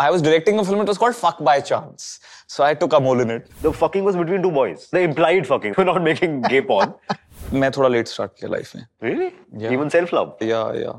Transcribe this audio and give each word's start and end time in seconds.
I 0.00 0.10
was 0.14 0.22
directing 0.22 0.58
a 0.60 0.64
film. 0.66 0.80
It 0.82 0.90
was 0.90 0.98
called 1.02 1.16
Fuck 1.20 1.38
by 1.46 1.60
Chance. 1.68 2.04
So 2.46 2.64
I 2.64 2.74
took 2.82 2.92
a 2.98 3.00
mole 3.06 3.22
in 3.22 3.30
it. 3.36 3.48
The 3.62 3.72
fucking 3.78 4.04
was 4.08 4.18
between 4.18 4.44
two 4.44 4.52
boys. 4.58 4.84
The 4.96 5.00
implied 5.06 5.46
fucking. 5.48 5.74
We're 5.78 5.86
not 5.88 6.04
making 6.04 6.42
gay 6.52 6.60
porn. 6.68 6.92
मैं 7.52 7.70
थोड़ा 7.76 7.88
late 7.88 8.08
start 8.08 8.32
किया 8.38 8.50
life 8.50 8.74
में 8.76 8.84
really? 9.02 9.28
Yeah. 9.62 9.74
Even 9.76 9.90
self 9.94 10.12
love. 10.18 10.30
या 10.42 10.60
या 10.80 10.92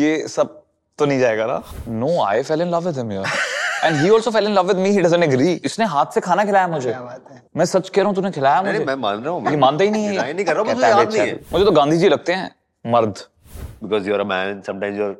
ये 0.00 0.26
सब 0.28 0.62
तो 0.98 1.06
नहीं 1.06 1.18
जाएगा 1.20 1.46
ना 1.46 1.62
no 2.00 2.10
I 2.24 2.42
fell 2.42 2.60
in 2.62 2.70
love 2.74 2.86
with 2.86 2.98
him 2.98 3.12
यार 3.12 3.26
and 3.84 3.96
he 4.00 4.08
also 4.14 4.30
fell 4.30 4.46
in 4.46 4.54
love 4.54 4.66
with 4.68 4.76
me 4.84 4.90
he 4.90 5.00
doesn't 5.02 5.24
agree 5.24 5.52
इसने 5.70 5.84
हाथ 5.94 6.14
से 6.14 6.20
खाना 6.20 6.44
खिलाया 6.44 6.68
मुझे 6.68 6.88
क्या 6.90 7.00
बात 7.02 7.30
है 7.30 7.42
मैं 7.56 7.64
सच 7.64 7.88
कह 7.88 8.02
रहा 8.02 8.08
हूँ 8.08 8.14
तूने 8.16 8.30
खिलाया 8.30 8.62
मुझे 8.62 8.72
नहीं, 8.72 8.86
मैं 8.86 8.94
मान 8.96 9.24
रहा 9.24 9.32
हूँ, 9.34 9.50
ये 9.50 9.56
मानता 9.56 9.84
ही 9.84 9.90
नहीं 9.90 10.04
है 10.06 10.32
नहीं 10.32 10.44
कर 10.46 10.54
रहा 10.54 10.62
हूँ, 10.62 10.74
मुझे 10.74 10.88
याद 10.88 11.12
नहीं 11.12 11.26
है। 11.26 11.40
मुझे 11.52 11.64
तो 11.64 11.72
गांधी 11.80 11.98
जी 11.98 12.08
लगते 12.08 12.32
हैं 12.32 12.50
मर्द 12.92 13.24
Because 13.82 14.06
you're 14.06 14.20
a 14.20 14.24
man 14.24 14.48
and 14.50 14.64
sometimes 14.64 14.96
you're 14.98 15.16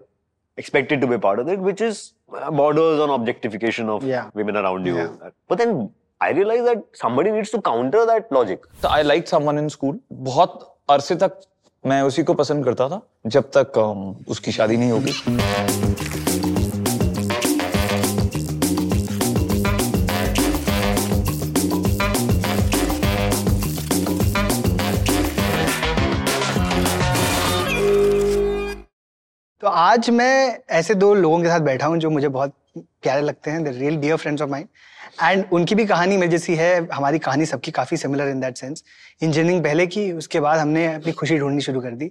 expected 0.57 1.03
to 1.03 1.07
be 1.07 1.19
part 1.19 1.39
of 1.41 1.49
it, 1.55 1.59
which 1.59 1.81
is 1.81 1.99
uh, 2.03 2.16
borders 2.29 3.01
on 3.01 3.11
objectification 3.11 3.89
of 3.89 4.03
Yeah. 4.05 4.31
women 4.35 4.57
around 4.57 4.87
you. 4.87 4.97
Yeah. 4.97 5.31
But 5.49 5.59
then 5.59 5.91
I 6.21 6.31
realized 6.33 6.67
that 6.67 6.85
somebody 6.95 7.31
needs 7.31 7.51
to 7.51 7.61
counter 7.61 8.05
that 8.07 8.31
logic. 8.33 8.65
So 8.83 8.89
I 8.89 9.03
liked 9.03 9.29
someone 9.29 9.59
in 9.65 9.69
school. 9.79 9.99
बहुत 10.13 10.59
अरसे 10.91 11.17
तक 11.25 11.41
मैं 11.87 12.03
उसी 12.03 12.23
को 12.29 12.35
पसंद 12.35 12.65
करता 12.65 12.89
था 12.89 13.01
जब 13.27 13.51
तक 13.57 13.79
उसकी 14.29 14.53
शादी 14.53 14.77
नहीं 14.77 14.91
होगी 14.91 16.26
तो 29.67 29.71
आज 29.71 30.09
मैं 30.11 30.59
ऐसे 30.79 30.95
दो 30.95 31.13
लोगों 31.15 31.41
के 31.43 31.49
साथ 31.49 31.61
बैठा 31.61 31.87
हूँ 31.87 31.97
जो 31.99 32.11
मुझे 32.11 32.29
बहुत 32.35 32.53
प्यारे 33.03 33.23
लगते 33.23 33.51
हैं 33.51 33.63
the 33.65 33.69
real 33.77 33.97
dear 34.01 34.17
friends 34.17 34.43
of 34.43 34.51
mind 34.51 34.69
and 35.23 35.45
उनकी 35.53 35.75
भी 35.75 35.87
कहानी 35.87 36.17
मेरे 36.17 36.31
जैसी 36.33 36.55
है 36.57 36.69
हमारी 36.93 37.19
कहानी 37.19 37.47
सबकी 37.47 37.71
काफ़ी 37.79 37.97
similar 37.97 38.29
in 38.29 38.41
that 38.41 38.57
sense 38.57 38.85
engineering 39.23 39.65
पहले 39.65 39.87
की 39.87 40.13
उसके 40.13 40.41
बाद 40.41 40.59
हमने 40.61 40.87
अपनी 40.95 41.13
खुशी 41.13 41.39
ढूंढनी 41.39 41.61
शुरू 41.61 41.81
कर 41.81 41.91
दी। 41.91 42.11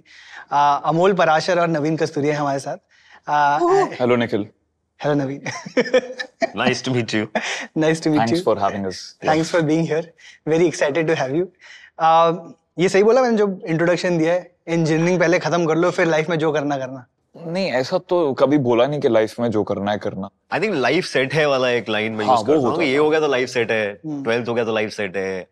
आ, 0.52 0.74
अमोल 0.90 1.12
पराशर 1.22 1.60
और 1.60 1.68
नवीन 1.68 1.96
कस्तूरिया 1.96 2.34
हैं 2.34 2.40
हमारे 2.40 2.58
साथ। 2.58 4.00
Hello 4.00 4.16
Nikhil 4.16 4.46
hello 5.00 5.14
Naveen. 5.14 5.40
Nice 6.62 6.84
to 6.84 6.96
meet 6.98 7.18
you. 7.18 7.26
Nice 7.78 8.04
to 8.04 8.10
meet 8.10 8.20
thanks 8.20 8.32
you 8.32 8.42
for 8.44 8.62
having 8.64 8.86
us 8.86 9.02
thanks 9.28 9.52
for 9.52 9.62
being 9.72 9.86
here 9.86 10.12
very 10.48 10.66
excited 10.66 11.08
to 11.08 11.20
have 11.22 11.34
you 11.36 11.48
ये 12.78 12.88
सही 12.88 13.02
बोला 13.02 13.22
मैंने 13.22 13.36
जो 13.36 13.50
इंट्रोडक्शन 13.66 14.18
दिया 14.18 14.32
है। 14.32 14.50
इंजीनियरिंग 14.68 15.20
पहले 15.20 15.38
खत्म 15.38 15.66
कर 15.66 15.76
लो 15.76 15.90
फिर 15.90 16.06
लाइफ 16.06 16.28
में 16.30 16.38
जो 16.38 16.52
करना 16.52 16.76
करना। 16.78 17.06
नहीं 17.36 17.70
ऐसा 17.72 17.98
तो 17.98 18.32
कभी 18.32 18.58
बोला 18.58 18.86
नहीं 18.86 19.00
कि 19.00 19.08
लाइफ 19.08 19.40
में 19.40 19.50
जो 19.50 19.62
करना 19.64 19.92
है 19.92 19.98
करना। 19.98 20.30
I 20.54 20.60
think 20.60 20.76
life 20.84 21.08
set 21.16 21.34
है 21.34 21.46
वाला 21.48 21.70
एक 21.70 21.88
लाइन 21.88 22.12
में 22.12 22.24
हाँ, 22.24 22.36
यूज़ 22.36 22.46
करता 22.46 22.68
हूँ 22.68 22.82
ये 22.82 22.96
हो 22.96 23.10
गया 23.10 23.20
तो 23.20 23.28
लाइफ 23.28 23.48
सेट 23.48 23.70
है 23.70 23.92
ट्वेल्थ 24.06 24.48
हो 24.48 24.54
गया 24.54 24.64
तो 24.64 24.74
लाइफ 24.74 24.92
सेट 24.92 25.16
है 25.16 25.46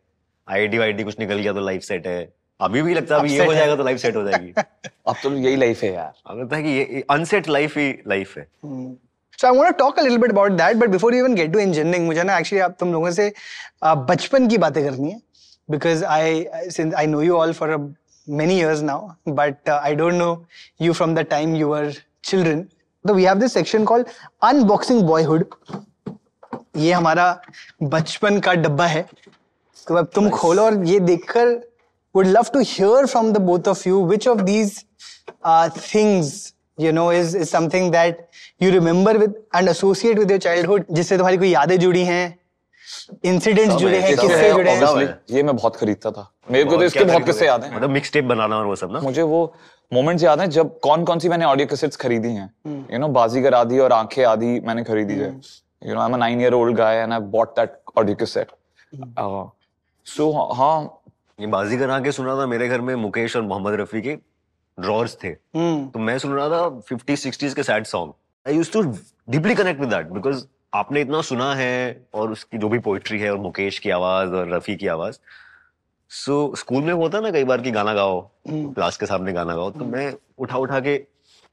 आईआईटी 0.49 0.79
वाईटी 0.79 1.05
कुछ 1.05 1.19
निकल 1.19 1.35
गया 1.35 1.53
तो 1.53 1.61
लाइफ 1.61 1.83
सेट 1.83 2.07
है। 2.07 2.33
अभी 2.61 2.83
भी 2.83 2.95
लगता 2.95 3.15
है 3.15 3.21
अभी 3.21 3.33
ये 3.33 3.45
हो 3.47 3.55
जाएगा 3.55 3.77
तो 3.77 3.85
लाइफ 3.85 3.99
सेट 3.99 4.17
हो 4.17 4.23
जाएगी। 4.29 4.53
अब 5.09 5.17
तो 5.23 5.33
यही 5.35 5.57
लाइफ 5.57 5.83
है 5.83 5.93
यार। 5.93 6.13
अब 6.27 6.41
लगता 6.41 6.57
है 6.57 6.63
कि 6.63 6.69
ये 6.69 7.05
अनसेट 7.11 7.49
लाइफ 7.49 7.77
ही 7.79 7.93
लाइफ 8.09 8.37
है। 8.39 8.47
So 9.39 9.49
I 9.49 9.51
want 9.51 9.71
to 9.71 9.79
talk 9.79 9.97
a 9.99 10.03
little 10.03 10.21
bit 10.25 10.33
about 10.33 10.57
that, 10.59 10.77
but 10.81 10.93
before 10.93 11.09
you 11.13 11.21
even 11.21 11.37
get 11.39 11.49
to 11.55 11.61
engineering, 11.61 12.05
मुझे 12.07 12.23
ना 12.23 12.39
actually 12.39 12.61
आप 12.61 12.77
तुम 12.81 12.93
लोगों 12.93 13.11
से 13.11 13.33
बचपन 13.85 14.49
की 14.49 14.59
बातें 14.59 14.83
करनी 14.85 15.11
है 15.11 15.21
because 15.73 16.05
I 16.17 16.47
since 16.77 16.95
I 17.01 17.07
know 17.07 17.23
you 17.29 17.39
all 17.39 17.55
for 17.61 17.69
a, 17.75 17.79
many 18.27 18.57
years 18.57 18.83
now, 18.83 19.17
but 19.27 19.69
uh, 19.69 19.81
I 19.83 19.95
don't 19.95 20.19
know 20.19 20.47
you 20.79 20.95
from 20.95 21.15
the 21.15 21.25
time 21.25 21.55
you 21.55 21.69
were 21.69 21.93
children. 22.23 22.71
So 23.07 23.13
we 23.15 23.25
have 23.25 23.41
this 23.41 23.53
section 23.53 23.85
called 23.85 24.09
unboxing 24.43 25.07
boyhood. 25.07 25.47
ये 26.77 26.93
हमारा 26.93 27.27
बचपन 27.83 28.39
का 28.41 28.53
डब्बा 28.55 28.87
है 28.87 29.03
तो 29.87 29.95
अब 29.97 30.11
तुम 30.15 30.29
खोलो 30.31 30.63
और 30.63 30.85
ये 30.87 30.99
देखकर 31.01 31.61
would 32.15 32.29
love 32.29 32.51
to 32.53 32.63
hear 32.63 33.07
from 33.07 33.33
the 33.33 33.41
both 33.41 33.67
of 33.67 33.85
you 33.87 33.99
which 33.99 34.27
of 34.27 34.47
these 34.47 34.85
uh, 35.43 35.69
things 35.69 36.55
you 36.79 36.93
know 36.93 37.11
is 37.11 37.35
is 37.35 37.51
something 37.51 37.91
that 37.91 38.29
you 38.61 38.71
remember 38.71 39.19
with 39.19 39.35
and 39.53 39.69
associate 39.69 40.19
with 40.19 40.31
your 40.31 40.39
childhood 40.47 40.87
जिससे 40.99 41.17
तुम्हारी 41.17 41.39
कोई 41.39 41.51
यादें 41.51 41.79
जुड़ी 41.79 42.05
हैं 42.05 42.25
इंसिडेंट्स 43.25 43.75
जुड़े 43.77 43.99
हैं 44.01 44.17
किस्से 44.17 44.51
जुड़े 44.53 44.71
हैं। 44.71 45.21
ये 45.31 45.43
मैं 45.43 45.57
बहुत 45.57 45.77
खरीदता 45.77 46.11
था। 46.11 46.31
मेरे 46.51 46.65
को 46.65 46.77
तो 46.77 46.85
इसके 46.85 47.05
बहुत 47.05 47.25
किस्से 47.25 47.47
याद 47.47 47.65
हैं। 47.65 47.75
मतलब 47.77 47.91
मिक्स 47.91 48.13
टेप 48.13 48.25
बनाना 48.25 48.57
और 48.57 48.67
वो 48.67 48.77
सब 48.77 48.93
ना? 48.93 49.01
मुझे 49.01 49.23
वो 49.23 49.55
मोमेंट्स 49.93 50.25
याद 50.25 50.41
हैं 50.41 50.49
जब 50.51 50.79
कौन 50.81 51.05
कौन 51.05 51.19
सी 51.19 51.29
मैंने 51.29 51.45
ऑडियो 51.45 51.67
कैसेट्स 51.67 51.97
खरीदी 51.97 52.29
हैं। 52.29 52.51
यू 52.93 52.99
नो 52.99 53.09
बाजीगर 53.09 53.55
आदि 53.55 53.79
और 53.79 53.93
आँखें 53.93 54.25
आदि 54.25 54.59
मैंने 54.67 54.85
खरीदी 54.85 55.15
है। 55.15 55.31
You 55.83 55.95
know 55.95 56.01
I 56.01 56.09
am 56.09 56.15
a 56.15 56.19
9 56.19 56.41
year 56.41 56.55
old 56.55 56.77
guy 56.77 56.97
and 56.97 57.13
I 57.13 57.19
bought 57.33 57.57
that 57.59 57.81
audio 57.99 58.17
cassette 58.17 58.53
so 60.07 60.31
हाँ। 60.55 61.01
ये 61.41 61.47
बाजीगर 61.47 61.91
आके 61.91 62.13
सुना 62.13 62.37
था 62.37 62.47
मेरे 62.47 62.69
घर 62.69 62.81
में 62.81 62.95
मुकेश 62.97 63.37
और 63.37 63.43
मोहम्मद 63.43 63.81
रफी 63.81 64.01
के 64.03 64.17
ड्रॉर्स 64.79 65.17
थे। 65.23 65.29
हम्म। 65.29 65.87
तो 65.89 65.99
मैं 65.99 66.19
सुन 66.19 66.33
रहा 66.33 66.49
था 66.49 66.81
50 66.91 67.17
सिक्सटीज 67.17 67.55
के 67.55 67.63
sad 67.63 67.85
song 67.87 68.13
I 68.47 68.57
use 68.57 68.73
to 68.73 68.83
deeply 68.83 69.55
connect 69.55 69.81
with 69.81 69.91
that 69.91 70.07
because 70.09 70.45
आपने 70.75 71.01
इतना 71.01 71.21
सुना 71.23 71.55
है 71.55 71.75
और 72.15 72.31
उसकी 72.33 72.59
जो 72.59 72.69
भी 72.69 72.79
पोइट्री 72.79 73.19
है 73.21 73.31
और 73.31 73.39
मुकेश 73.39 73.79
की 73.79 73.91
आवाज़ 73.91 74.31
और 74.35 74.49
रफी 74.55 74.77
की 74.77 74.87
आवाज़। 74.87 75.19
सो 76.11 76.55
स्कूल 76.59 76.83
में 76.83 76.93
होता 76.93 77.21
ना 77.21 77.31
कई 77.31 77.45
बार 77.45 77.61
कि 77.61 77.71
गाना 77.71 77.95
गाओ 77.95 78.21
क्लास 78.49 78.97
के 78.97 79.07
सामने 79.07 79.33
गाना 79.33 79.55
गाओ 79.55 79.71
तो 79.71 79.85
मैं 79.85 80.13
उठा 80.39 80.59
उठा 80.59 80.81
के 80.81 80.97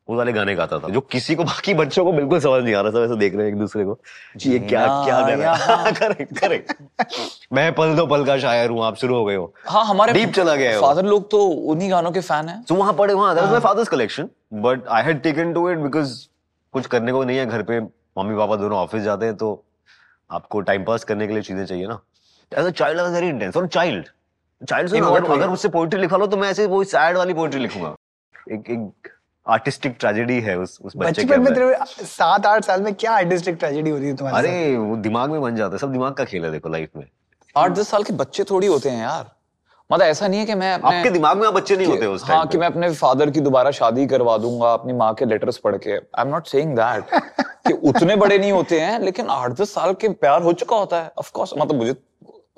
वो 0.08 0.16
वाले 0.18 0.34
गाने 0.34 0.56
गाता 0.56 0.80
था 0.80 0.90
जो 0.90 1.02
किसी 1.02 1.36
को 1.36 1.44
बाकी 1.44 1.74
बच्चों 1.74 2.04
को 2.06 2.12
बिल्कुल 2.14 2.40
समझ 2.40 2.64
नहीं 2.64 2.74
आ 2.76 2.82
रहा 2.82 2.92
था 2.92 3.00
वैसे 3.00 3.16
देख 3.16 3.36
रहे 3.36 3.46
हैं 3.46 3.54
एक 3.54 3.60
दूसरे 3.60 3.86
को 3.86 3.98
ये 4.46 4.60
क्या 4.60 4.88
क्या 5.06 5.20
रहा 5.28 5.92
करेक्ट 5.92 6.40
करेक्ट 6.40 6.74
मैं 7.54 7.74
पल 7.76 7.96
दो 7.96 8.06
पल 8.08 8.26
का 8.26 8.38
शायर 8.40 8.70
हूँ 8.70 8.84
आप 8.86 8.96
शुरू 8.96 9.16
हो 9.16 9.26
गए 9.26 9.36
हो। 9.36 9.54
हाँ 9.68 9.86
हमारे 9.86 10.14
Deep 10.14 10.36
चला 10.36 10.56
गया 10.56 10.72
है 10.72 10.82
फादर 10.82 11.06
लोग 11.06 11.30
तो 11.32 11.46
उन्हीं 11.46 11.92
गानों 11.92 12.12
के 12.12 12.20
फ़ैन 12.22 12.50
हैं। 12.50 12.64
तो 12.64 12.76
वहाँ 12.76 12.94
पड़े 12.94 13.14
वहाँ 13.14 13.60
father's 13.60 13.88
collection 13.88 14.30
but 14.54 14.88
I 14.88 15.04
had 15.04 15.22
taken 15.22 15.54
to 15.54 15.70
it 15.72 15.78
because 15.78 16.20
कुछ 16.74 16.86
करने 16.88 17.12
को 17.12 17.24
नहीं 17.24 17.38
है 17.38 17.46
घर 17.46 17.64
पे 17.64 17.80
मम्मी 18.22 18.38
पापा 18.38 18.56
दोनों 18.58 18.78
ऑफ़िस 18.78 19.04
जाते 19.04 19.26
हैं 19.26 19.36
तो 19.36 19.54
आपको 20.30 20.62
टाइम 20.62 20.84
पास 20.86 21.04
करने 21.04 21.28
के 21.28 21.34
लिए 21.34 21.42
चीज़ें 21.44 21.66
चाहिए 21.66 21.88
ना। 21.88 22.00
As 22.52 22.66
a 22.66 22.70
child 22.72 23.00
I 23.00 23.12
very 23.12 23.30
intense 23.30 23.58
और 23.58 23.68
चाइल्ड 23.70 24.10
चाइल्ड 24.62 24.90
से 24.90 24.98
अगर? 24.98 25.26
अगर 25.32 25.50
मुझसे 25.50 25.70
पोएट्री 25.70 26.00
लिखा 26.02 26.18
लो 26.18 26.28
तो 26.28 26.38
मैं 26.38 26.50
ऐसे 26.50 26.66
वो 26.68 26.84
सैड 26.86 27.18
वाली 27.18 27.34
पोएट्री 27.34 27.60
लिखूँगा। 27.60 27.96
एक 28.52 28.70
एक 28.70 29.10
आर्टिस्टिक 29.46 29.96
ट्रेजेडी 30.00 30.40
है 30.42 30.58
उस 30.60 30.78
उस 30.82 30.94
बच्चे 30.98 31.24
के 31.24 31.30
में 31.30 31.38
अंदर। 31.38 31.54
तेरे 31.56 32.06
सात 32.06 32.46
आठ 32.46 32.66
साल 32.66 32.82
में 32.82 32.94
क्या 32.96 33.12
आर्टिस्टिक 33.14 33.56
ट्रेजेडी 33.56 33.90
हो 33.90 33.98
रही 33.98 34.08
है 34.08 34.16
तुम्हारे 34.16 34.48
अरे 34.48 34.78
वो 34.78 34.96
दिमाग 35.00 35.32
में 35.32 35.42
बन 35.42 35.56
जाता 35.56 35.74
है 35.74 35.80
सब 35.80 35.92
दिमाग 35.92 36.14
का 36.14 36.26
खेल 36.26 36.46
है 36.46 36.52
देखो 36.52 36.70
लाइफ 36.70 36.90
में। 36.96 37.06
आठ 37.56 37.72
दस 37.72 37.90
साल 37.90 38.04
के 38.04 38.14
बच्चे 38.16 38.44
थोड़ी 38.44 38.68
होते 38.68 38.90
हैं 38.90 39.02
यार। 39.02 39.30
मतलब 39.92 40.06
ऐसा 40.06 40.28
नहीं 40.28 40.40
है 40.40 40.46
कि 40.46 40.56
मैं 40.56 40.74
अपने 40.74 40.98
आपके 40.98 41.10
दिमाग 41.12 41.38
में 41.38 41.48
आप 41.48 41.54
बच्चे 41.54 41.78
नहीं 41.78 41.88
होते 41.88 42.06
उस 42.06 42.24
हाँ 42.26 42.46
कि 42.48 42.58
मैं 42.58 42.68
अपने 42.68 42.92
फादर 42.96 43.30
की 43.32 43.42
दोबारा 43.42 43.72
शादी 43.80 44.06
करवा 44.08 44.38
दूँगा 44.38 44.74
अपनी 44.74 44.94
माँ 44.94 45.14
के 45.14 45.26
लेटर्स 45.26 45.58
पढ़ 45.66 45.78
के। 45.78 45.92
I 45.92 46.22
am 46.22 46.28
not 46.28 46.48
saying 46.48 46.76
that 46.78 47.04
कि 47.68 47.74
उतने 47.90 48.16
बड़े 48.16 48.38
नहीं 48.38 48.52
होते 48.52 48.80
हैं 48.80 49.00
लेकिन 49.00 49.28
आठ 49.30 49.52
दस 49.62 49.74
साल 49.74 49.94
के 50.02 50.10
प्यार 50.24 50.42
हो 50.44 50.54
चुका 50.64 50.78
होता 50.78 51.02
है 51.02 51.12
ऑफ़ 51.18 51.32
कोर्स 51.34 51.54
मतलब 51.58 51.76
मुझे 51.78 51.96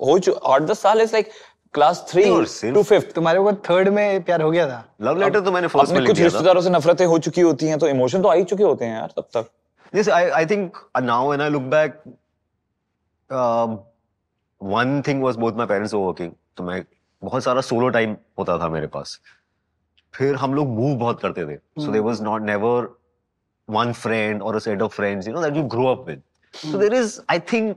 हो 0.06 0.18
चुका 0.18 0.54
आठ 0.54 0.62
दस 0.70 0.82
साल 0.82 1.00
is 1.00 1.12
like 1.12 1.30
class 1.74 2.04
three 2.10 2.24
to 2.72 2.82
fifth 2.82 3.14
तुम्हारे 3.14 3.40
को 3.42 3.52
थर्ड 3.68 3.88
में 3.88 4.22
प्यार 4.24 4.42
हो 4.42 4.50
गया 4.50 4.66
था। 4.68 4.84
लव 5.02 5.20
लेटर 5.20 5.40
तो 5.40 5.52
मैंने 5.52 5.68
फ़र्स्ट 5.68 5.92
में 5.92 6.06
कुछ 6.06 6.20
रिश्तेदारों 6.20 6.60
से 6.60 6.70
नफरतें 6.70 7.04
हो 7.06 7.18
चुकी 7.26 7.40
होती 7.40 7.66
हैं 7.66 7.78
तो 7.78 7.88
इमोशन 7.88 8.22
तो 8.22 8.28
आ 8.28 8.34
ही 8.34 8.44
चुके 8.44 8.64
होते 8.64 8.84
हैं 8.84 8.96
यार 8.96 9.12
तब 9.16 9.28
तक। 9.36 9.50
Yes, 9.94 10.08
I, 10.08 10.22
I 10.36 10.44
think 10.50 10.78
uh, 10.94 11.00
now 11.00 11.18
when 11.30 11.40
I 11.40 11.48
look 11.54 11.66
back, 11.72 11.98
um, 13.30 13.78
one 14.60 15.02
thing 15.08 15.20
was 15.20 15.36
both 15.36 15.60
my 15.60 15.66
parents 15.72 15.92
were 15.94 16.00
working. 16.06 16.32
तो 16.56 16.64
मैं 16.64 16.82
बहुत 17.24 17.44
सारा 17.44 17.60
सोलो 17.60 17.88
टाइम 17.88 18.16
होता 18.38 18.58
था 18.58 18.68
मेरे 18.68 18.86
पास। 18.86 19.20
फिर 20.14 20.34
हम 20.36 20.54
लोग 20.54 20.68
मूव 20.68 20.96
बहुत 20.98 21.20
करते 21.20 21.44
थे। 21.46 21.56
So 21.84 21.92
there 21.92 22.00
was 22.00 22.22
not 22.22 22.42
never 22.42 22.88
one 23.68 23.92
friend 23.92 24.42
और 24.42 24.60
set 24.60 24.82
of 24.82 24.94
friends 24.94 25.28
you 25.28 25.34
know 25.34 25.42
that 25.42 25.56
you 25.56 25.62
grow 25.74 25.86
up 25.86 26.06
with 26.08 26.22
so 26.54 26.78
there 26.78 26.94
is 26.94 27.20
I 27.30 27.38
think 27.52 27.76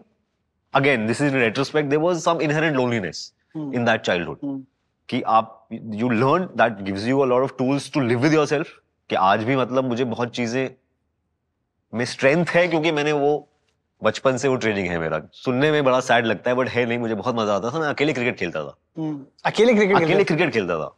again 0.74 1.08
this 1.08 1.22
is 1.22 1.34
in 1.36 1.40
retrospect 1.40 1.90
there 1.90 2.00
was 2.00 2.20
some 2.20 2.42
inherent 2.42 2.76
loneliness 2.76 3.32
in 3.56 3.86
that 3.86 4.02
childhood 4.02 4.64
कि 5.10 5.22
आप 5.22 5.68
you 5.72 6.10
learn 6.10 6.50
that 6.58 6.82
gives 6.82 7.06
you 7.06 7.20
a 7.20 7.26
lot 7.26 7.44
of 7.44 7.54
tools 7.58 7.92
to 7.94 8.02
live 8.02 8.20
with 8.20 8.34
yourself 8.34 8.80
कि 9.10 9.16
आज 9.16 9.44
भी 9.44 9.56
मतलब 9.56 9.84
मुझे 9.84 10.04
बहुत 10.06 10.36
चीज़ें 10.36 10.70
में 11.94 12.06
स्ट्रेंथ 12.06 12.46
है 12.46 12.68
क्योंकि 12.68 12.92
मैंने 12.92 13.12
वो 13.12 13.30
बचपन 14.04 14.38
से 14.38 14.48
वो 14.48 14.56
ट्रेनिंग 14.56 14.88
है 14.88 14.98
मेरा। 15.00 15.22
सुनने 15.34 15.72
में 15.72 15.84
बड़ा 15.84 16.00
सैड 16.00 16.26
लगता 16.26 16.50
है 16.50 16.56
बट 16.56 16.70
है 16.70 16.86
नहीं 16.86 16.98
मुझे 16.98 17.16
बहुत 17.16 17.36
मज़ा 17.36 17.56
आता 17.56 17.70
था। 17.70 17.80
मैं 17.80 17.88
अकेले 17.88 18.14
क्रिकेट 18.14 18.38
खेलता 18.38 18.64
था। 18.64 18.76
हम्म, 18.98 19.20
अकेले 19.46 19.74
क्रिकेट 19.74 19.96
अकेले 19.98 20.24
क्रिकेट 20.24 20.54
खेलता 20.54 20.78
था। 20.78 20.96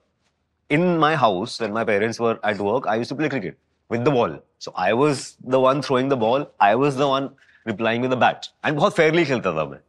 In 0.72 0.98
my 0.98 1.16
house 1.16 1.62
when 1.62 1.74
my 1.74 1.86
parents 1.86 2.22
were 2.22 2.40
at 2.46 2.58
work 2.62 2.88
I 2.88 2.98
used 2.98 3.10
to 3.10 3.16
play 3.16 3.30
cricket 3.30 3.58
with 3.92 4.02
the 4.02 4.10
ball 4.10 4.38
so 4.60 4.74
I 4.78 4.92
was 4.92 5.26
the 5.46 5.56
one 5.56 5.82
throwing 5.82 6.10
the 6.10 6.14
ball 6.14 6.46
I 6.62 6.74
was 6.74 6.98
the 6.98 7.02
one 7.02 7.30
replying 7.68 8.02
with 8.04 8.12
the 8.12 8.18
bat 8.18 8.46
and 8.66 8.78
बहुत 8.78 8.96
fairly 8.96 9.26
खेलता 9.26 9.52
था 9.52 9.66
मैं। 9.66 9.80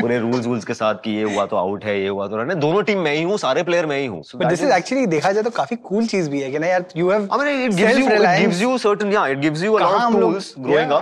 पूरे 0.00 0.18
rules 0.18 0.46
वूल्स 0.46 0.64
के 0.64 0.74
साथ 0.74 0.94
कि 0.94 1.10
ये 1.10 1.22
हुआ 1.22 1.44
तो 1.46 1.56
आउट 1.56 1.84
है 1.84 2.00
ये 2.00 2.08
हुआ 2.08 2.26
तो 2.28 2.36
रन 2.36 2.50
है। 2.50 2.54
दोनों 2.60 2.82
टीम 2.82 2.98
मैं 2.98 3.14
ही 3.14 3.22
हूँ 3.22 3.36
सारे 3.38 3.62
प्लेयर 3.62 3.86
मैं 3.86 3.98
ही 3.98 4.06
हूँ। 4.06 4.22
बट 4.36 4.46
दिस 4.46 4.62
इज़ 4.62 4.72
एक्चुअली 4.72 5.06
देखा 5.06 5.32
जाए 5.32 5.42
तो 5.42 5.50
काफ़ी 5.50 5.76
कूल 5.76 6.06
चीज़ 6.06 6.30
भी 6.30 6.40
है 6.40 6.50
कि 6.50 6.58
ना 6.58 6.66
यार 6.66 6.84
you 6.96 7.10
have 7.10 7.26
I 7.26 7.38
mean, 7.38 7.50
it 7.66 7.76
gives 7.80 7.98
you, 7.98 8.08
it 8.10 8.40
gives 8.40 8.62
you 8.64 8.72
certain, 8.86 9.12
yeah, 9.16 9.34
it 9.34 9.44
gives 9.44 9.62
you 9.66 9.76
a 9.76 9.82
lot 9.82 9.92
of 9.92 10.00
काम 10.00 10.18
लोग- 10.20 10.34
tools 10.34 10.48
growing 10.66 10.92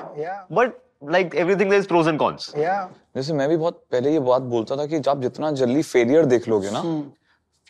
Like 1.02 1.34
everything 1.34 1.69
there 1.69 1.81
is 1.81 1.87
pros 1.87 2.06
and 2.06 2.19
cons 2.19 2.44
Yeah. 2.56 2.87
जैसे 3.16 3.32
मैं 3.34 3.49
भी 3.49 3.56
बहुत 3.56 3.82
पहले 3.93 4.12
ये 4.12 4.19
बात 4.26 4.43
बोलता 4.52 4.76
था 4.76 4.87
कि 4.87 5.00
आप 5.10 5.20
जितना 5.22 5.50
जल्दी 5.60 5.82
फेलियर 5.82 6.25
देख 6.26 6.49
लोगे 6.49 6.70
ना 6.70 6.82
Hmm. 6.82 7.02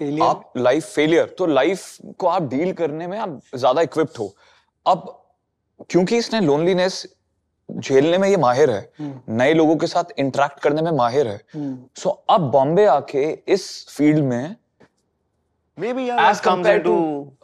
Failure. 0.00 0.23
आप 0.26 0.52
लाइफ 0.56 0.84
फेलियर 0.84 1.34
तो 1.38 1.46
लाइफ 1.46 1.96
को 2.19 2.26
आप 2.26 2.43
डील 2.49 2.73
करने 2.73 3.06
में 3.06 3.19
आप 3.19 3.40
ज़्यादा 3.55 3.82
इक्विप्ड 3.82 4.19
हो 4.19 4.34
अब 4.87 5.05
क्योंकि 5.90 6.17
इसने 6.17 6.40
लोनलीनेस 6.40 7.05
झेलने 7.69 8.19
में 8.19 8.29
ये 8.29 8.37
माहिर 8.37 8.70
है 8.70 8.81
हम्म। 8.99 9.37
नए 9.37 9.52
लोगों 9.55 9.76
के 9.76 9.87
साथ 9.87 10.19
इंटरेक्ट 10.19 10.61
करने 10.62 10.82
में 10.82 10.90
माहिर 10.93 11.28
है. 11.28 11.40
सो 11.99 12.11
अब 12.31 12.50
बॉम्बे 12.50 12.85
आके 12.87 13.23
इस 13.55 13.64
फ़ील्ड 13.90 14.25
में 14.25 14.56
maybe 15.78 16.02
that 16.08 16.19
comes 16.20 16.40
compare 16.44 16.78
to 16.82 16.94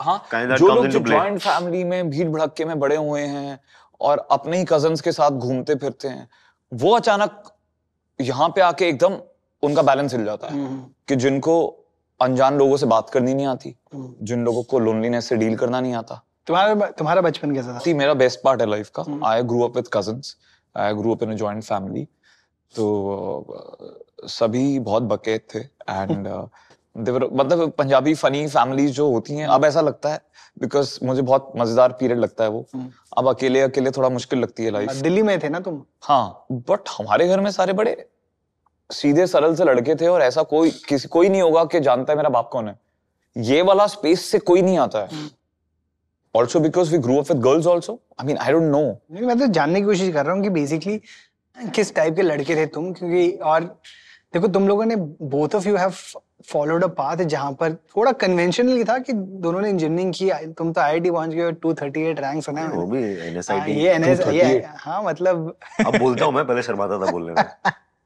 हाँ 0.01 0.19
जो 0.33 0.67
लोग 0.67 0.87
जो. 0.87 0.99
जॉइंट 1.01 1.39
फैमिली 1.41 1.83
में 1.85 2.11
भीड़ 2.11 2.29
भड़क्के 2.29 2.65
में 2.65 2.79
बड़े 2.81 2.97
हुए 2.97 3.21
हैं 3.23 3.59
और 4.01 4.27
अपने 4.31 4.59
ही 4.59 4.65
कजन्स 4.69 5.01
के 5.01 5.13
साथ 5.13 5.31
घूमते 5.31 5.75
फिरते 5.77 6.09
हैं 6.09 6.29
वो 6.73 6.95
अचानक 6.97 7.53
यहाँ 8.19 8.49
पे 8.49 8.61
आके 8.61 8.89
एकदम 8.89 9.19
उनका 9.63 9.83
बैलेंस 9.83 10.15
हिल 10.15 10.25
जाता 10.25 10.47
है 10.47 10.57
Hmm. 10.59 10.79
कि 11.09 11.17
जिनको 11.17 11.55
अनजान 12.21 12.59
लोगों 12.59 12.77
से 12.77 12.87
बात 12.87 13.11
करनी 13.11 13.35
नहीं 13.35 13.47
आती 13.47 13.75
Hmm. 13.95 14.09
जिन 14.23 14.45
लोगों 14.45 14.63
को 14.63 14.79
लोनलीनेस 14.79 15.29
से 15.29 15.37
डील 15.37 15.57
करना 15.57 15.81
नहीं 15.81 15.95
आता 15.95 16.23
तुम्हारा 16.47 16.87
तुम्हारा 16.99 17.21
बचपन 17.21 17.55
कैसा 17.55 17.75
था 17.75 17.79
सी 17.79 17.95
मेरा 17.95 18.15
बेस्ट 18.17 18.41
पार्ट 18.45 18.61
है 18.61 18.67
लाइफ 18.69 18.91
का 18.91 19.03
हम्म। 19.03 19.25
I 19.27 19.43
grew 19.45 19.63
up 19.63 19.77
with 19.77 19.89
cousins 19.93 20.37
I 20.77 20.95
grew 20.95 21.15
up 21.15 21.23
in 21.23 21.31
a 21.31 21.35
joint 21.37 21.63
family 21.65 22.07
तो 22.75 22.87
सभी 24.29 24.79
बहुत 24.81 25.03
बकेत 25.05 25.47
थे 25.55 25.59
एंड 25.91 26.29
देवर 26.99 27.29
मतलब 27.33 27.71
पंजाबी 27.79 28.15
फनी 28.15 28.47
फैमिलीज़ 28.49 28.93
जो 28.93 29.09
होती 29.11 29.35
हैं 29.35 29.47
अब 29.49 29.65
ऐसा 29.65 29.81
लगता 29.81 30.13
है 30.13 30.21
बिकॉज़ 30.61 30.99
मुझे 31.03 31.23
बहुत 31.23 31.53
मज़ेदार 31.57 31.93
पीरियड 32.01 32.19
लगता 32.19 32.45
है 32.45 32.51
वो। 32.51 32.65
हम्म। 32.75 32.91
अब 33.19 33.29
अकेले 33.29 33.61
अकेले 33.61 33.91
थोड़ा 33.91 34.09
मुश्किल 34.09 34.39
लगती 34.39 34.65
है 34.65 34.71
लाइफ 34.71 34.91
दिल्ली 35.03 35.23
में 35.23 35.39
थे 35.43 35.49
ना 35.49 35.61
तुम? 35.61 35.83
हाँ 36.03 36.47
बट 36.53 36.89
हमारे 36.99 37.29
घर 37.29 37.41
में 37.41 37.51
सारे 37.51 37.73
बड़े 37.73 37.97
सीधे 38.91 39.27
सरल 39.27 39.55
से 39.55 39.65
लड़के 39.65 39.95
थे 39.95 40.07
और 40.09 40.23
ऐसा 40.23 40.43
कोई 40.53 40.71
किसी 40.89 41.09
कोई 41.09 41.29
नहीं 41.29 41.43
होगा 41.43 41.65
कि 41.65 41.81
जानता 41.81 42.13
है 42.13 42.17
मेरा 42.17 42.29
बाप 42.31 42.49
कौन 42.53 42.69
है। 42.69 42.79
ये 43.37 43.61
वाला 43.63 43.87
स्पेस 43.87 44.25
से 44.31 44.39
कोई 44.41 44.63
नहीं 44.63 44.79
आता 44.79 44.99
है। 45.01 45.27
Also 46.35 46.61
because 46.61 46.93
we 46.93 46.99
grew 46.99 47.19
up 47.19 47.31
with 47.33 47.41
girls 47.43 47.67
also 47.67 48.01
I 48.21 48.27
mean 48.27 48.37
I 48.39 48.53
don't 48.53 48.71
know 48.73 49.27
मैं 49.27 49.39
तो 49.39 49.47
जानने 49.53 49.81
की 49.81 49.87
कोशिश 49.87 50.13
कर 50.15 50.25
रहा 50.27 50.35
हूँ 50.35 50.43
कि 50.43 50.51
बेसिकली 50.51 51.01
किस 51.57 51.95
टाइप 51.95 52.17
के 52.17 52.23
लड़के 52.23 52.57
थे 52.57 52.67
तुम? 52.67 52.93
क्योंकि 52.93 53.31
और 53.45 53.65
देखो 54.35 54.49
तुम 54.49 54.67
लोगों 54.69 54.85
ने 54.85 54.97
both 54.97 55.55
of 55.55 55.69
you 55.69 55.77
have 55.77 55.91
followed 56.49 56.85
a 56.85 56.87
path 56.97 57.17
जहाँ 57.25 57.53
पर 57.53 57.73
थोड़ा 57.97 58.13
कन्वेंशनल 58.23 58.83
था 58.85 58.99
कि 58.99 59.13
दोनों 59.13 59.61
ने 59.61 59.71
इंजीनियरिंग 59.71 60.13
की 60.15 60.53
तुम 60.55 60.73
तो 60.73 60.81
आईआईटी 60.81 61.11
पहुँच 61.11 61.31
गए 61.31 61.53
238 61.65 62.21
रैंक 62.21 62.43
सुना 62.45 62.61
है 62.61 62.69
वो 62.69 62.87
भी 62.87 63.01
हाँ, 63.01 63.69
ये 63.69 63.91
एनएस 63.93 64.21
ये 64.21 64.43
238 64.43 64.67
हाँ 64.77 65.03
मतलब 65.05 65.57
अब 65.87 65.99
बोलता 65.99 66.25
हूँ 66.25 66.35
मैं 66.35 66.47
पहले 66.47 66.63
शर्माता 66.63 66.99
था 66.99 67.11
बोलने 67.11 67.33
में। 67.33 67.45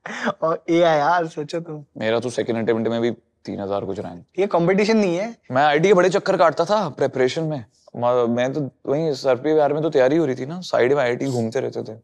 और 0.43 0.63
ये 0.71 0.85
है 0.85 0.97
यार 0.99 1.27
सोचो 1.27 1.61
तुम। 1.61 1.85
मेरा 1.99 2.21
तो 2.21 2.31
सेकंड 2.31 2.63
अटेम्प्ट 2.63 2.89
में 2.91 3.01
भी 3.01 3.11
तीन 3.45 3.61
हज़ार 3.61 3.85
कुछ 3.85 3.99
रैंक 3.99 4.25
ये 4.39 4.47
कंपटीशन 4.47 4.97
नहीं 4.97 5.17
है। 5.17 5.35
मैं 5.51 5.65
आईटी 5.65 5.89
के 5.89 5.95
बड़े 5.95 6.09
चक्कर 6.11 6.37
काटता 6.37 6.65
था 6.65 6.89
प्रेपरेशन 6.99 7.43
में। 7.45 7.65
मैं 7.97 8.53
तो 8.53 8.61
वहीं 8.87 9.13
सर 9.15 9.37
पे 9.37 9.57
यार 9.57 9.73
में 9.73 9.83
तो 9.83 9.91
तैयारी 9.91 10.17
हो 10.17 10.27
रही 10.27 10.35
थी 10.35 10.47
ना 10.47 10.61
साइड 10.63 10.93
में 10.93 11.03
आईटी 11.03 11.27
घूमते 11.27 11.61
रहते 11.61 11.83
थे। 11.83 11.97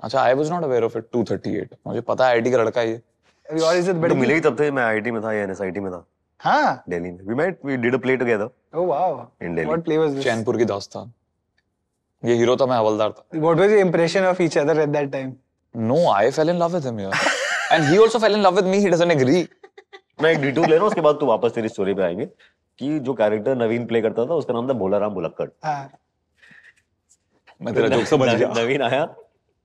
अच्छा 0.00 0.20
I 0.20 0.34
was 0.34 0.50
not 0.50 0.64
aware 0.64 0.84
of 0.84 0.96
it 0.98 1.04
238 1.16 1.74
मुझे 1.86 2.00
पता 2.08 2.26
है 2.26 2.32
आईटी 2.32 2.50
का 2.50 2.58
लड़का 2.58 2.80
है 2.80 2.88
ये। 2.88 3.00
अभी 3.46 3.60
और 3.60 3.76
इज़्ज़त 3.76 3.94
तो 3.94 4.00
बढ़ 4.00 4.12
मिले 4.14 4.34
ही 4.34 4.40
तब 4.40 4.58
थे 4.60 4.70
मैं 4.70 4.82
आईआईटी 4.82 5.10
में 5.10 5.22
था 5.22 5.32
या 5.32 5.42
एनएसआईटी 5.42 5.80
में 5.80 5.90
था। 5.92 6.04
हाँ? 6.40 6.82
दिल्ली 6.88 7.10
में। 7.10 7.18
We 7.28 7.34
met 7.34 7.58
we 7.64 7.76
did 7.76 7.94
a 7.94 7.98
play 7.98 8.16
together 8.16 8.78
oh 8.78 8.86
wow 8.86 9.20
in 9.42 9.54
Delhi 9.54 9.66
what 9.66 9.84
play 9.84 9.98
was 9.98 10.10
this 10.14 10.24
Chainpur 10.24 10.58
की 10.58 10.64
दास्तान। 10.64 11.12
ये 12.22 12.34
हीरो 12.34 12.56
था 12.56 12.66
मैं 12.66 12.76
हवलदार 12.76 13.10
था। 13.10 13.24
What 13.34 13.58
was 13.58 13.70
your 13.70 13.78
impression 13.80 14.24
of 14.26 14.42
each 14.42 14.58
other 14.58 14.80
at 14.80 14.88
that 14.88 15.10
time 15.12 15.32
no 15.74 16.06
I 16.12 16.30
fell 16.30 16.50
in 16.50 16.58
love 16.58 16.74
with 16.74 16.86
him 16.86 17.00
यार 17.00 17.12
and 17.72 17.84
he 17.84 18.02
also 18.02 18.18
fell 18.18 18.34
in 18.34 18.42
love 18.42 18.54
with 18.56 18.64
me 18.64 18.78
he 18.78 18.88
doesn't 18.90 19.12
agree 19.12 19.46
मैं 20.22 20.30
एक 20.32 20.40
डिटूर 20.40 20.66
ले 20.66 20.74
रहा 20.74 20.80
हूँ 20.80 20.88
उसके 20.88 21.00
बाद 21.00 21.16
तू 21.20 21.26
वापस 21.26 21.52
तेरी 21.54 21.68
स्टोरी 21.68 21.94
पे 21.94 22.02
आएँगे 22.02 22.24
कि 22.78 22.98
जो 23.00 23.14
कैरेक्टर 23.14 23.56
नवीन 23.56 23.86
प्ले 23.86 24.00
करता 24.02 24.24
था 24.26 24.34
उसका 24.34 24.54
नाम 24.54 24.68
था 24.68 24.72
भोला 24.80 24.98
राम 24.98 25.14
बुलक्कड़ 25.14 25.48
हाँ। 25.64 25.90
मैं 27.60 27.74
तेरा 27.74 27.88
जोक 27.88 28.04
समझ 28.06 28.28
गया। 28.28 28.48
नवीन 28.56 28.82
आया 28.82 29.04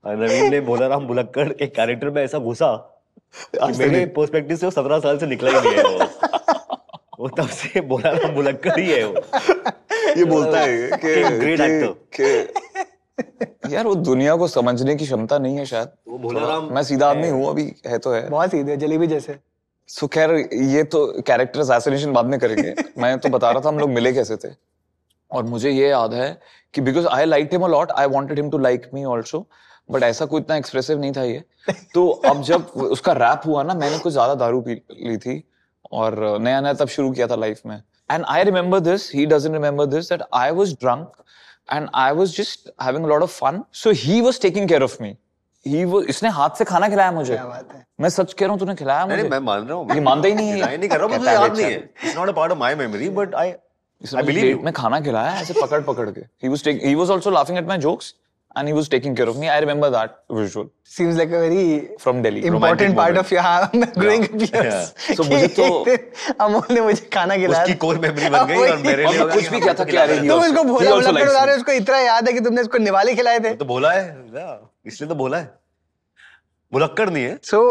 नवीन 0.06 0.50
ने 0.50 0.60
भोला 0.60 0.86
राम 0.86 1.06
बुलक्कड़ 1.06 1.52
एक 1.52 1.74
कैरेक्टर 1.74 2.10
में 2.10 2.24
ऐसा 2.24 2.38
घुसा 2.38 3.00
मेरे 3.78 4.06
पर्सपेक्टिव 4.06 4.56
से 4.56 4.66
वो 4.66 4.70
सत्रह 4.70 4.98
साल 4.98 5.18
से 5.18 5.26
निकला 5.26 5.50
ही 5.50 5.60
नहीं 5.60 5.72
है 5.72 5.82
वो। 5.82 6.04
वो 7.20 7.28
तब 7.28 7.48
से 7.48 7.80
भोला 7.80 8.10
राम 8.10 8.34
बुलक्कड़ 8.34 8.80
ही 8.80 8.90
है 8.90 9.04
वो। 9.04 9.14
ये 10.16 10.24
बोलता 10.24 10.60
है 10.60 10.90
कि 11.04 11.24
actor. 11.56 11.94
कि 12.20 13.74
यार 13.74 13.86
वो 13.86 13.94
दुनिया 13.94 14.36
को 14.36 14.48
समझने 14.48 14.96
की 14.96 15.04
क्षमता 15.04 15.38
नहीं 15.38 15.56
है 15.56 15.66
शायद। 15.66 15.88
वो 16.08 16.18
भोला 16.18 16.48
राम 16.48 16.74
मैं 16.74 16.82
सीधा 16.82 17.10
आदमी 17.10 17.28
हूँ। 17.28 17.48
अभी 17.48 17.74
है 17.86 17.98
तो 17.98 18.12
है। 18.12 18.28
बहुत 18.30 18.50
सीधे 18.50 18.76
जलेबी 18.76 19.06
जैसे। 19.06 19.36
सो 19.88 20.06
खैर 20.06 20.48
ये 20.52 20.82
तो 20.82 21.22
कैरेक्टर 21.26 21.60
असैसिनेशन 21.60 22.12
बाद 22.12 22.26
में 22.26 22.40
करेंगे। 22.40 22.74
मैं 22.98 23.18
तो 23.18 23.28
बता 23.28 23.50
रहा 23.50 23.60
था 23.60 23.68
हम 23.68 23.78
लोग 23.78 23.90
मिले 23.90 24.12
कैसे 24.12 24.36
थे। 24.36 24.48
और 25.30 25.44
मुझे 25.44 25.70
ये 25.70 25.88
याद 25.88 26.14
है 26.14 26.40
कि 26.74 26.80
because 26.80 27.06
I 27.06 27.24
like 27.24 27.48
him 27.52 27.62
a 27.62 27.68
lot 27.68 27.90
I 27.90 28.06
wanted 28.06 28.38
him 28.38 28.50
to 28.50 28.58
like 28.58 28.90
me 28.94 29.04
also 29.04 29.46
but 29.88 30.02
ऐसा 30.02 30.24
कोई 30.26 30.40
इतना 30.40 30.56
एक्सप्रेसिव 30.56 31.00
नहीं 31.00 31.12
था 31.12 31.22
ये। 31.22 31.42
तो 31.94 32.08
अब 32.26 32.42
जब 32.42 32.66
उसका 32.90 33.12
रैप 33.14 33.42
हुआ 33.46 33.62
ना 33.62 33.74
मैंने 33.74 33.98
कुछ 33.98 34.12
ज़्यादा 34.12 34.34
दारू 34.34 34.60
पी 34.60 34.74
ली 34.92 35.16
थी 35.16 35.42
और 35.92 36.16
नया 36.40 36.60
नया 36.60 36.72
तब 36.74 36.88
शुरू 36.88 37.10
किया 37.12 37.26
था 37.26 37.36
लाइफ 37.36 37.60
में। 37.66 37.76
And 38.10 38.24
I 38.28 38.44
remember 38.44 38.80
this 38.80 39.10
he 39.14 39.26
doesn't 39.26 39.52
remember 39.52 39.86
this 39.86 40.08
that 40.08 40.22
I 40.34 40.50
was 40.52 40.72
drunk 40.80 41.12
and 41.72 41.88
I 41.94 42.12
was 42.12 42.36
just 42.36 42.70
having 42.82 43.04
a 43.04 43.08
lot 43.08 43.22
of 43.22 43.38
fun 43.40 43.62
so 43.82 43.90
he 43.96 44.20
was 44.20 44.40
taking 44.40 44.68
care 44.68 44.82
of 44.82 44.96
me 45.02 45.16
he 45.66 45.84
वो 45.84 46.00
इसने 46.12 46.28
हाथ 46.28 46.58
से 46.58 46.64
खाना 46.64 46.88
खिलाया 46.88 47.12
मुझे। 47.12 47.34
क्या 47.34 47.44
बात 47.46 47.68
है। 47.74 47.84
मैं 48.00 48.08
सच 48.08 48.32
कह 48.32 48.46
रहा 48.46 48.52
हूँ 48.52 48.58
तूने 48.60 48.74
खिलाया 48.74 49.06
मुझे। 49.06 49.22
मैं 49.28 49.38
मान 49.40 49.66
रहा 49.66 49.76
हूँ। 49.76 49.94
ये 49.94 50.00
मानता 50.00 50.28
ही 50.28 50.34
नहीं 50.34 50.48
है। 50.48 50.58
ये। 50.70 50.76
नहीं 50.76 50.88
कर 50.88 50.98
रहा 50.98 51.06
हूँ 51.06 51.16
मुझे 51.18 51.32
याद 51.32 51.56
नहीं 51.56 51.66
है। 51.66 51.78
It's 52.04 52.16
not 52.16 52.28
a 52.28 52.32
part 52.32 52.52
of 52.52 52.58
my 52.58 52.74
memory 52.76 53.08
but 53.10 53.34
I 53.34 53.50
date 53.50 54.56
you. 54.56 54.62
में 54.64 54.72
खाना 54.72 55.00
खिलाया 55.00 55.32
ऐसे 55.40 55.54
पकड़ 55.60 55.80
पकड़ 55.82 56.08
के। 56.10 56.20
He 56.42 56.52
was 56.54 56.64
taking 56.66 56.86
he 56.88 56.94
was 57.00 57.12
also 57.14 57.32
laughing 57.36 57.60
at 57.60 57.70
my 57.70 57.78
jokes. 57.84 58.12
and 58.55 58.67
he 58.67 58.73
was 58.73 58.87
taking 58.93 59.15
care 59.17 59.29
of 59.31 59.37
me 59.41 59.47
I 59.47 59.59
remember 59.59 59.89
that 59.91 60.23
visual 60.37 60.69
seems 60.83 61.17
like 61.17 61.29
a 61.29 61.39
very 61.41 61.89
from 62.03 62.21
Delhi 62.23 62.41
important 62.51 62.95
part 62.95 63.17
of 63.17 63.31
your 63.31 63.41
हाँ, 63.41 63.71
growing 63.93 64.23
up 64.23 64.41
years 64.41 64.53
Yeah. 64.53 65.15
So 65.17 65.23
कि 65.23 65.29
मुझे 65.29 65.47
तो- 65.57 65.87
एक 65.87 65.89
दिन 65.89 66.33
अमोल 66.45 66.73
ने 66.75 66.81
मुझे 66.81 67.09
खाना 67.13 67.35
खिलाया 67.37 67.63
उसकी 67.63 67.75
कोर 67.83 67.99
मेमोरी 68.05 68.29
बन 68.29 68.45
गई 68.47 68.57
और 68.57 68.77
मेरे 68.77 69.05
लिए 69.05 69.19
और 69.19 69.27
मैं 69.27 69.35
कुछ 69.35 69.49
भी 69.51 69.59
क्या 69.61 69.73
था 69.79 69.83
क्या 69.91 70.03
रही 70.11 70.27
तुम 70.29 70.43
इसको 70.45 70.63
भोला 70.63 70.89
also 70.91 71.11
भोला 71.11 71.19
likes 71.19 71.29
बता 71.29 71.39
me. 71.39 71.45
रहे 71.45 71.53
हो 71.53 71.57
उसको 71.57 71.71
इतना 71.81 71.97
याद 71.99 72.27
है 72.27 72.33
कि 72.33 72.39
तुमने 72.47 72.61
इसको 72.61 72.77
निवाले 72.77 73.13
खिलाए 73.15 73.39
थे 73.45 73.53
तो 73.55 73.65
बोला 73.73 73.91
है 73.91 74.03
yeah, 74.33 74.55
इसलिए 74.85 75.09
तो 75.09 75.15
बोला 75.21 75.37
है 75.37 75.51
बुलक्कड़ 76.73 77.09
नहीं 77.09 77.23
है 77.23 77.37
so 77.51 77.61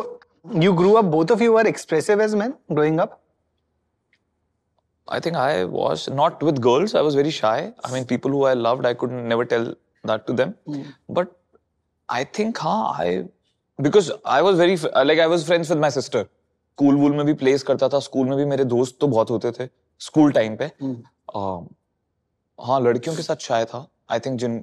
you 0.65 0.73
grew 0.83 0.95
up 1.03 1.11
both 1.17 1.35
of 1.37 1.43
you 1.47 1.57
were 1.59 1.67
expressive 1.73 2.25
as 2.29 2.39
men 2.45 2.55
growing 2.79 3.01
up 3.07 3.19
I 5.09 5.21
think 5.27 5.37
I 5.43 5.65
was 5.75 6.09
not 6.23 6.43
with 6.51 6.63
girls 6.71 6.95
I 6.95 7.05
was 7.11 7.21
very 7.23 7.37
shy 7.41 7.59
I 7.85 7.93
mean 7.93 8.09
people 8.15 8.39
who 8.39 8.47
I 8.55 8.57
loved 8.63 8.87
I 8.87 8.95
could 9.03 9.19
never 9.35 9.45
tell 9.55 9.69
that 10.04 10.28
to 10.28 10.34
them 10.34 10.54
Mm. 10.68 10.86
but 11.18 11.34
I 12.10 12.24
think 12.38 12.58
हाँ 12.58 12.96
I 13.04 13.10
because 13.80 14.12
I 14.26 14.42
was 14.42 14.58
very 14.58 14.78
like 15.10 15.20
I 15.20 15.28
was 15.28 15.46
friends 15.52 15.70
with 15.70 15.84
my 15.88 15.94
sister 16.00 16.26
school 16.78 16.96
वूल 16.96 17.16
में 17.16 17.26
भी 17.26 17.34
place 17.40 17.64
करता 17.64 17.88
था 17.90 18.00
school 18.00 18.28
में 18.28 18.36
भी 18.38 18.46
मेरे 18.52 18.64
दोस्त 18.66 18.96
तो 19.02 19.08
बहुत 19.08 19.30
होते 19.30 19.52
थे 19.58 19.68
स्कूल 20.02 20.32
टाइम 20.34 20.56
पे 20.58 20.66
आ, 20.66 21.42
हाँ 22.60 22.80
लड़कियों 22.82 23.16
के 23.16 23.22
साथ 23.24 23.44
शायद 23.48 23.68
था 23.74 23.86
I 24.12 24.20
think 24.26 24.40
Jin 24.40 24.56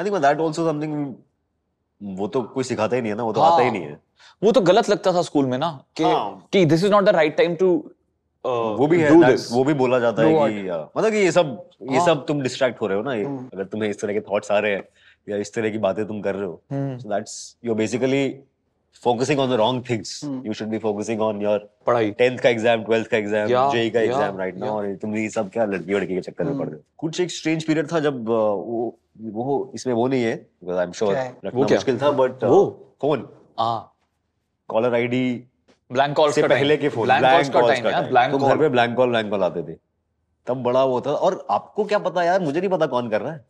I 0.00 0.04
think 0.04 0.16
that 0.16 0.40
also 0.40 0.64
something 0.70 2.16
वो 2.18 2.28
तो 2.28 2.42
कोई 2.54 2.64
सिखाता 2.64 2.96
ही 2.96 3.02
नहीं 3.02 3.12
है 3.12 3.16
ना 3.18 3.24
वो 3.24 3.32
तो 3.32 3.40
हाँ। 3.40 3.52
आता 3.52 3.62
ही 3.62 3.70
नहीं 3.70 3.82
है 3.82 4.00
वो 4.42 4.52
तो 4.52 4.60
गलत 4.70 4.88
लगता 4.90 5.12
था 5.12 5.22
स्कूल 5.22 5.46
में 5.46 5.56
ना 5.58 5.70
कि 5.96 6.04
हाँ। 6.04 6.48
कि 6.52 6.64
this 6.72 6.84
is 6.84 6.92
not 6.92 7.04
the 7.04 7.14
right 7.16 7.36
time 7.36 7.54
to 7.62 7.70
वो 8.44 8.86
भी 8.86 9.00
है 9.00 9.10
that- 9.10 9.50
वो 9.52 9.64
भी 9.64 9.74
बोला 9.74 9.98
जाता 9.98 10.22
है 10.22 10.32
कि 10.50 10.68
या, 10.68 10.78
मतलब 10.96 11.10
कि 11.10 11.18
ये 11.18 11.30
सब 11.32 11.60
ये 11.82 11.96
हाँ। 11.96 12.06
सब 12.06 12.24
तुम 12.26 12.40
डिस्ट्रैक्ट 12.42 12.80
हो 12.80 12.86
रहे 12.86 12.96
हो 12.96 13.02
ना 13.02 13.14
ये 13.14 13.24
हम्म। 13.24 13.48
अगर 13.54 13.64
तुम्हें 13.64 13.90
इस 13.90 14.00
तरह 14.00 14.12
के 14.12 14.20
थॉट्स 14.30 14.50
आ 14.50 14.58
रहे 14.58 14.72
हैं 14.72 14.82
या 15.26 15.36
इस 15.36 15.54
तरह 15.54 15.70
की 15.70 15.78
बातें 15.78 16.04
तुम 16.06 16.20
कर 16.22 16.34
रहे 16.34 16.46
हो 16.46 16.98
so 17.02 17.12
that's 17.12 17.36
you're 17.62 17.78
basically 17.78 18.24
focusing 19.02 19.40
on 19.42 19.48
the 19.50 19.56
wrong 19.60 19.78
things. 19.86 20.10
Hmm. 20.24 20.36
you 20.48 20.54
should 20.58 20.70
be 20.72 20.78
focusing 20.82 21.22
on 21.28 21.40
पढ़ाई। 21.86 22.12
10th 22.20 22.40
का 22.40 22.48
एग्ज़ाम 22.48 22.82
12th 22.84 23.08
का 23.08 23.16
एग्ज़ाम 23.16 23.48
Yeah, 23.48 23.72
जेई 23.72 23.90
का 23.90 24.00
yeah, 24.00 24.08
एग्ज़ाम 24.08 24.38
राइट 24.38 24.56
नाउ 24.58 24.76
और 24.76 24.94
तुम 25.02 25.16
ये 25.16 25.28
सब 25.30 25.50
क्या 25.50 25.64
लड़की 25.64 25.94
लड़की 25.94 26.14
के 26.14 26.20
चक्कर 26.20 26.44
में 26.44 26.50
Hmm. 26.52 26.60
पड़ 26.60 26.68
रहे 26.68 26.76
हो। 26.76 26.82
कुछ 26.98 27.20
एक 27.20 27.30
स्ट्रेंज 27.30 27.64
पीरियड 27.64 27.92
था 27.92 28.00
जब 28.00 28.28
वो 28.28 28.98
वो 29.32 29.72
इसमें 29.74 29.94
वो 29.94 30.06
नहीं 30.08 30.22
है 30.24 30.34
बिकॉज़ 30.36 30.78
आई 30.78 30.84
एम 30.84 30.92
श्योर 30.92 31.14
रखना 31.14 31.60
मुश्किल 31.60 31.98
था 32.02 32.10
बट? 32.20 32.44
फ़ोन 33.02 33.26
हाँ 33.58 33.90
कॉलर 34.68 34.94
आईडी 34.94 35.24
ब्लैंक 35.90 36.16
कॉल्स 36.16 36.34
से 36.34 36.42
पहले 36.48 36.76
के 36.76 36.88
फ़ोन 36.88 37.08
ब्लैंक 37.08 37.52
कॉल्स 37.52 37.80
का 37.80 38.00
ब्लैंक 38.02 38.32
तो 38.32 38.38
घर 38.38 38.48
कॉल 38.48 38.58
पे 38.58 38.68
ब्लैंक 38.68 38.96
कॉल 38.96 39.08
ब्लैंक 39.08 39.30
कॉल 39.30 39.42
आते 39.42 39.62
थे। 39.62 39.76
तब 40.46 40.62
बड़ा 40.62 40.84
वो 40.84 41.00
था 41.00 41.10
और 41.26 41.46
आपको 41.50 41.84
क्या 41.84 41.98
पता 41.98 42.22
यार 42.24 42.40
मुझे 42.40 42.58
नहीं 42.60 42.70
पता 42.70 42.86
कौन 42.86 43.10
कर 43.10 43.20
रहा 43.20 43.32
है। 43.32 43.44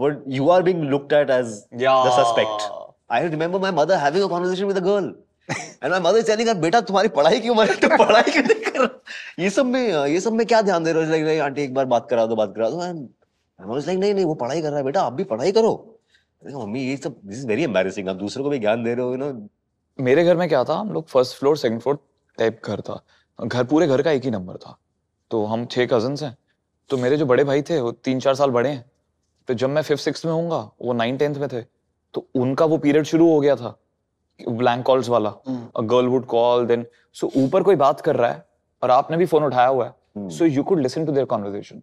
But 0.00 0.24
you 0.28 0.48
are 0.50 0.62
being 0.62 0.82
looked 0.90 1.12
at 1.12 1.30
as 1.30 1.46
the 1.74 2.10
suspect 2.18 2.68
I 3.12 3.28
remember 3.28 3.60
my 3.60 3.72
mother 3.72 3.98
having 3.98 4.24
a 4.24 4.28
conversation 4.28 4.64
with 4.64 4.76
a 4.76 4.80
girl 4.80 5.14
and 5.50 5.90
my 5.92 6.00
mother 6.00 6.22
telling 6.22 6.48
her 6.48 6.54
बेटा 6.60 6.80
तुम्हारी 6.90 7.08
पढ़ाई 7.16 7.40
क्यों 7.40 7.54
मारे 7.54 7.74
तुम 7.82 7.96
पढ़ाई 7.96 8.30
क्यों 8.30 8.42
नहीं 8.44 8.60
कर 8.62 8.80
रहे?" 8.80 9.42
ये 9.42 9.50
सब 9.50 9.66
में 9.66 9.82
ये 10.06 10.20
सब 10.20 10.32
में 10.32 10.46
क्या 10.46 10.62
ध्यान 10.62 10.84
दे 10.84 10.92
रहे 10.92 11.04
हो? 11.04 11.24
लाइक 11.26 11.40
आंटी 11.40 11.62
एक 11.62 11.74
बार 11.74 11.84
बात 11.94 12.08
करा 12.10 12.26
दो 12.26 12.36
बात 12.36 12.54
करा 12.56 12.70
दो. 12.70 12.82
एंड 12.84 13.08
आई 13.60 13.66
वाज 13.66 13.86
लाइक 13.86 13.98
नहीं 13.98 14.14
नहीं 14.14 14.24
वो 14.24 14.34
पढ़ाई 14.36 14.62
कर 14.62 14.68
रहा 14.68 14.78
है 14.78 14.84
बेटा 14.84 15.02
आप 15.02 15.12
भी 15.12 15.24
पढ़ाई 15.24 15.52
करो. 15.52 15.74
मम्मी 16.46 16.80
ये 16.80 16.96
सब 16.96 17.16
दिस 17.24 17.38
इज़ 17.38 17.46
वेरी 17.46 17.64
एम्बैरेसिंग 17.64 18.08
आप 18.08 18.16
दूसरों 18.16 18.44
को 18.44 18.50
भी 18.50 18.58
ज्ञान 18.58 18.82
दे 18.84 18.94
रहे 18.94 19.04
हो 19.04 19.10
यू 19.10 19.16
नो 19.16 19.30
मेरे 19.98 20.24
घर 20.24 20.36
में 20.36 20.48
क्या 20.48 20.62
था? 20.64 20.74
हम 20.74 20.90
लोग 20.92 21.06
first 21.08 21.36
floor 21.36 21.56
second 21.56 21.80
floor 21.80 21.98
type 22.38 22.60
घर 22.64 22.80
था। 22.80 23.02
घर 23.38 23.64
पूरे 23.64 23.86
घर 23.86 24.02
का 24.02 24.10
एक 24.10 24.24
ही 24.24 24.30
नंबर 24.30 24.56
था। 24.56 24.76
तो 25.30 25.44
हम 25.44 25.64
छह 25.66 25.86
कजन्स 25.86 26.22
हैं। 26.22 26.36
तो 26.90 26.96
मेरे 26.96 27.16
जो 27.16 27.26
बड़े 27.26 27.44
भाई 27.44 27.62
थे 27.62 27.80
वो 27.80 27.92
तीन 27.94 28.20
चार 28.20 28.34
साल 28.34 28.50
बड़े 28.50 28.70
हैं। 28.70 28.84
तो 29.48 29.54
जब 29.54 29.70
मैं 29.70 29.82
फिफ्थ 29.82 30.02
सिक्स 30.02 30.24
में 30.26 30.32
होऊँगा 30.32 30.58
वो 30.82 30.92
नाइन 30.92 31.16
टेंथ 31.16 31.34
में 31.34 31.48
थे। 31.48 31.62
तो 32.14 32.26
उनका 32.34 32.64
वो 32.64 32.78
पीरियड 32.78 33.04
शुरू 33.04 33.32
हो 33.32 33.40
गया 33.40 33.56
था। 33.56 33.76
ब्लैंक 34.40 34.84
कॉल्स 34.86 35.08
वाला। 35.08 35.32
Girl 35.48 36.06
would 36.06 36.26
call 36.26 36.66
then 36.66 36.86
so 37.16 37.30
ऊपर 37.36 37.62
कोई 37.62 37.76
बात 37.76 38.00
कर 38.00 38.16
रहा 38.16 38.30
है 38.30 38.44
और 38.82 38.90
आपने 38.90 39.16
भी 39.16 39.26
फ़ोन 39.26 39.44
उठाया 39.44 39.68
हुआ 39.68 39.86
है। 39.86 40.28
So 40.30 40.44
you 40.44 40.62
could 40.62 40.80
listen 40.80 41.06
to 41.06 41.12
their 41.12 41.26
conversation 41.26 41.82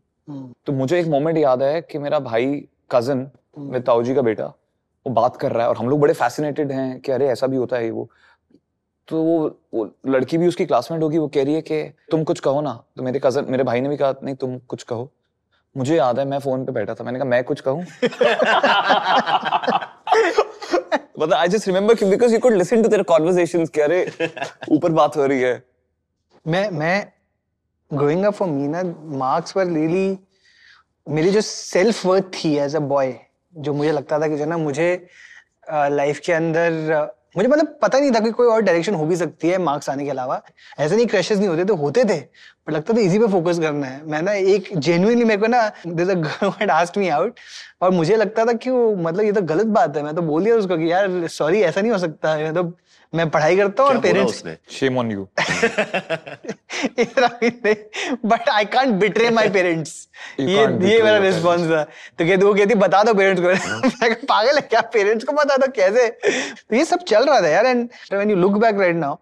तो 0.66 0.74
मुझे 0.74 1.00
एक 1.00 1.08
मोमेंट 1.08 1.38
याद 1.38 1.64
है 1.64 1.82
कि 1.82 1.98
मेरा 1.98 2.20
भाई 2.22 2.68
कज़न 2.92 3.30
मेरे 3.58 3.80
ताऊजी 3.80 4.16
का 4.16 4.22
बेटा 4.22 4.54
वो 5.08 5.14
बात 5.14 5.38
कर 5.38 5.52
रहा 5.52 5.64
है 5.64 5.70
और 5.70 5.78
हम 5.78 5.90
लोग 5.90 6.00
बड़े 6.00 6.14
फैसिनेटेड 6.14 6.72
हैं 6.72 7.00
कि 7.00 7.12
अरे, 7.12 7.28
ऐसा 7.28 7.48
भी 7.48 7.58
होता 7.58 7.78
है 7.78 7.92
वो। 7.92 8.10
तो 9.08 9.24
वो 9.24 9.60
वो 9.74 9.96
लड़की 10.08 10.38
भी 10.38 10.48
उसकी 10.48 10.66
क्लासमेट 10.66 11.04
होगी, 11.04 11.18
वो 11.18 11.28
कह 11.28 11.44
रही 11.44 11.54
है 11.54 11.62
कि 11.62 11.84
तुम 12.12 12.24
कुछ 12.24 12.40
कहो 12.40 12.62
ना। 12.62 12.84
तो 12.98 13.04
मेरे 13.04 13.20
कज़न 13.24 13.46
मेरे 13.50 13.64
भाई 13.64 13.82
ने 13.82 13.90
भी 13.90 13.98
कहा, 13.98 14.16
नहीं, 14.24 14.36
तुम 14.36 14.58
कुछ 14.58 14.84
कहो। 14.84 15.12
मुझे 15.78 15.98
याद 15.98 16.20
है, 16.20 16.26
मैं 16.26 16.40
फ़ोन 16.40 16.66
पे 16.66 16.72
बैठा 16.72 16.94
था, 16.94 17.04
मैंने 17.04 17.20
कहा, 17.20 17.28
मैं 17.28 17.44
कुछ 17.44 17.62
कहूँ? 17.62 17.86
मतलब 21.20 21.34
I 21.34 21.48
just 21.48 21.68
remember 21.68 22.06
because 22.10 22.34
you 22.34 22.40
could 22.40 22.54
listen 22.54 22.84
to 22.84 22.90
their 22.90 23.04
conversations 23.04 23.70
कि 23.70 23.82
अरे, 23.82 24.12
ऊपर 24.72 24.92
बात 24.92 25.18
हो 25.18 25.26
रही 25.26 25.42
है। 25.42 25.64
मैं 26.48 26.70
मैं 26.70 27.12
ग्रोइंग 27.94 28.26
अप 28.26 28.34
फॉर 28.34 28.48
मी 28.48 28.68
ना 28.68 28.84
मार्क्स 29.18 29.58
वर 29.58 29.66
रियली 29.66 30.20
मेरी 31.10 31.32
जो 31.32 31.42
सेल्फ 31.42 32.06
वर्थ 32.06 32.24
थी 32.24 32.56
एज 32.58 32.76
अ 32.76 32.80
बॉय 32.80 33.20
जो 33.56 33.74
मुझे 33.74 33.92
लगता 33.92 34.20
था 34.20 34.28
कि 34.28 34.38
जो 34.38 34.46
ना, 34.46 34.58
मुझे 34.58 35.08
लाइफ 35.72 36.20
के 36.26 36.34
अंदर 36.34 37.12
मुझे 37.38 37.48
मतलब 37.50 37.78
पता 37.82 38.00
नहीं 38.00 38.12
था 38.12 38.20
कि 38.20 38.32
कोई 38.32 38.48
और 38.48 38.62
डायरेक्शन 38.62 38.94
हो 38.96 39.06
भी 39.06 39.16
सकती 39.16 39.50
है 39.50 39.58
मार्क्स 39.60 39.90
आने 39.90 40.04
के 40.04 40.10
अलावा। 40.10 40.42
ऐसे 40.80 40.96
नहीं 40.96 41.06
क्रशेस 41.08 41.38
नहीं 41.38 41.48
होते 41.50 41.64
तो 41.66 41.76
होते 41.76 42.04
थे 42.06 42.20
पर 42.68 42.74
लगता 42.74 42.94
था 42.94 43.00
इसी 43.02 43.20
पे 43.20 43.28
फोकस 43.28 43.60
करना 43.60 43.88
है। 43.88 44.06
मैं 44.08 44.22
ना 44.22 44.34
एक 44.34 44.70
जेन्युइनली 44.78 45.26
मेरे 45.26 45.42
को 45.42 45.48
ना 45.48 45.62
this 45.88 46.10
a 46.10 46.14
girl 46.16 46.70
asked 46.72 46.98
me 47.00 47.10
out 47.10 47.40
और 47.82 47.92
मुझे 47.92 48.16
लगता 48.18 48.46
था 48.46 48.54
कि 48.56 48.70
वो 48.70 48.96
मतलब 48.98 49.26
ये 49.26 49.32
तो 49.32 49.42
गलत 49.44 49.66
बात 49.78 49.98
है। 49.98 50.04
मैं 50.04 50.16
तो 50.16 50.22
बोल 50.22 50.44
दिया 50.44 50.56
उसको 50.56 50.78
कि, 50.78 50.92
यार 50.92 51.28
सॉरी 51.30 51.62
ऐसा 51.62 51.82
नहीं 51.82 51.92
हो 51.92 51.98
सकता 51.98 52.36
मैं 52.38 52.54
तो 52.54 52.64
मैं 53.16 53.30
पढ़ाई 53.30 53.58
करता 53.58 53.84
हूँ 53.84 53.90
और 53.90 53.98
parents 54.02 54.44
shame 54.72 54.98
on 54.98 55.12
you 55.12 55.28
but 58.26 58.50
I 58.50 58.66
can't 58.66 58.94
betray 58.94 59.30
my 59.30 59.50
parents 59.50 59.92
ये 60.40 60.56
ये 60.88 61.02
मेरा 61.04 61.18
रिस्पॉन्स 61.18 61.70
था। 61.72 61.84
तो 61.84 62.26
कहती 62.26 62.46
वो 62.46 62.54
कहती 62.54 62.76
बता 62.76 63.04
दो 63.04 63.14
पेरेंट्स 63.14 63.42
को। 63.42 63.48
मैं 64.02 64.14
पागल 64.26 64.56
है 64.56 64.62
क्या? 64.62 64.82
पेरेंट्स 64.94 65.26
को 65.26 65.34
बता 65.34 65.58
दो 65.58 65.72
कैसे? 65.76 66.10
तो 66.70 66.76
ये 66.76 66.86
सब 66.86 67.04
चल 67.04 67.26
रहा 67.26 67.42
था 67.42 67.48
यार 67.48 67.66
and 67.66 67.90
when 68.14 68.30
you 68.30 68.36
look 68.36 68.58
back 68.58 68.80
right 68.80 68.96
now 68.96 69.16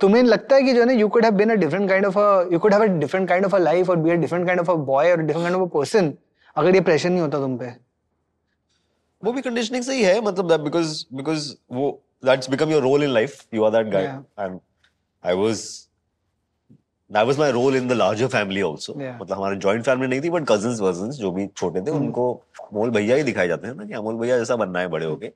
तुम्हें 0.00 0.22
लगता 0.22 0.56
है 0.56 0.62
कि 0.62 0.72
जो 0.72 0.80
है 0.80 0.86
ना 0.86 0.92
you 0.92 1.08
could 1.08 1.24
have 1.24 1.34
been 1.34 1.50
a 1.50 1.54
different 1.54 1.88
kind 1.88 2.06
of 2.06 2.18
a 2.18 2.48
you 2.52 2.58
could 2.58 2.72
have 2.72 2.82
a 2.82 2.86
different 2.86 3.28
kind 3.28 3.44
of 3.46 3.56
a 3.56 3.58
life 3.58 3.90
और 3.90 3.96
be 3.96 4.10
a 4.10 4.14
different 4.14 4.46
kind 4.46 4.60
of 4.60 4.70
a 4.70 4.74
boy 4.74 5.10
और 5.10 5.16
different 5.16 5.44
kind 5.44 5.56
of 5.56 5.62
a 5.62 5.72
person 5.74 6.12
अगर 6.56 6.74
ये 6.74 6.80
प्रेशर 6.80 7.10
नहीं 7.10 7.20
होता 7.20 7.38
तुम 7.38 7.56
पे। 7.58 7.66
वो 9.22 9.32
भी 9.32 9.42
कंडीशनिंग 9.42 9.82
से 9.84 9.94
ही 9.94 10.02
है 10.02 10.20
मतलब 10.20 10.48
दैट 10.48 10.60
बिकॉज़ 10.60 11.04
बिकॉज़ 11.14 11.52
वो 11.72 11.90
that's 12.24 12.50
become 12.50 12.70
your 12.70 12.82
role 12.82 13.04
in 13.04 13.10
life 13.10 13.54
you 13.54 13.64
are 13.64 13.70
that 13.72 13.92
guy 13.92 14.06
Yeah. 14.06 14.44
And 14.44 14.58
I 15.24 15.34
was 15.36 15.64
that 17.10 17.26
was 17.26 17.38
my 17.38 17.50
role 17.52 17.76
in 17.76 17.88
the 17.88 17.92
larger 17.92 18.26
family 18.28 18.62
also 18.62 18.92
Yeah. 18.92 19.20
मतलब 19.20 19.36
हमारी 19.36 19.56
जॉइंट 19.56 19.84
फैमिली 19.84 20.08
नहीं 20.08 20.20
थी 20.20 20.30
बट 20.30 20.46
कजिन्स 20.48 20.80
वजन्स 20.80 21.16
जो 21.16 21.30
भी 21.30 21.46
छोटे 21.56 21.80
थे 21.86 21.90
उनको 21.90 22.32
अमोल 22.62 22.90
भैया 22.90 23.16
ही 23.16 23.22
दिखाए 23.22 23.48
जाते 23.48 23.66
हैं 23.66 23.74
ना 23.74 23.84
कि 23.84 23.94
अमोल 23.94 24.16
भैया 24.18 24.38
जैसा 24.38 24.56
बनना 24.56 24.80
है 24.80 24.88
बड़े 24.88 25.06
होके। 25.06 25.32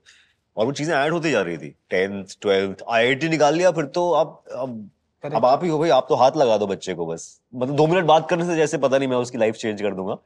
और 0.56 0.66
वो 0.66 0.72
चीज़ें 0.72 0.94
ऐड 0.96 1.12
होती 1.12 1.30
जा 1.30 1.40
रही 1.42 1.58
थी। 1.58 1.68
टेंथ 1.90 2.36
ट्वेल्थ 2.42 2.82
आईआईटी 2.90 3.28
निकाल 3.28 3.54
लिया 3.54 3.70
फिर 3.72 3.84
तो 3.96 4.12
आप 4.12 4.42
अब 4.52 4.88
अब 5.24 5.44
आप 5.46 5.64
ही 5.64 5.70
हो 5.70 5.78
भाई 5.78 5.90
आप 5.90 6.06
तो 6.08 6.14
हाथ 6.14 6.36
लगा 6.36 6.56
दो 6.58 6.66
बच्चे 6.66 6.94
को 6.94 7.06
बस। 7.06 7.40
मतलब 7.54 7.76
दो 7.76 7.86
मिनट 7.86 8.04
बात 8.06 8.28
करने 8.30 8.44
से 8.46 8.56
जैसे 8.56 8.78
पता 8.78 8.98
नहीं 8.98 9.08
मैं 9.08 9.16
उसकी 9.16 9.38
लाइफ 9.38 9.54
चेंज 9.54 9.82
कर 9.82 9.94
दूँगा। 9.94 10.16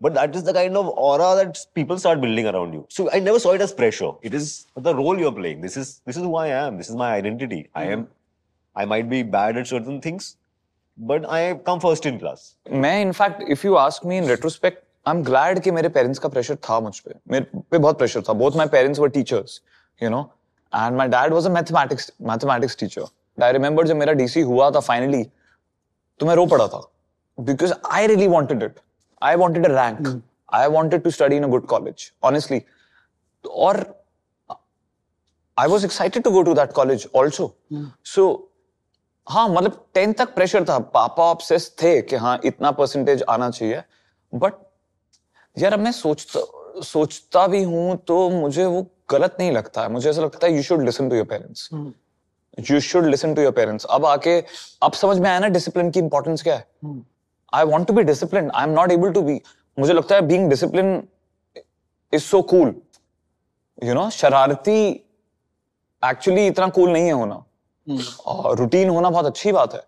But 0.00 0.14
that 0.14 0.34
is 0.36 0.42
the 0.44 0.52
kind 0.52 0.76
of 0.76 0.88
aura 0.88 1.28
that 1.36 1.58
people 1.74 1.98
start 1.98 2.20
building 2.20 2.46
around 2.46 2.74
you. 2.74 2.86
So 2.90 3.10
I 3.10 3.20
never 3.20 3.38
saw 3.38 3.52
it 3.52 3.60
as 3.60 3.72
pressure. 3.72 4.12
It 4.22 4.34
is 4.34 4.66
the 4.76 4.94
role 4.94 5.18
you're 5.18 5.32
playing. 5.32 5.60
This 5.60 5.76
is 5.76 6.00
this 6.04 6.16
is 6.16 6.22
who 6.22 6.34
I 6.36 6.48
am. 6.48 6.76
This 6.76 6.90
is 6.90 6.96
my 6.96 7.12
identity. 7.14 7.60
I 7.74 7.84
am. 7.84 8.08
I 8.76 8.84
might 8.84 9.08
be 9.08 9.22
bad 9.22 9.56
at 9.56 9.66
certain 9.66 10.00
things, 10.00 10.36
but 10.98 11.28
I 11.30 11.54
come 11.68 11.80
first 11.86 12.08
in 12.10 12.18
class. 12.24 12.44
मैं 12.84 13.00
in fact 13.02 13.42
if 13.50 13.64
you 13.64 13.74
ask 13.84 14.06
me 14.06 14.16
in 14.18 14.28
retrospect 14.28 14.78
I 15.08 15.16
am 15.16 15.22
glad 15.24 15.58
कि 15.62 15.70
मेरे 15.78 15.88
parents 15.96 16.18
का 16.18 16.28
pressure 16.36 16.56
था 16.68 16.78
मुझ 16.80 16.98
पे 17.00 17.14
मेरे 17.32 17.60
पे 17.70 17.78
बहुत 17.78 17.98
प्रेशर 17.98 18.22
था 18.28 18.32
both 18.42 18.56
my 18.56 18.66
parents 18.76 19.00
were 19.00 19.08
teachers 19.16 19.60
you 20.02 20.10
know 20.10 20.22
and 20.72 20.96
my 20.96 21.08
dad 21.08 21.32
was 21.32 21.46
a 21.46 21.50
mathematics 21.58 22.12
mathematics 22.30 22.76
teacher 22.80 23.44
I 23.44 23.52
remember 23.52 23.86
जब 23.86 23.96
मेरा 23.96 24.12
डीसी 24.22 24.40
हुआ 24.52 24.70
था 24.70 24.80
फाइनली 24.88 25.22
तो 26.20 26.26
मैं 26.26 26.34
रो 26.34 26.46
पड़ा 26.54 26.66
था 26.74 26.82
because 27.38 27.74
I 27.90 28.06
really 28.06 28.26
wanted 28.36 28.62
it 28.62 28.80
I 29.21 29.35
wanted 29.35 29.65
a 29.65 29.69
rank 29.71 30.21
I 30.53 30.67
wanted 30.67 31.03
to 31.03 31.11
study 31.11 31.35
in 31.35 31.43
a 31.43 31.47
good 31.47 31.65
college 31.67 32.11
honestly 32.23 32.61
और 33.45 33.77
I 35.57 35.67
was 35.67 35.85
excited 35.85 36.23
to 36.23 36.31
go 36.31 36.41
to 36.43 36.53
that 36.53 36.71
college 36.73 37.07
also 37.17 37.53
so 38.05 38.27
हाँ 39.27 39.47
मतलब 39.49 39.85
टेंथ 39.93 40.13
तक 40.13 40.33
प्रेशर 40.35 40.63
था। 40.65 40.77
पापा 40.79 41.23
ऑब्सेस 41.23 41.69
थे 41.81 42.01
कि 42.01 42.15
हाँ 42.15 42.39
इतना 42.45 42.71
परसेंटेज 42.71 43.23
आना 43.29 43.49
चाहिए। 43.49 43.81
बट 44.33 44.53
यार 45.57 45.73
अब 45.73 45.79
मैं 45.79 45.91
सोचता 45.91 46.81
सोचता 46.83 47.45
भी 47.47 47.61
हूँ 47.63 47.95
तो 48.07 48.29
मुझे 48.29 48.65
वो 48.65 48.85
गलत 49.11 49.35
नहीं 49.39 49.51
लगता 49.51 49.81
है। 49.81 49.91
मुझे 49.91 50.09
ऐसा 50.09 50.21
लगता 50.21 50.47
है 50.47 50.53
you 50.53 50.63
should 50.63 50.81
listen 50.81 51.09
to 51.09 51.15
your 51.15 51.25
parents 51.25 51.69
you 52.71 52.79
should 52.79 53.05
listen 53.05 53.33
to 53.33 53.41
your 53.41 53.51
parents 53.51 53.85
अब 53.89 54.05
आके 54.05 54.39
अब 54.83 54.93
समझ 54.93 55.17
में 55.19 55.29
आया 55.29 55.39
ना 55.39 55.47
डिसिप्लिन 55.47 55.91
की 55.91 55.99
इंपॉर्टेंस 55.99 56.43
क्या 56.43 56.55
है? 56.55 56.67
I 57.53 57.65
want 57.65 57.87
to 57.87 57.93
be 57.93 58.03
discipline 58.03 58.51
I 58.51 58.63
am 58.63 58.73
not 58.73 58.91
able 58.91 59.11
to 59.11 59.21
be 59.21 59.41
मुझे 59.79 59.93
लगता 59.93 60.15
है 60.15 60.21
being 60.21 60.49
discipline 60.49 61.07
is 62.13 62.23
so 62.23 62.41
cool 62.53 62.73
you 63.83 63.93
know 63.93 64.09
शरारती 64.09 64.79
एक्चुअली 66.03 66.47
इतना 66.47 66.67
कूल 66.67 66.89
नहीं 66.91 67.05
है 67.05 67.11
होना। 67.11 67.43
और 68.25 68.57
रूटीन 68.57 68.89
होना 68.89 69.09
बहुत 69.09 69.25
अच्छी 69.25 69.51
बात 69.51 69.73
है। 69.73 69.81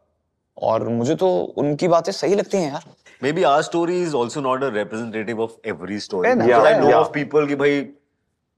और 0.58 0.88
मुझे 0.90 1.16
तो 1.16 1.28
उनकी 1.58 1.88
बातें 1.88 2.12
सही 2.12 2.36
लगती 2.36 2.58
हैं 2.58 2.72
यार। 2.72 2.84
Maybe 3.24 3.44
our 3.46 3.64
story 3.64 3.98
is 4.06 4.14
also 4.20 4.42
not 4.46 4.64
a 4.64 4.70
representative 4.76 5.42
of 5.46 5.52
every 5.72 6.00
story. 6.06 6.30
Yeah, 6.30 6.40
Because 6.42 6.66
I 6.66 6.74
know 6.80 6.90
yeah. 6.90 7.02
of 7.02 7.12
people 7.18 7.48
कि 7.48 7.56
भाई 7.56 7.82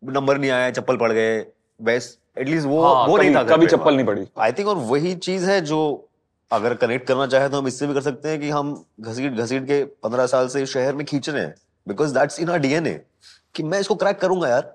नंबर 0.03 0.37
नहीं 0.37 0.51
आया 0.51 0.71
चप्पल 0.71 0.97
पड़ 0.97 1.11
गए 1.11 1.37
वैस 1.81 2.17
एटलीस्ट 2.39 2.67
वो 2.67 2.81
हाँ, 2.83 3.07
वो 3.07 3.17
नहीं 3.17 3.35
था 3.35 3.43
कभी 3.43 3.67
चप्पल 3.67 3.95
नहीं 3.95 4.05
पड़ी। 4.05 4.27
आई 4.37 4.51
थिंक 4.51 4.67
और 4.67 4.77
वही 4.91 5.15
चीज़ 5.27 5.49
है 5.49 5.59
जो 5.61 5.79
अगर 6.53 6.73
कनेक्ट 6.73 7.07
करना 7.07 7.27
चाहे 7.27 7.49
तो 7.49 7.57
हम 7.57 7.67
इससे 7.67 7.87
भी 7.87 7.93
कर 7.93 8.01
सकते 8.01 8.29
हैं 8.29 8.39
कि 8.41 8.49
हम 8.49 8.73
घसीट 9.01 9.33
घसीट 9.33 9.63
के 9.63 9.83
पंद्रह 9.83 10.25
साल 10.25 10.47
से 10.47 10.65
शहर 10.65 10.95
में 10.95 11.05
खींच 11.05 11.29
रहे 11.29 11.41
हैं। 11.41 11.55
Because 11.87 12.13
that's 12.13 12.39
in 12.39 12.49
our 12.49 12.59
DNA 12.59 12.99
कि 13.55 13.63
मैं 13.63 13.79
इसको 13.79 13.95
क्रैक 13.95 14.19
करूँगा 14.19 14.49
यार। 14.49 14.73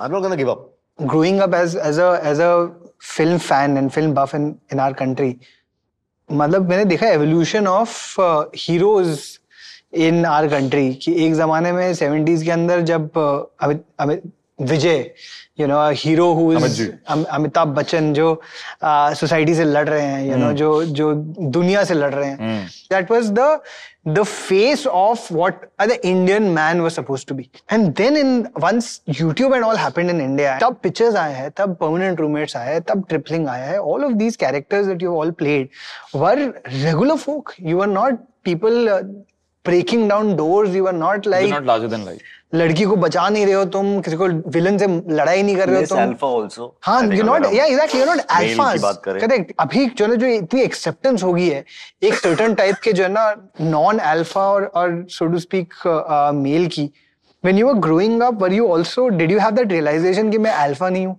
I 0.00 0.06
am 0.06 0.12
not 0.12 0.22
gonna 0.22 0.34
give 0.34 0.50
up 0.50 0.68
growing 1.00 1.38
up 1.42 1.54
as 1.56 1.74
as 1.88 1.98
a 1.98 2.08
as 2.30 2.40
a 2.46 2.48
film 3.10 3.38
fan 3.44 3.76
and 3.80 3.92
film 3.94 4.10
buff 4.16 4.32
in 4.38 4.42
in 4.72 4.80
our 4.84 4.94
country 4.98 5.30
मतलब 6.32 6.68
मैंने 6.68 6.84
देखा 6.84 7.06
evolution 7.06 7.66
of 7.66 8.20
heroes 8.56 9.18
in 9.94 10.26
our 10.26 10.48
country 10.48 10.94
कि 10.94 11.14
एक 11.26 11.34
जमाने 11.34 11.72
में 11.72 11.94
70s 11.94 12.42
के 12.42 12.50
अंदर 12.50 12.80
जब 12.80 13.10
uh, 13.18 13.76
Amit 14.00 14.22
Vijay 14.64 15.10
you 15.60 15.66
know 15.66 15.78
hero 15.96 16.26
Amitabh 17.06 17.68
Bachchan 17.68 18.12
जो 18.14 18.28
सोसाइटी 18.84 19.54
से 19.54 19.64
लड़ 19.64 19.88
रहे 19.88 20.02
हैं 20.02 20.24
यू 20.26 20.36
नो 20.36 20.44
हम्म। 20.44 20.56
जो 20.56 20.84
जो 20.84 21.12
दुनिया 21.56 21.82
से 21.84 21.94
लड़ 21.94 22.12
रहे 22.14 22.28
हैं। 22.28 22.66
That 22.90 23.10
was 23.10 23.30
the 23.30 23.60
the 24.08 24.22
face 24.22 24.86
of 24.86 25.32
what 25.34 25.64
the 25.80 25.98
Indian 26.04 26.42
man 26.52 26.80
was 26.80 26.92
suppose 26.92 27.26
to 27.26 27.34
be 27.34 27.48
and 27.72 27.86
then 27.96 28.16
in 28.16 28.46
once 28.58 29.00
YouTube 29.20 29.54
and 29.54 29.64
all 29.64 29.76
happened 29.76 30.10
in 30.10 30.20
India 30.20 30.58
तब 30.58 30.78
पिक्चर्स 30.82 31.16
आए 31.16 31.34
हैं 31.34 31.50
तब 31.56 31.74
परमानेंट 31.80 32.20
रूममेट्स 32.20 32.56
आए 32.56 32.72
हैं 32.72 32.80
तब 32.82 33.04
ट्रिपलिंग 33.08 33.48
आया 33.48 33.66
है 33.66 33.78
all 33.80 34.04
of 34.04 34.12
these 34.22 34.36
characters 34.36 35.02
you 35.02 35.16
all 35.16 35.30
played 35.42 35.68
were 36.14 36.38
regular 36.68 37.16
folk 37.16 37.52
you 37.60 37.80
are 37.80 37.88
not 37.88 38.18
people 38.44 38.88
breaking 39.64 40.08
down 40.08 40.36
doors. 40.36 40.74
You 40.74 40.84
were 40.84 40.98
not 41.00 41.26
like 41.32 41.50
not 41.50 41.66
larger 41.66 41.88
than 41.88 42.04
life 42.04 42.20
लड़की 42.54 42.84
को 42.84 42.96
बचा 42.96 43.28
नहीं 43.28 43.44
रहे 43.46 43.54
हो 43.54 43.64
तुम 43.74 44.00
किसी 44.00 44.16
को 44.16 44.26
विलन 44.52 44.78
से 44.78 44.86
लड़ाई 45.16 45.42
नहीं 45.42 45.56
कर 45.56 45.68
रहे 45.68 45.80
हो 45.80 45.86
तुम। 45.86 45.98
अल्फ़ा 45.98 46.28
आल्सो 46.28 46.74
हाँ 46.84 47.02
यू 47.12 47.22
नॉट 47.24 47.46
या 47.54 47.64
एग्जैक्टली 47.64 48.00
यू 48.00 48.06
नॉट 48.06 48.20
की 48.30 48.78
बात 48.80 49.00
करेक्ट 49.04 49.52
अभी 49.60 49.86
जो 49.98 50.06
ना 50.06 50.14
जो 50.14 50.26
इतनी 50.26 50.60
एक्सेप्टेंस 50.62 51.22
हो 51.22 51.32
गई 51.32 51.48
है 51.48 51.64
एक 52.02 52.14
सर्टेन 52.14 52.54
टाइप 52.54 52.76
के 52.84 52.92
जो 52.92 53.02
है 53.02 53.08
ना 53.12 53.34
नॉन 53.60 53.98
अल्फ़ा 53.98 54.42
और 54.50 54.64
और 54.74 55.04
सो 55.10 55.26
टू 55.26 55.38
स्पीक 55.46 55.74
मेल 56.42 56.66
की। 56.76 56.90
When 57.44 57.56
you 57.58 57.66
were 57.66 57.78
growing 57.84 58.20
up 58.24 58.42
were 58.42 58.52
you 58.56 58.66
also 58.72 59.04
did 59.20 59.30
you 59.34 59.38
have 59.44 59.54
that 59.60 59.72
realization 59.76 60.30
कि 60.32 60.38
मैं 60.38 60.50
अल्फ़ा 60.50 60.88
नहीं 60.88 61.06
हूँ? 61.06 61.16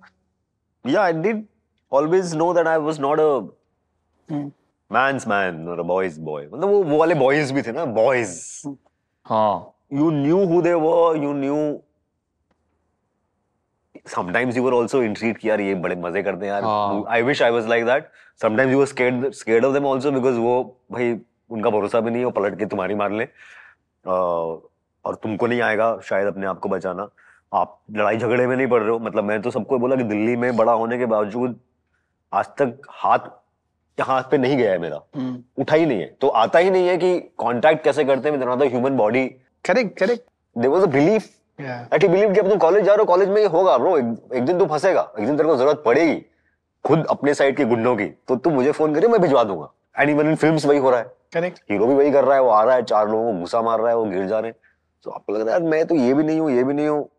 Yeah, 0.86 1.02
I 1.02 1.12
did 1.26 1.42
always 1.92 2.36
know 2.42 2.52
that 2.58 2.68
I 2.74 2.78
was 2.86 3.00
not 3.06 3.20
a 3.24 3.32
man's 4.92 5.26
man 5.26 5.68
or 5.68 5.80
a 5.80 5.84
boy's 5.84 6.18
boy. 6.18 6.46
मतलब 6.46 6.70
वो 6.70 6.84
वो 6.84 6.98
वाले 6.98 7.16
boys 7.16 7.52
भी 7.52 7.62
थे 7.62 7.72
ना 7.72 7.86
boys. 7.96 8.36
हाँ 9.26 9.70
You 9.94 10.12
knew 10.12 10.38
who 10.50 10.62
they 10.66 10.76
were. 10.84 11.16
You 11.24 11.34
knew 11.40 11.58
sometimes 14.12 14.56
you 14.58 14.64
were 14.64 14.74
also 14.78 15.02
intrigued 15.08 15.38
कि 15.40 15.50
यार 15.50 15.62
ये 15.62 15.76
बड़े 15.84 15.96
मज़े 15.96 16.24
करते 16.24 16.46
हैं 16.46 16.52
यार 16.54 16.64
हाँ. 16.64 17.04
I 17.18 17.22
wish 17.28 17.42
I 17.42 17.50
was 17.56 17.68
like 17.74 17.86
that 17.90 18.10
sometimes 18.44 18.72
you 18.72 18.78
were 18.78 18.88
scared 18.94 19.36
scared 19.42 19.68
of 19.68 19.74
them 19.74 19.86
also 19.86 20.12
because 20.12 20.38
वो 20.38 20.56
भाई 20.92 21.20
उनका 21.52 21.70
भरोसा 21.70 22.00
भी 22.00 22.12
नहीं 22.12 22.20
है 22.20 22.26
वो 22.26 22.32
पलट 22.32 22.58
के 22.60 22.66
तुम्हारी 22.66 22.96
मार 22.96 23.12
ले 23.12 23.28
और 24.06 25.16
तुमको 25.24 25.48
नहीं 25.48 25.62
आएगा 25.62 25.98
शायद 26.10 26.28
अपने 26.28 26.46
आप 26.48 26.60
को 26.60 26.70
बचाना 26.70 27.08
आप 27.54 27.80
लड़ाई 27.98 28.18
झगड़े 28.18 28.48
में 28.48 28.56
नहीं 28.56 28.68
पड़ 28.68 28.82
रहे 28.82 28.90
हो 28.90 29.00
मतलब 29.00 29.24
मैं 29.24 29.42
तो 29.42 29.52
सबको 29.52 29.80
बोला 29.80 29.96
कि 29.96 30.04
दिल्ली 30.04 30.36
में 30.44 30.56
बड़ा 30.58 30.74
होने 30.74 30.98
के 30.98 31.06
बावजूद 31.14 31.60
आज 32.34 32.46
तक 32.60 32.88
हाथ 32.90 33.30
हाथ 34.02 34.24
पे 34.24 34.38
नहीं 34.38 34.58
गया 34.58 34.72
है 34.72 34.78
मेरा। 34.78 35.02
Hmm. 35.18 35.36
उठा 35.58 35.76
ही 35.76 35.86
नहीं 35.86 36.02
है। 36.02 36.18
तो 36.22 36.28
आता 36.28 36.60
ही 36.60 36.70
नहीं 36.70 36.88
है 36.88 36.98
कि 36.98 37.20
कांटेक्ट 37.20 37.84
कैसे 37.84 38.04
करते 38.04 38.30
हैं 38.30 38.70
human 38.70 38.98
body 38.98 39.32
Correct, 39.70 39.90
correct. 39.90 40.22
There 40.58 40.70
was 40.70 40.84
a 40.84 40.86
belief 40.86 41.30
he 41.60 42.08
believe 42.08 42.34
कि 42.34 42.40
अब 42.40 42.50
तुम 42.50 42.58
कॉलेज 42.58 42.84
जा 42.84 42.92
रहे 42.92 43.00
हो 43.00 43.06
कॉलेज 43.06 43.30
में 43.30 43.42
ये 43.42 43.48
होगा 43.48 43.78
ब्रो 43.78 43.98
एक, 43.98 44.16
एक 44.34 44.46
दिन 44.46 44.60
तू 44.60 44.66
फंसेगा 44.66 45.12
एक 45.20 45.26
दिन 45.26 45.38
तेरे 45.38 45.50
को 45.50 45.56
ज़रूरत 45.56 45.84
पड़ेगी 45.86 46.26
खुद 46.86 47.06
अपने 47.10 47.34
साइड 47.34 47.58
के 47.58 47.66
गुंडों 47.66 47.96
की। 47.96 48.06
तो 48.06 48.36
तू 48.36 48.50
मुझे 48.50 48.72
फ़ोन 48.72 48.96
करिए 48.96 49.10
मैं 49.10 49.22
भिजवा 49.22 49.44
दूँगा। 49.44 49.72
एंड 50.00 50.10
इवन 50.10 50.30
इन 50.30 50.36
फ़िल्म 50.36 50.58
वही 50.66 50.80
हो 50.80 50.90
रहा 50.90 51.00
है। 51.00 51.06
Correct. 51.06 51.62
हीरो 51.72 51.88
भी 51.88 51.94
वही 51.94 52.12
कर 52.12 52.24
रहा 52.24 52.36
है 52.36 52.42
वो 52.42 52.50
आ 52.50 52.64
रहा 52.64 52.76
है 52.76 52.84
चार 52.84 53.10
लोगों 53.10 53.34
को 53.34 53.40
घुसा 53.40 53.62
मार 53.62 53.80
रहा 53.80 53.90
है 53.90 53.96
वो 53.96 54.06
गिर 54.06 54.26
जा 54.28 54.40
रहे 54.40 54.52
हैं। 54.52 54.58
तो 55.04 55.12
आपको 55.12 55.34
लग 55.34 55.42
रहा 55.42 55.56
है 55.56 55.62
यार 55.62 55.70
मैं 55.70 55.86
तो 55.86 55.96
ये 55.96 56.14
भी 56.14 56.24
नहीं 56.24 56.40
हूँ 56.40 56.52
ये 56.52 56.64
भी 56.64 56.74
नहीं 56.74 56.88
हूँ। 56.88 57.10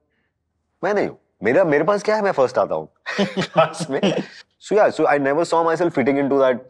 मैं 0.84 0.94
नहीं 0.94 1.08
हूँ। 1.08 1.18
मेरा 1.42 1.64
मेरे 1.64 1.84
पास 1.84 2.02
क्या 2.02 2.16
है? 2.16 2.22
मैं 2.22 2.32
फ़र्स्ट 2.32 2.58
आता 2.58 2.74
हूँ। 2.74 2.88
क्लास 3.20 3.90
में। 3.90 4.22
So 4.60 4.74
yeah 4.74 4.90
so 4.90 5.06
I 5.06 5.18
never 5.18 5.44
saw 5.44 5.64
myself 5.76 5.94
fitting 5.94 6.18
into 6.18 6.38
that 6.38 6.68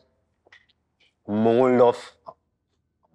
mold 1.30 1.80
of 1.80 1.94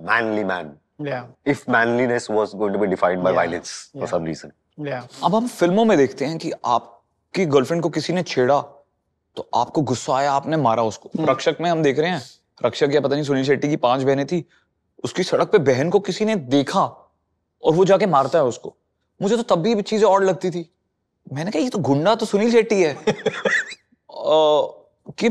manly 0.09 0.43
man. 0.49 0.69
Yeah. 1.09 1.23
if 1.53 1.59
manliness 1.67 2.29
was 2.29 2.53
going 2.53 2.73
to 2.73 2.79
be 2.81 2.87
defined 2.87 3.23
by 3.23 3.31
Yeah. 3.31 3.39
violence 3.39 3.73
for 3.99 4.31
Yeah. 4.79 5.01
some 5.03 5.23
अब 5.23 5.35
हम 5.35 5.47
फ़िल्मों 5.47 5.85
में 5.85 5.97
देखते 5.97 6.25
हैं 6.25 6.37
कि 6.37 6.51
आपकी 6.65 7.45
गर्लफ्रेंड 7.45 7.83
को 7.83 7.89
किसी 7.89 8.13
ने 8.13 8.23
छेड़ा 8.23 8.61
तो 9.35 9.49
आपको 9.55 9.81
गुस्सा 9.81 10.13
आया 10.13 10.31
आपने 10.31 10.57
मारा 10.57 10.83
उसको। 10.83 11.09
रक्षक 11.19 11.57
में 11.61 11.69
हम 11.71 11.83
देख 11.83 11.99
रहे 11.99 12.09
हैं। 12.09 12.21
रक्षक 12.65 12.89
या 12.91 13.01
पता 13.01 13.15
नहीं 13.15 13.23
सुनील 13.23 13.43
शेट्टी 13.43 13.69
की 13.69 13.75
पाँच 13.75 14.03
बहनें 14.03 14.25
थी। 14.27 14.45
उसकी 15.03 15.23
सड़क 15.23 15.51
पे 15.51 15.57
बहन 15.57 15.89
को 15.89 15.99
किसी 15.99 16.25
ने 16.25 16.35
देखा 16.35 16.83
और 17.63 17.73
वो 17.73 17.85
जाके 17.85 18.05
मारता 18.05 18.39
है 18.39 18.45
उसको। 18.45 18.75
मुझे 19.21 19.37
तो 19.37 19.43
तब 19.43 19.61
भी 19.61 19.81
चीज़ें 19.81 20.07
और 20.07 20.23
लगती 20.23 20.49
थी। 20.49 20.71
मैंने 21.33 21.51
कहा 21.51 21.61
ये 21.61 21.69
तो 21.69 21.79
गुंडा 21.79 22.15
तो 22.15 22.25
सुनील 22.25 22.51
शेट्टी 22.51 22.81
है। 22.81 22.97
कि 25.17 25.29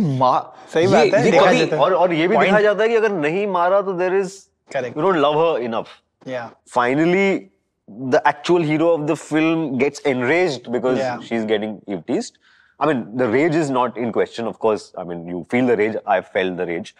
सही 0.73 0.87
बात 0.87 1.15
है 1.15 1.25
ये 1.25 1.31
कभी 1.33 1.77
और 1.77 1.95
और 1.95 2.13
ये 2.13 2.29
भी 2.29 2.37
देखा 2.37 2.61
जाता 2.61 2.83
है 2.83 2.89
कि 2.89 2.97
अगर 2.97 3.13
नहीं 3.13 3.47
मारा 3.47 3.81
तो 3.83 3.93
there 3.93 4.15
is 4.15 4.33
correct 4.73 4.97
you 4.97 5.03
don't 5.03 5.17
love 5.17 5.39
her 5.39 5.61
enough 5.63 5.87
yeah 6.29 6.51
finally 6.75 7.51
the 7.89 8.21
actual 8.29 8.63
hero 8.63 8.91
of 8.93 9.01
the 9.01 9.15
film 9.15 9.79
gets 9.79 10.03
enraged 10.07 10.69
because 10.71 11.01
she 11.23 11.37
is 11.37 11.45
getting 11.47 11.79
eve teased 11.89 12.39
I 12.81 12.95
mean 12.95 13.05
the 13.19 13.31
rage 13.33 13.57
is 13.57 13.73
not 13.73 13.99
in 13.99 14.11
question 14.11 14.47
of 14.47 14.67
I 14.67 15.05
mean 15.05 15.29
you 15.31 15.47
feel 15.51 15.67
the 15.67 15.79
rage 15.81 15.99
I 16.09 16.21
felt 16.35 16.51
the 16.57 16.61
rage 16.61 16.93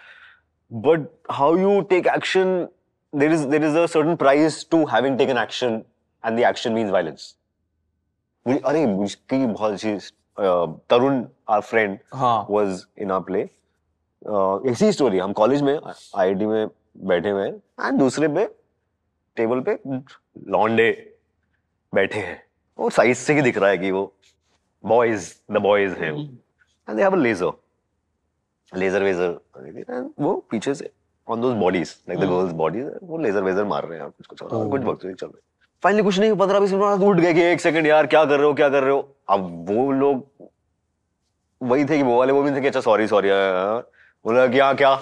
but 0.73 1.09
how 1.31 1.57
you 1.57 1.81
take 1.91 2.07
action 2.07 2.69
there 3.13 3.33
is 3.33 3.47
there 3.47 3.65
is 3.65 3.79
a 3.79 3.87
certain 3.87 4.49
to 4.71 4.85
having 4.87 5.19
taken 5.19 5.39
action 5.39 5.83
and 6.25 6.37
the 6.39 6.45
action 6.45 6.73
means 6.73 6.91
violence 6.91 7.35
अरे 8.47 8.85
उसकी 8.95 9.47
बहुत 9.47 9.73
अच्छी 9.73 9.97
तरुण 10.91 11.25
our 11.49 11.61
friend 11.61 11.99
हाँ। 12.15 12.47
in 13.03 13.11
our 13.11 13.25
play. 13.31 13.45
Uh, 14.23 14.69
ऐसी 14.71 14.93
story 14.93 15.19
हम 15.19 15.33
college 15.33 15.63
में 15.63 15.75
IIT 15.79 16.47
में 16.47 16.69
बैठे 17.07 17.31
हुए 17.31 17.43
हैं 17.49 17.87
एंड 17.87 17.99
दूसरे 17.99 18.29
पे 18.29 18.45
टेबल 19.37 19.61
पे 19.69 19.79
लॉन्डे 20.51 20.91
बैठे 21.93 22.21
हैं। 22.21 22.43
और 22.79 22.91
साइज़ 22.93 23.19
से 23.19 23.35
ही 23.35 23.43
दिख 23.43 23.59
रहा 23.59 23.71
है 23.71 23.79
कि 23.79 23.91
वो 23.91 24.13
बॉयज़ 24.85 25.33
द 25.51 25.59
बॉयज़ 25.59 25.95
हैं 25.95 26.13
and 26.13 26.97
they 26.97 27.03
have 27.03 27.13
a 27.13 27.17
laser 27.17 27.53
laser 28.73 29.03
Vaser 29.03 30.11
वो 30.19 30.35
पीछे 30.51 30.75
से 30.75 30.91
on 31.29 31.41
those 31.41 31.55
bodies 31.55 31.97
like 32.09 32.21
the 32.21 32.25
girls 32.25 32.53
bodies 32.53 32.91
वो 33.03 33.19
लेजर 33.19 33.43
वेजर 33.43 33.65
मार 33.65 33.85
रहे 33.85 33.99
हैं 34.01 34.11
कुछ 34.11 34.27
कुछ 34.27 34.43
और. 34.43 34.69
कुछ 34.71 34.83
वक्त 34.83 35.03
चल 35.03 35.27
रहे 35.27 35.37
है। 35.37 35.43
फाइनली 35.83 36.03
कुछ 36.03 36.19
नहीं 36.19 36.33
पंद्रह 36.37 36.61
बीस 36.61 36.73
मिनट 36.73 37.03
उठ 37.03 37.17
गए 37.17 37.35
कि 37.35 37.43
एक 37.43 37.61
सेकंड 37.61 37.87
यार 37.87 38.07
क्या 38.07 38.25
कर 38.25 38.37
रहे 38.37 38.47
हो 38.47 38.55
क्या 38.55 38.69
कर 38.69 38.83
रहे 38.83 38.93
हो? 38.93 39.17
अब 39.29 39.67
वो 39.71 39.91
लोग 39.93 40.27
वही 41.61 41.85
थे 41.85 41.97
कि 41.97 42.03
वो 42.03 42.19
वाले 42.19 42.33
वो 42.33 42.43
भी 42.43 42.51
थे 42.51 42.61
कि 42.61 42.67
अच्छा 42.67 42.81
सॉरी 42.81 43.07
सॉरी 43.07 43.29
बोला 44.25 44.47
कि 44.47 44.59
हाँ। 44.59 44.75
क्या 44.75 44.95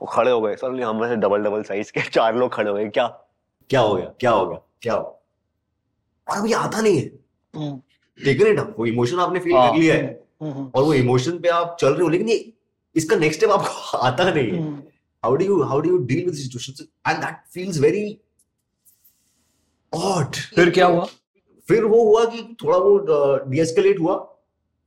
वो 0.00 0.06
खड़े 0.06 0.30
हो 0.30 0.40
गए। 0.40 0.54
सर 0.56 0.80
हम 0.82 1.08
से 1.08 1.16
डबल 1.16 1.42
डबल 1.42 1.62
साइज़ 1.62 1.92
के 1.92 2.00
चार 2.10 2.36
लोग 2.36 2.52
खड़े 2.52 2.70
हो 2.70 2.76
गए। 2.76 2.86
क्या 2.88 3.06
क्या 3.70 3.80
हो 3.80 3.94
गया 3.94 4.12
क्या 4.20 4.30
हो 4.30 4.46
गया 4.46 4.58
क्या 4.82 4.94
हो 4.94 5.22
और 6.30 6.36
अब 6.38 6.46
ये 6.46 6.54
आता 6.54 6.80
नहीं 6.80 6.98
है. 6.98 7.06
टेकन 8.18 8.46
इट 8.46 8.60
वो 8.78 8.86
इमोशन 8.86 9.18
आपने 9.18 9.38
फील 9.38 9.56
हाँ। 9.56 9.70
कर 9.72 9.78
लिया 9.78 9.94
है। 9.94 10.20
Mhm. 10.42 10.74
और 10.74 10.82
वो 10.82 10.94
इमोशन 10.94 11.38
पे 11.38 11.48
आप 11.48 11.76
चल 11.80 11.92
रहे 11.92 12.02
हो 12.02 12.08
लेकिन 12.08 12.28
ये 12.28 12.52
इसका 12.96 13.16
नेक्स्ट 13.16 13.40
स्टेप 13.40 13.50
आपको 13.50 13.98
आता 14.08 14.30
नहीं 14.30 14.50
है. 14.52 14.62
How 15.24 15.36
do 15.36 15.44
you 15.44 15.62
how 15.62 15.80
do 15.80 15.90
you 15.90 15.98
deal 15.98 16.24
with 16.24 16.34
situations 16.34 16.80
and 17.08 17.18
that 17.18 17.36
feels 17.54 17.80
very 17.80 18.18
odd 19.96 20.36
फिर 20.56 20.70
क्या 20.70 20.86
हुआ? 20.86 21.06
फिर 21.68 21.84
वो 21.84 22.04
हुआ 22.04 22.24
कि 22.24 22.56
थोड़ा 22.64 22.78
वो 22.78 22.98
डीएस्केलेट 23.50 24.00
हुआ 24.00 24.14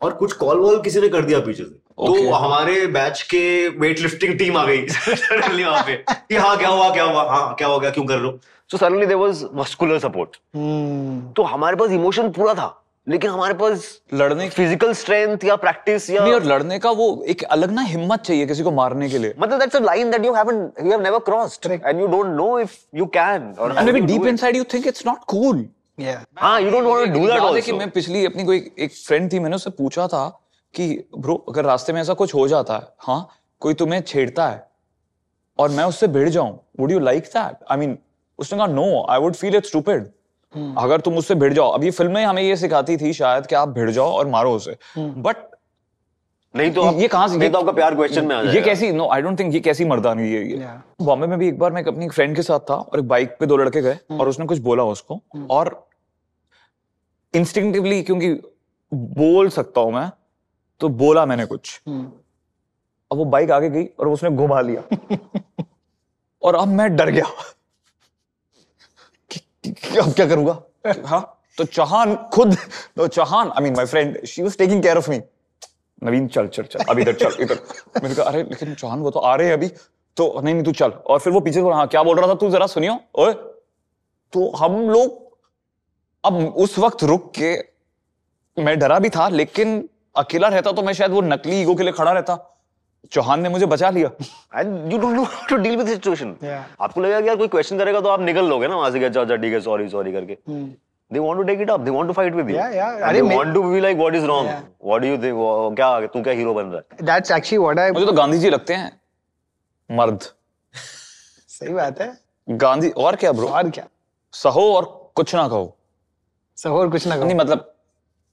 और 0.02 0.14
कुछ 0.14 0.34
कॉल 0.34 0.60
वॉल 0.60 0.82
किसी 0.82 1.02
ने 1.02 1.10
कर 1.10 1.22
दिया 1.22 1.40
पीछे 1.40 1.64
से। 1.64 1.80
Okay. 2.00 2.26
तो 2.26 2.34
हमारे 2.34 2.88
बैच 2.88 3.22
के 3.22 3.68
वेट 3.70 4.00
लिफ्टिंग 4.00 4.38
टीम 4.40 4.58
आ 4.58 4.66
गई 4.66 4.88
सडनली 4.90 5.64
वहाँ 5.64 5.84
पे 5.84 5.96
कि 6.12 6.36
हाँ 6.36 6.58
क्या 6.58 6.70
हुआ 6.70 6.90
क्या 6.94 7.04
हुआ? 7.04 7.24
हाँ 7.24 7.56
क्या 7.56 7.68
हो 7.68 7.80
गया 7.80 7.90
क्यों 7.90 8.06
कर 8.06 8.18
रहे 8.18 8.32
हो? 8.32 8.40
So 8.72 8.78
suddenly 8.78 9.06
there 9.06 9.20
was 9.20 9.44
muscular 9.54 10.00
support. 10.00 10.36
तो 11.36 11.44
हमारे 11.44 11.76
पास 11.76 11.92
इमोशन 11.92 12.32
पूरा 12.32 12.54
था। 12.54 12.86
लेकिन 13.08 13.30
हमारे 13.32 13.54
पास 13.54 13.86
लड़ने 14.14 14.44
की 14.44 14.50
फ़िज़िकल 14.50 14.94
स्ट्रेंथ 14.94 15.44
या 15.46 15.56
प्रैक्टिस 15.56 16.10
या 16.10 16.24
नहीं 16.24 16.34
और 16.34 16.44
लड़ने 16.44 16.78
का 16.80 16.92
वो 16.92 17.08
एक 17.30 17.44
अलग 17.56 17.72
ना 17.72 17.82
हिम्मत 17.82 18.22
चाहिए 18.22 18.46
किसी 18.46 18.64
को 18.64 18.72
मारने 18.72 19.10
के 19.10 19.18
लिए। 19.18 19.34
मतलब 19.40 19.60
that's 19.60 19.76
a 19.76 19.80
line 19.80 20.12
that 20.12 20.26
you 20.26 20.34
haven't 20.34 20.80
you 20.84 20.92
have 20.92 21.02
never 21.02 21.20
crossed 21.30 21.72
and 21.72 22.00
you 22.00 22.08
don't 22.08 22.36
know 22.36 22.60
if 22.60 22.78
you 22.96 23.06
can 23.18 23.54
और 23.60 23.74
and 23.74 23.90
maybe 23.90 24.02
deep 24.12 24.28
inside 24.34 24.60
you 24.60 24.68
think 24.74 24.90
it's 24.92 25.06
not 25.10 25.26
cool. 25.34 25.64
Yeah. 25.98 26.20
हाँ 26.40 26.60
you 26.62 26.70
don't 26.72 26.86
want 26.88 27.14
to 27.14 27.20
do 27.20 27.26
that 27.28 27.40
also 27.40 27.78
मैं 27.78 27.90
पिछली 27.92 28.26
अपनी 28.26 28.44
कोई 28.44 28.72
एक 28.80 28.94
friend 28.96 29.32
थी 29.34 29.40
मैंने 29.40 29.56
उससे 29.56 29.70
पूछा 29.80 30.08
था 30.08 30.28
कि 30.74 30.88
ब्रो 31.18 31.36
अगर 31.50 31.66
रास्ते 31.66 31.94
में 31.94 32.02
ऐसा 32.02 32.14
कुछ 32.14 32.34
हो 32.36 32.48
जाता 32.48 32.76
है 32.76 32.88
हाँ 33.00 33.22
कोई 33.62 33.74
तुम्हें 33.74 34.02
छेड़ता 34.02 34.48
है 34.50 34.68
और 35.60 35.70
मैं 35.70 35.84
उससे 35.84 36.08
भिड़ 36.08 36.30
जाऊँ 36.30 36.60
would 36.80 36.92
you 36.92 37.00
like 37.00 37.24
that 37.36 37.64
I 37.72 37.78
mean 37.78 37.98
उसने 38.40 38.58
कहा 38.58 38.68
no 38.68 39.06
I 39.10 39.20
would 39.20 39.36
feel 39.36 39.56
it 39.56 39.66
stupid 39.66 40.08
अगर 40.54 41.02
तुम 41.02 41.18
उससे 41.18 41.36
भिड़ 41.36 41.54
जाओ। 41.54 41.70
अब 41.70 41.84
ये 41.84 41.92
फ़िल्में 41.92 42.24
हमें 42.26 42.42
ये 42.44 42.56
सिखाती 42.58 42.98
थी 42.98 43.14
शायद 43.14 43.46
कि 43.48 43.56
आप 43.56 43.70
भिड़ 43.70 43.90
जाओ 43.92 44.12
और 44.12 44.28
मारो 44.28 44.52
उसे। 44.52 44.78
बट 44.98 45.48
नहीं 46.54 46.72
तो 46.72 46.84
ये 47.00 47.08
कहाँ 47.08 47.28
से 47.28 47.38
नहीं 47.38 47.50
तो 47.50 47.58
आपका 47.58 47.72
प्यार 47.72 47.96
क्वेश्चन 47.96 48.26
में 48.26 48.36
आ 48.36 48.42
जाएगा। 48.44 48.60
ये 48.60 48.62
कैसी 48.66 48.92
नो 48.92 49.08
आई 49.14 49.22
डोंट 49.22 49.40
थिंक 49.40 49.54
ये 49.54 49.60
कैसी 49.60 49.86
मर्दानगी 49.86 50.34
है 50.34 50.50
ये। 50.52 50.70
बॉम्बे 51.02 51.28
में 51.28 51.38
भी 51.40 51.48
एक 51.48 51.60
बार 51.60 51.72
मैं 51.72 51.84
अपनी 51.84 52.08
फ्रेंड 52.10 52.36
के 52.36 52.42
साथ 52.42 52.60
था 52.70 52.76
और 52.76 53.00
एक 53.00 53.08
बाइक 53.08 53.36
पे 53.40 53.46
दो 53.46 53.58
लड़के 53.58 53.82
गए 53.82 54.00
और 54.12 54.30
उसने 54.30 54.46
कुछ 54.46 54.60
बोला 54.60 54.84
उसको 54.84 55.22
और 55.50 55.88
इंस्टिंक्टिवली 57.34 58.02
क्योंकि 58.04 58.34
बोल 58.92 59.50
सकता 59.50 59.82
हूँ 59.82 59.92
मैं 59.94 60.10
तो 60.82 60.90
बोला 60.90 61.26
मैंने 61.26 61.46
कुछ. 61.46 61.80
अब 61.88 63.18
वो 63.18 63.26
बाइक 63.26 63.52
आगे 63.52 63.70
गई 63.70 63.86
और 64.00 64.08
उसने 64.08 64.30
घुमा 64.30 64.62
लिया। 64.62 64.82
और 66.44 66.56
अब 66.56 66.68
मैं 66.68 66.96
डर 66.96 67.10
गया। 67.10 67.26
अब 69.72 70.14
क्या 70.14 70.28
करूँगा? 70.28 70.62
हाँ 71.06 71.42
तो 71.58 71.64
चौहान 71.66 72.16
खुद 72.34 72.56
तो 72.96 73.08
Chauhan 73.08 73.50
I 73.50 73.64
mean 73.64 73.76
my 73.76 73.86
friend 73.86 74.26
she 74.26 74.44
was 74.44 74.58
taking 74.58 74.82
care 74.84 74.98
of 74.98 75.10
me 75.10 75.22
Naveen, 76.04 76.28
चल 76.28 76.48
चल 76.48 76.64
चल, 76.64 76.80
अब 76.90 77.00
इधर, 77.00 77.14
चल, 77.14 77.36
इधर। 77.40 77.60
मैंने 78.04 78.16
कहा, 78.16 78.26
अरे, 78.26 78.44
लेकिन 78.44 78.74
चौहान 78.76 79.00
वो 79.00 79.12
तो 79.12 79.20
आ 79.20 79.36
रहे 79.36 79.48
हैं 79.48 79.54
अभी। 79.54 79.68
तो 80.18 80.42
नहीं 80.44 80.54
नहीं, 80.54 80.64
तू 80.64 80.72
चल। 80.72 80.90
और 80.90 81.20
फिर 81.20 81.34
वो 81.34 81.40
पीछे 81.40 81.62
से 81.62 81.70
हाँ 81.70 81.88
क्या 81.88 82.04
बोल 82.04 82.18
रहा 82.18 82.28
था 82.28 82.34
तू 82.34 82.50
जरा, 82.50 82.68
सुनियो? 82.68 83.00
ओए 83.16 83.34
तो 84.34 84.52
हम 84.58 84.90
लोग, 84.90 85.38
अब 86.24 86.36
उस 86.58 86.78
वक्त 86.80 87.04
रुक 87.04 87.32
के, 87.40 87.58
मैं 88.58 88.80
डरा 88.80 89.00
भी 89.00 89.10
था, 89.10 89.28
लेकिन 89.30 89.90
अकेला 90.16 90.48
रहता 90.48 90.72
तो 90.72 90.82
मैं 90.82 90.94
शायद 90.94 91.12
वो 91.12 91.22
नकली 91.22 91.62
ईगो 91.62 91.76
के 91.76 91.84
लिए 91.84 91.94
खड़ा 91.94 92.12
रहता। 92.12 92.59
चौहान 93.12 93.42
ने 93.42 93.50
मुझे 93.50 93.66
बचा 93.66 93.90
लिया। 93.90 94.10
And 94.60 94.92
you 94.94 94.98
don't 95.00 95.16
know 95.16 95.24
how 95.24 95.48
to 95.50 95.56
deal 95.56 95.78
with 95.78 95.88
situation 95.88 96.36
आपको 96.82 97.02
लगेगा 97.02 97.22
कि 97.22 97.28
यार 97.28 97.36
कोई 97.36 97.48
क्वेश्चन 97.48 97.78
करेगा 97.78 98.02
तो 98.02 98.10
आप 98.10 98.22
निकल 98.22 98.46
लोगे 98.46 98.68
ना 98.68 98.76
वहाँ 98.76 98.92
से 98.92 99.00
कि 99.00 99.06
अच्छा 99.06 99.22
अच्छा 99.22 99.36
ठीक 99.36 99.54
है 99.54 99.60
सॉरी 99.62 99.90
सॉरी 99.90 100.12
करके. 100.12 100.38
They 101.14 101.20
want 101.20 101.38
to 101.38 101.44
take 101.44 101.62
it 101.62 101.70
up 101.70 101.80
they 101.80 101.92
want 101.92 102.08
to 102.08 102.14
fight 102.14 102.34
with 102.36 102.50
you 102.50 102.56
yeah. 102.58 102.72
They 102.72 102.80
अरे 102.80 103.22
मैं- 103.22 103.38
want 103.38 103.54
to 103.54 103.64
be 103.64 103.80
like 103.80 103.98
what 103.98 104.16
is 104.16 104.26
wrong 104.26 104.50
what 104.86 105.02
do 105.02 105.08
you 105.08 105.18
think 105.18 105.76
क्या 105.76 106.06
तू 106.08 106.22
क्या 106.24 106.34
हीरो 106.34 106.54
बन 106.54 106.66
रहा 106.66 106.78
है? 106.78 106.98
That's 106.98 107.32
actually 107.38 107.64
what 107.66 107.84
I. 107.86 107.94
मुझे 107.94 108.06
तो 108.06 108.12
गांधी 108.12 108.38
जी 108.38 108.50
लगते 108.50 108.74
हैं। 108.74 109.02
मर्द। 109.90 110.20
सही 111.48 111.74
बात 111.74 112.02
है। 112.02 112.18
गांधी 112.50 112.90
और 112.90 113.16
क्या 113.16 113.32
ब्रो 113.32 113.48
और 113.48 113.70
क्या? 113.70 113.88
सहो 114.34 114.74
और 114.76 115.12
कुछ 115.16 115.36
ना 115.36 115.48
कहो। 115.48 115.78
सहो 116.58 116.80
और 116.80 116.90
कुछ 116.90 117.08
ना 117.08 117.16
कहो। 117.16 117.26
नहीं 117.26 117.36
मतलब 117.36 117.74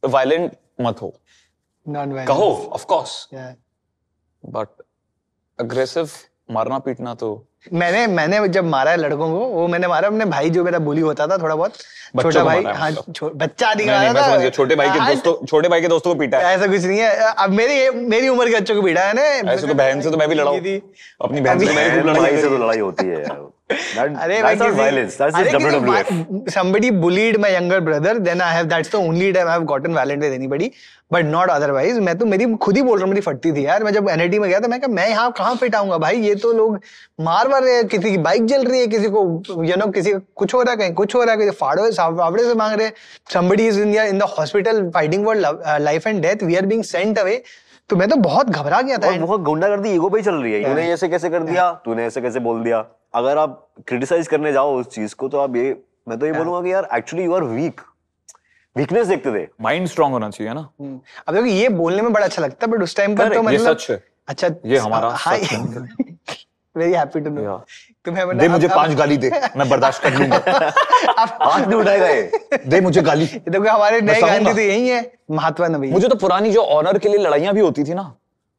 वायलेंट 0.04 0.56
मत 0.80 1.02
हो। 1.02 1.14
नॉन 1.88 2.12
वायलेंस 2.12 2.28
कहो 2.28 2.70
of 2.72 2.84
course 2.86 3.28
Yeah. 3.34 3.54
But 4.44 4.68
aggressive 5.60 6.10
मारना 6.50 6.78
पीटना 6.78 7.14
तो 7.14 7.46
मैंने 7.72 8.06
मैंने 8.06 8.48
जब 8.48 8.64
मारा 8.64 8.90
है 8.90 8.96
लड़कों 8.96 9.30
को 9.30 9.38
वो 9.38 9.68
मैंने 9.68 9.86
मारा 9.86 10.08
अपने 10.08 10.24
भाई 10.24 10.50
जो 10.50 10.64
मेरा 10.64 10.78
बोली 10.78 11.00
होता 11.00 11.26
था 11.26 11.38
थोड़ा 11.38 11.54
बहुत। 11.54 11.72
छोटा 12.22 12.44
भाई 12.44 12.62
हाँ 12.62 12.90
मतलब। 12.90 13.12
छो- 13.12 13.32
बच्चा 13.34 13.74
समझ 13.74 14.40
गया 14.40 14.50
छोटे 14.50 14.74
भाई 14.76 14.88
के 14.88 15.14
दोस्तों 15.14 15.46
छोटे 15.46 15.68
भाई 15.68 15.80
के 15.80 15.88
दोस्तों 15.88 16.14
को 16.14 16.20
पीटा 16.20 16.38
है। 16.38 16.44
ऐसा 16.44 16.66
कुछ 16.66 16.84
नहीं 16.84 16.98
है। 16.98 17.32
अब 17.32 17.50
मेरी 17.50 17.90
मेरी 17.90 18.28
उम्र 18.28 18.50
के 18.50 18.56
बच्चों 18.56 18.74
को 18.74 18.82
पीटा 18.82 19.04
है 19.04 19.14
ना 19.14 19.22
ऐसे 19.22 19.66
तो 19.66 19.74
बहन 19.74 20.00
से 20.00 20.10
तो 20.10 20.16
मैं 20.16 20.28
भी 20.28 20.34
लड़ा 20.34 20.52
थी। 20.52 20.76
अपनी 21.22 21.40
बहन 21.40 21.58
से 21.58 21.66
तो 22.02 22.08
लड़ाई 22.08 22.36
से 22.36 22.48
तो 22.48 22.58
लड़ाई 22.58 22.78
होती 22.78 23.06
है 23.06 23.20
यार। 23.20 23.48
खुद 32.56 32.76
ही 32.76 32.82
बोल 32.82 33.00
रहा 33.00 33.20
फटती 33.20 33.52
थी 33.52 33.64
यार। 33.66 33.84
मैं 33.84 33.92
जब 33.92 34.08
एनआईटी 34.08 34.38
में 34.38 34.48
गया 34.50 34.60
था 34.60 34.68
मैं 34.68 34.80
मैं 34.88 35.08
यहाँ 35.08 35.30
कहाँ 35.32 35.54
फिट 35.56 35.74
आऊँगा 35.74 35.98
भाई? 35.98 36.16
ये 36.16 36.34
तो 36.34 36.52
लोग 36.52 36.78
मार 37.20 37.48
मार 37.48 37.62
रहे 37.62 37.74
हैं 37.74 37.86
किसी 37.86 38.10
की 38.10 38.18
बाइक 38.18 38.46
जल 38.46 38.64
रही 38.64 38.80
है 38.80 38.86
किसी 38.86 39.08
को 39.08 39.64
यू 39.64 39.76
नो 39.76 39.86
किसी 39.86 40.12
कुछ 40.36 40.54
हो 40.54 40.62
रहा 40.62 40.70
है 40.70 40.76
कहीं 40.76 40.92
कुछ 40.92 41.14
हो 41.14 41.24
रहा 41.24 41.34
है 41.34 41.50
फाड़ो 41.50 41.90
फावड़े 41.92 42.44
से 42.44 42.54
मांग 42.54 42.80
रहे 42.80 42.90
somebody 43.34 43.66
is 43.66 43.80
India 43.80 44.04
in 44.04 44.18
the 44.18 44.22
hospital 44.22 44.90
fighting 44.94 45.24
for 45.24 45.36
life 45.80 46.06
and 46.06 46.22
death 46.22 46.42
we 46.42 46.56
are 46.56 46.66
being 46.66 46.84
sent 46.84 47.18
away 47.18 47.42
तो 47.88 47.96
मैं 47.96 48.08
तो 48.08 48.16
बहुत 48.16 48.50
घबरा 48.50 48.80
गया 48.82 48.98
था। 48.98 49.10
बहुत 49.16 49.40
गुंडागर्दी 49.40 49.90
ईगो 49.90 50.08
पे 50.08 50.22
चल 50.22 50.34
रही 50.34 50.52
है। 50.52 50.64
तूने 50.64 50.92
ऐसे 50.92 51.08
कैसे 51.08 51.30
कर 51.30 51.42
दिया? 51.42 51.72
तूने 51.84 52.06
ऐसे 52.06 52.20
कैसे 52.20 52.40
बोल 52.40 52.62
दिया? 52.62 52.84
अगर 53.16 53.38
आप 53.38 53.66
क्रिटिसाइज 53.88 54.28
करने 54.28 54.52
जाओ 54.52 54.74
उस 54.80 54.86
चीज़ 54.86 55.14
को 55.14 55.28
तो 55.28 55.38
आप 55.38 55.56
ये 55.56 55.76
मैं 56.08 56.18
तो 56.18 56.26
ये 56.26 56.32
बोलूँगा 56.32 56.60
कि 56.62 56.72
यार 56.72 56.88
actually 56.94 57.24
you 57.24 57.34
are 57.34 57.44
weak 57.44 57.80
weakness 58.76 59.06
देखते 59.06 59.30
थे। 59.32 59.46
माइंड 59.62 59.86
स्ट्रांग 59.88 60.12
होना 60.12 60.28
चाहिए 60.30 60.52
ना? 60.54 60.68
हम्म। 60.80 61.00
अब 61.28 61.34
देखो 61.34 61.46
ये 61.46 61.68
बोलने 61.68 62.02
में 62.02 62.12
बड़ा 62.12 62.24
अच्छा 62.26 62.42
लगता 62.42 62.66
है 62.66 62.72
बट 62.72 62.82
उस 62.82 62.96
टाइम 62.96 63.16
पर 63.16 63.34
तो 63.34 63.42
मतलब 63.42 63.76
सच 63.76 63.90
है। 63.90 64.02
अच्छा 64.28 64.48
ये 64.66 64.78
हमारा 64.78 65.08
hi 65.16 65.40
very 66.76 66.92
happy 66.92 67.20
to 67.20 67.30
know 67.30 67.56
तुम्हें 68.04 68.36
दे 68.38 68.48
मुझे 68.48 68.68
पाँच 68.68 68.90
गाली 68.96 69.16
दे 69.16 69.30
मैं 69.56 69.68
बर्दाश्त 69.68 70.02
कर 70.02 70.14
लूँगा। 70.14 70.36
अब- 71.18 71.42
हाथ 71.42 71.66
नहीं 71.66 71.78
उठाएगा 71.80 72.08
ये। 72.08 72.58
दे 72.66 72.80
मुझे 72.80 73.02
गाली। 73.02 73.26
देखो 73.26 73.68
हमारे 73.68 74.00
नए 74.00 74.20
गांधी 74.20 74.52
तो 74.52 74.60
यही 74.60 74.88
है 74.88 75.00
महात्मा 75.30 75.68
नबी 75.68 75.90
मुझे 75.92 76.08
तो 76.08 76.14
पुरानी 76.16 76.50
जो 76.52 76.62
ऑनर 76.78 76.98
के 76.98 77.08
लिए 77.08 77.18
लड़ाइयाँ 77.18 77.54
भी 77.54 77.60
होती 77.60 77.84
थी 77.84 77.94
ना 77.94 78.12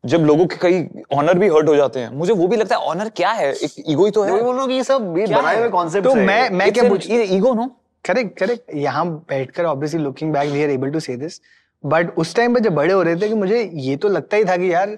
जब 0.07 0.25
लोगों 0.25 0.45
के 0.47 0.55
कई 0.61 1.03
ऑनर 1.13 1.37
भी 1.39 1.47
हर्ट 1.49 1.67
हो 1.69 1.75
जाते 1.75 1.99
हैं। 1.99 2.09
मुझे 2.15 2.33
वो 2.33 2.47
भी 2.47 2.57
लगता 2.57 2.75
है 2.75 2.81
ऑनर 2.83 3.09
क्या 3.15 3.31
है? 3.31 3.51
एक 3.53 3.83
ईगो 3.89 4.05
ही 4.05 4.11
तो 4.11 4.23
है। 4.23 4.31
हूँ 4.31 4.67
कि 4.67 4.73
ये 4.73 4.83
सब 4.83 5.15
ये 5.17 5.27
बनाए 5.27 5.59
हुए 5.59 5.69
कॉन्सेप्ट 5.69 6.07
तो 6.07 6.15
मैं 6.15 6.49
मैं 6.51 6.71
क्या 6.73 6.89
पूछ 6.89 7.09
ये 7.09 7.23
ईगो 7.35 7.53
नो 7.53 7.65
करेक्ट 8.05 8.37
करेक्ट 8.39 8.75
यहाँ 8.75 9.05
बैठकर 9.29 9.65
obviously 9.65 10.03
looking 10.03 10.33
back 10.33 10.49
we 10.49 10.63
are 10.63 10.69
able 10.69 10.91
to 10.91 10.99
say 10.99 11.15
this 11.17 11.39
but 11.83 12.17
उस 12.17 12.35
टाइम 12.35 12.53
पे 12.55 12.59
जब 12.59 12.75
बड़े 12.75 12.93
हो 12.93 13.01
रहे 13.01 13.15
थे 13.15 13.27
कि 13.27 13.35
मुझे 13.35 13.69
ये 13.73 13.95
तो 13.95 14.07
लगता 14.09 14.37
ही 14.37 14.45
था 14.45 14.57
कि 14.57 14.71
यार 14.73 14.97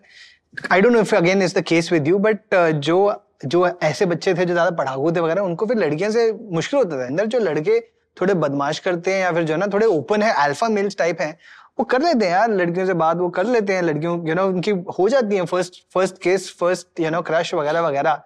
I 0.71 0.81
don't 0.81 0.93
know 0.93 0.99
if 0.99 1.15
again 1.15 1.41
is 1.41 1.57
the 1.57 1.61
case 1.63 1.91
with 1.91 2.07
you 2.07 2.17
but 2.19 2.55
जो 2.55 2.97
जो 3.45 3.67
ऐसे 3.83 4.05
बच्चे 4.05 4.33
थे 4.33 4.45
जो 4.45 4.53
ज़्यादा 4.53 4.71
पढ़ाकू 4.77 5.11
थे 5.11 5.19
वगैरह 5.19 5.41
उनको 5.41 5.65
फिर 5.65 5.77
लड़कियों 5.77 6.09
से 6.11 6.31
मुश्किल 6.51 6.77
होता 6.79 6.97
था। 6.97 7.05
अंदर 7.05 7.25
जो 7.25 7.39
लड़के 7.39 7.79
थोड़े 8.17 8.33
बदमाश 8.33 8.79
करते 8.79 9.11
हैं 9.13 9.21
या 9.21 9.31
फिर 9.31 9.43
जो 9.43 9.53
है 9.53 9.59
ना 9.59 9.67
थोड़े 9.73 9.85
ओपन 9.87 10.21
है 10.21 10.31
अल्फ़ा 10.43 10.67
मेल्स 10.69 10.97
टाइप 10.97 11.21
हैं 11.21 11.37
वो 11.79 11.83
कर 11.91 12.01
लेते 12.01 12.25
हैं 12.25 12.31
यार 12.31 12.49
लड़कियों 12.51 12.85
से 12.85 12.93
बात 12.93 13.17
वो 13.17 13.27
कर 13.35 13.45
लेते 13.45 13.73
हैं 13.73 13.81
लड़कियों 13.81 14.13
यू 14.27 14.33
नो 14.35 14.45
उनकी 14.47 14.71
हो 14.97 15.07
जाती 15.09 15.35
है 15.35 15.45
first 15.45 15.73
first 15.93 16.17
case 16.21 16.49
first 16.59 16.99
you 16.99 17.09
know 17.09 17.21
crush 17.21 17.53
वगैरह 17.53 17.81
वगैरह। 17.81 18.21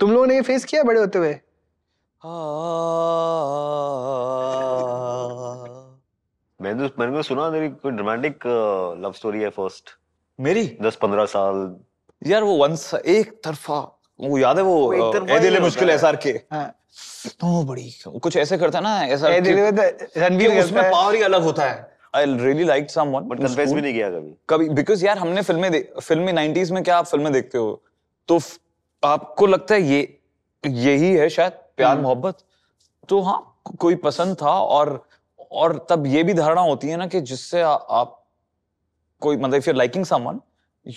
तुम 0.00 0.10
लोगों 0.12 0.26
ने 0.26 0.34
ये 0.34 0.42
फेस 0.42 0.64
किया 0.64 0.82
बड़े 0.82 1.00
होते 1.00 1.18
हुए? 1.18 1.32
मैंने 6.60 6.88
तो 6.88 6.94
मैंने 7.00 7.16
तो 7.16 7.22
सुना 7.22 7.48
तेरी 7.50 7.68
कोई 7.68 7.92
ड्रामेटिक 7.92 8.46
लव 9.04 9.12
स्टोरी 9.16 9.42
है 9.42 9.50
फ़र्स्ट 9.50 9.90
मेरी? 10.38 10.64
दस 10.82 10.96
पंद्रह 11.02 11.24
साल। 11.26 11.76
यार 12.22 12.42
वो 12.42 12.56
वंस 12.58 12.94
एक 12.94 13.30
तरफा 13.44 13.78
वो 14.20 14.38
याद 14.38 14.58
है 14.58 14.62
वो 14.64 14.74
वो 14.92 15.12
ए 15.28 15.38
ही 15.40 15.58
मुश्किल 15.60 15.90
एसआर 15.90 16.16
के। 16.16 16.30
हाँ। 16.52 16.66
तो 17.40 17.62
बड़ी 17.64 17.90
कुछ 18.22 18.36
ऐसे 18.36 18.58
करता 18.58 18.78
है 18.78 18.84
ना 18.84 18.96
ऐसा 19.06 19.28
ए, 19.28 19.40
दिल 19.40 19.56
में 19.56 19.76
तो 19.76 19.82
रणवीर 20.20 20.58
उसमें 20.60 20.82
पावर 20.90 21.14
ही 21.14 21.22
अलग 21.22 21.42
होता 21.42 21.64
है। 21.64 21.97
I 22.18 22.24
really 22.26 22.64
like 22.64 22.90
someone 22.90 23.22
but 23.22 23.38
confess 23.38 23.72
भी 23.72 23.80
नहीं 23.80 23.92
किया 23.94 24.10
कभी। 24.10 24.34
कभी 24.48 24.68
बिकॉज़ 24.68 25.04
यार 25.06 25.18
हमने 25.18 25.42
फ़िल्में 25.42 25.70
दे- 25.72 26.00
फिल्मी 26.00 26.32
90s 26.32 26.70
में 26.70 26.82
क्या 26.82 26.96
आप 26.98 27.06
फ़िल्में 27.06 27.32
देखते 27.32 27.58
हो? 27.58 27.82
तो 28.28 28.38
आपको 29.02 29.46
लगता 29.46 29.74
है 29.74 29.82
ये 29.82 30.18
यही 30.66 31.12
है 31.14 31.28
शायद 31.28 31.52
प्यार 31.76 31.92
हम्म। 31.92 32.02
मोहब्बत? 32.02 32.38
तो 33.08 33.20
हाँ 33.20 33.60
कोई 33.78 33.94
पसंद 33.94 34.36
था 34.42 34.50
और 34.50 35.04
और 35.52 35.86
तब 35.90 36.06
ये 36.06 36.22
भी 36.22 36.34
धारणा 36.34 36.60
होती 36.60 36.88
है 36.88 36.96
ना 36.96 37.06
कि 37.06 37.20
जिससे 37.20 37.60
आप 37.62 38.14
कोई 39.22 39.36
मतलब 39.36 39.54
if 39.54 39.68
you 39.70 39.74
liking 39.74 40.04
someone 40.04 40.40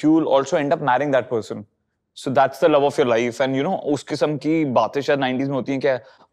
you 0.03 0.19
will 0.19 0.33
also 0.35 0.57
end 0.57 0.73
up 0.73 0.81
marrying 0.81 1.11
that 1.11 1.29
person 1.29 1.65
so 2.15 2.31
that's 2.31 2.61
the 2.61 2.67
love 2.67 2.85
of 2.85 3.01
your 3.01 3.07
life 3.09 3.41
and 3.41 3.55
you 3.55 3.63
know 3.63 3.75
उस 3.75 4.03
किस्म 4.03 4.37
की 4.37 4.65
बातें 4.65 5.01
शायद 5.01 5.19
90s 5.19 5.47
में 5.47 5.55
होती 5.55 5.71
हैं 5.71 5.81
कि 5.81 5.87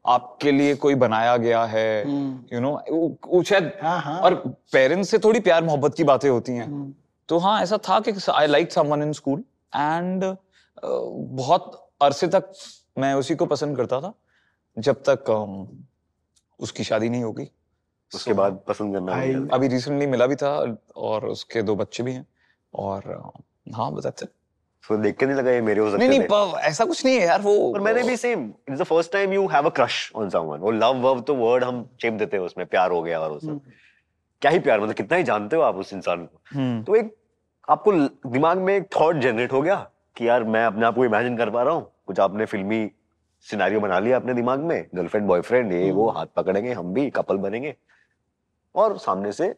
आपके 0.06 0.52
लिए 0.52 0.74
कोई 0.74 0.94
बनाया 0.94 1.36
गया 1.36 1.64
है। 1.64 2.08
यू 2.52 2.60
नो 2.60 3.42
शायद 3.42 3.72
हाँ 3.82 4.00
हाँ। 4.00 4.20
और 4.20 4.34
पेरेंट्स 4.72 5.10
से 5.10 5.18
थोड़ी 5.18 5.40
प्यार 5.40 5.64
मोहब्बत 5.64 5.94
की 5.94 6.04
बातें 6.04 6.30
होती 6.30 6.52
हैं। 6.52 6.66
हम्म। 6.66 6.94
तो 7.28 7.38
हाँ 7.38 7.62
ऐसा 7.62 7.78
था 7.78 8.00
कि 8.00 8.12
I 8.32 8.46
like 8.46 8.72
someone 8.72 9.02
in 9.02 9.12
school 9.12 9.40
and 9.76 10.36
बहुत 10.84 11.90
अरसे 12.02 12.28
तक 12.28 12.52
मैं 12.98 13.14
उसी 13.14 13.34
को 13.34 13.46
पसंद 13.46 13.76
करता 13.76 14.00
था 14.00 14.14
जब 14.78 15.02
तक 15.08 15.24
um, 15.24 15.84
उसकी 16.60 16.84
शादी 16.84 17.08
नहीं 17.08 17.22
होगी 17.22 17.50
उसके 18.14 18.32
बाद 18.32 18.60
पसंद 18.68 18.94
करना 18.94 19.12
अभी 19.54 19.68
रिसेंटली 19.68 20.06
मिला 20.06 20.26
भी 20.26 20.36
था 20.36 20.78
और 20.96 21.26
उसके 21.26 21.62
दो 21.62 21.74
बच्चे 21.76 22.02
भी 22.02 22.12
हैं 22.12 22.26
और 22.74 23.32
uh, 23.36 23.76
हाँ 23.76 23.92
बताते 23.92 24.26
तो 24.84 24.96
देख 24.96 25.16
के 25.18 25.26
नहीं 25.26 25.36
लगा 25.36 25.50
ये 25.50 25.60
मेरे 25.60 25.80
हो 25.80 25.90
सकते 25.90 26.08
नहीं 26.08 26.18
नहीं 26.20 26.52
ऐसा 26.60 26.84
कुछ 26.84 27.04
नहीं 27.04 27.16
है 27.16 27.26
यार 27.26 27.40
वो 27.40 27.54
और 27.74 27.80
मैंने 27.80 28.02
भी 28.02 28.16
same 28.16 28.44
it's 28.68 28.80
the 28.80 28.84
first 28.84 29.12
time 29.12 29.32
you 29.32 29.46
have 29.46 29.66
a 29.66 29.70
crush 29.76 30.10
on 30.16 30.28
someone 30.30 30.58
वो 30.58 30.70
लव 30.70 31.00
वव 31.02 31.20
तो 31.20 31.34
वर्ड 31.34 31.64
हम 31.64 31.82
चेप 32.00 32.14
देते 32.14 32.36
हैं 32.36 32.44
उसमें 32.44 32.66
प्यार 32.66 32.90
हो 32.90 33.02
गया 33.02 33.20
और 33.20 33.30
वो 33.30 33.38
सब। 33.38 33.60
क्या 34.42 34.50
ही 34.50 34.58
प्यार 34.58 34.80
मतलब 34.80 34.94
कितना 34.94 35.16
ही 35.16 35.22
जानते 35.22 35.56
हो 35.56 35.62
आप 35.62 35.76
उस 35.76 35.92
इंसान 35.92 36.24
को। 36.26 36.40
हम्म, 36.54 36.82
तो 36.82 36.94
एक 36.94 37.14
आपको 37.68 37.92
दिमाग 38.30 38.58
में 38.58 38.74
एक 38.76 38.88
थॉट 39.00 39.16
जनरेट 39.16 39.52
हो 39.52 39.62
गया 39.62 39.76
कि 40.16 40.28
यार 40.28 40.44
मैं 40.44 40.64
अपने 40.64 40.86
आप 40.86 40.94
को 40.94 41.04
इमेजिन 41.04 41.36
कर 41.36 41.50
पा 41.50 41.62
रहा 41.62 41.74
हूँ। 41.74 41.90
कुछ 42.06 42.20
आपने 42.20 42.44
फिल्मी 42.44 42.90
सिनेरियो 43.46 43.80
बना 43.80 43.98
लिया 43.98 44.16
अपने 44.16 44.34
दिमाग 44.34 44.60
में। 44.60 44.86
गर्लफ्रेंड 44.94 45.26
बॉयफ्रेंड 45.26 45.72
ये 45.72 45.90
वो 45.92 46.08
हाथ 46.10 46.26
पकड़ेंगे 46.36 46.72
हम 46.72 46.92
भी 46.94 47.08
कपल 47.10 47.36
बनेंगे। 47.36 47.74
और 48.74 48.96
सामने 48.98 49.32
से 49.32 49.54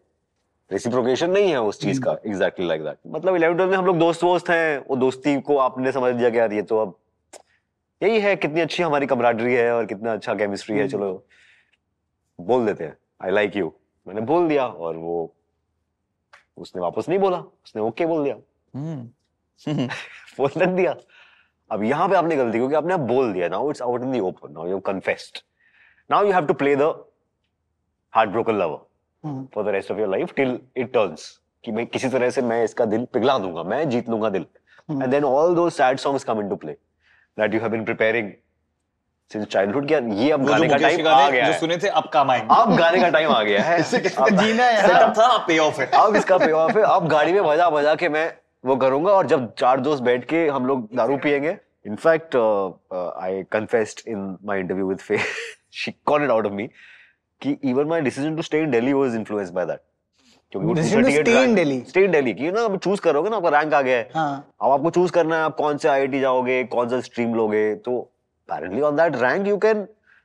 रेसिप्रोकेशन 0.70 1.30
नहीं 1.30 1.50
है 1.50 1.60
उस 1.62 1.80
चीज़ 1.80 2.00
का 2.02 2.16
एग्जैक्टली 2.26 2.66
लाइक 2.66 2.82
दैट 2.82 2.98
मतलब 3.06 3.36
इलेवन 3.36 3.68
में 3.68 3.76
हम 3.76 3.86
लोग 3.86 3.98
दोस्त 3.98 4.22
वोस्त 4.24 4.50
हैं 4.50 4.78
वो 4.88 4.96
दोस्ती 4.96 5.40
को 5.40 5.56
आपने 5.58 5.92
समझ 5.92 6.14
लिया 6.14 6.30
कि 6.30 6.38
यार 6.38 6.52
ये 6.52 6.62
तो 6.62 6.78
अब 6.78 6.94
यही 8.00 8.20
है 8.20 8.34
कितनी 8.36 8.60
अच्छी 8.60 8.82
हमारी 8.82 9.06
कमराडरी 9.06 9.54
है 9.54 9.72
और 9.74 9.86
कितना 9.86 10.12
अच्छा 10.12 10.34
केमिस्ट्री 10.34 10.78
है 10.78 10.88
चलो 10.88 11.12
बोल 12.38 12.66
देते 12.66 12.84
हैं 12.84 12.96
आई 13.22 13.30
लाइक 13.30 13.56
यू 13.56 13.72
मैंने 14.06 14.20
बोल 14.20 14.48
दिया 14.48 14.66
और 14.66 14.96
वो 14.96 15.16
उसने 16.58 16.82
वापस 16.82 17.08
नहीं 17.08 17.18
बोला 17.18 17.38
उसने 17.38 17.82
ओके 17.82 18.06
बोल 18.06 18.24
दिया। 18.24 18.36
हम्म, 18.74 19.86
फ़ोन 20.36 20.50
रख 20.56 20.68
दिया। 20.68 20.94
अब 21.70 21.82
यहाँ 21.82 22.08
पे 22.08 22.16
आपने 22.16 22.36
गलती 22.36 22.58
क्योंकि 22.58 22.74
आपने 22.74 22.96
बोल 22.96 23.32
दिया 23.32 23.48
now 23.48 23.70
it's 23.70 23.82
out 23.82 24.02
in 24.02 24.12
the 24.12 24.20
open 24.20 24.52
now 24.52 24.66
you 24.68 24.78
confessed 24.80 25.38
now 26.10 26.26
you 26.26 26.32
have 26.32 26.46
to 26.46 26.54
play 26.54 26.74
the 26.76 26.92
heart 28.14 28.30
broken 28.30 28.54
lover 28.54 28.76
hmm. 28.76 28.89
For 29.24 29.64
the 29.64 29.68
rest 29.68 29.90
of 29.90 29.98
your 29.98 30.08
life 30.08 30.32
till 30.36 30.58
it 30.76 30.92
turns 30.92 31.30
कि 31.64 31.72
मैं 31.72 31.86
किसी 31.86 32.08
तरह 32.08 32.30
से 32.30 32.42
मैं 32.42 32.62
इसका 32.64 32.84
दिल 32.84 33.04
पिघला 33.12 33.38
दूँगा 33.38 33.62
मैं 33.62 33.88
जीत 33.90 34.08
लूँगा 34.08 34.28
दिल। 34.28 34.46
And 34.90 35.06
then 35.06 35.24
all 35.24 35.54
those 35.54 35.68
sad 35.70 35.98
songs 35.98 36.24
come 36.24 36.40
into 36.40 36.56
play 36.56 36.72
that 37.38 37.54
you 37.54 37.60
have 37.60 37.70
been 37.70 37.84
preparing 37.84 38.32
since 39.30 39.46
childhood 39.46 39.86
क्या 39.88 39.98
ये 39.98 40.30
अब 40.30 40.44
गाने 40.44 40.68
का 40.68 40.76
टाइम 40.76 41.08
आ 41.08 41.30
गया 41.30 41.46
जो 41.46 41.58
सुने 41.58 41.76
थे 41.76 41.88
अब 41.88 42.08
काम 42.12 42.30
आएँगे। 42.30 42.60
अब 42.60 42.76
गाने 42.76 43.00
का 43.00 43.08
टाइम 43.08 43.30
आ 43.30 43.42
गया 43.42 43.62
है। 43.62 43.82
जीना 43.82 44.64
है। 44.64 44.86
सेटअप 44.88 45.12
था 45.18 45.36
पे 45.38 45.58
ऑफ़ 45.58 45.80
है। 45.80 45.86
अब 45.86 46.16
इसका 46.16 46.38
पे 46.38 46.50
ऑफ़ 46.52 46.78
है। 46.78 46.84
अब 46.84 47.08
गाड़ी 47.08 47.32
में 47.32 47.42
बजा 47.44 47.68
बजा 47.70 47.94
के 47.94 48.08
मैं 48.08 48.32
वो 48.64 48.76
करूँगा 48.76 49.12
और 49.12 49.26
जब 49.26 49.52
चार 49.54 49.80
दोस्त 49.80 50.02
बैठ 50.02 50.24
के 50.24 50.46
हम 50.48 50.66
लोग 50.66 50.88
दारू 50.96 51.16
पियेंगे 51.16 51.56
in fact 51.86 52.36
I 53.22 53.42
confessed 53.42 54.08
in 54.08 54.36
my 54.44 54.60
interview 54.60 54.86
with 54.86 54.98
Faye 54.98 55.18
she 55.72 55.94
call 56.06 56.24
it 56.24 56.30
out 56.30 56.46
of 56.46 56.52
me 56.52 56.68
कि 57.42 57.56
even 57.64 57.86
my 57.88 58.00
decision 58.00 58.36
to 58.36 58.42
stay 58.42 58.62
in 58.62 58.70
Delhi 58.70 58.92
was 58.92 59.14
influenced 59.14 59.54
by 59.54 59.66
that 59.66 59.80
Decision 60.52 61.04
to 61.04 61.10
stay 61.14 61.34
in 61.38 61.52
Delhi? 61.56 61.82
Stay 61.88 62.04
in 62.04 62.10
Delhi 62.10 62.32
कि 62.34 62.50
ना 62.52 62.62
अब 62.64 62.76
choose 62.78 63.00
करोगे 63.00 63.30
ना 63.30 63.36
आपका 63.36 63.48
rank 63.48 63.74
आ 63.74 63.80
गया 63.82 63.96
है। 63.96 64.08
हाँ। 64.14 64.54
अब 64.62 64.70
आपको 64.70 64.90
चूज़ 64.90 65.12
करना 65.12 65.36
है 65.36 65.42
आप 65.42 65.54
कौन 65.56 65.76
से 65.76 65.88
आईआईटी 65.88 66.20
जाओगे 66.20 66.62
कौन 66.72 66.88
सा 66.88 67.00
स्ट्रीम 67.00 67.34
लोगे 67.34 67.74
तो 67.74 67.92
apparently 68.48 68.82
on 68.88 68.96
that 69.00 69.18
rank 69.20 69.50
you 69.50 69.58
can 69.64 69.84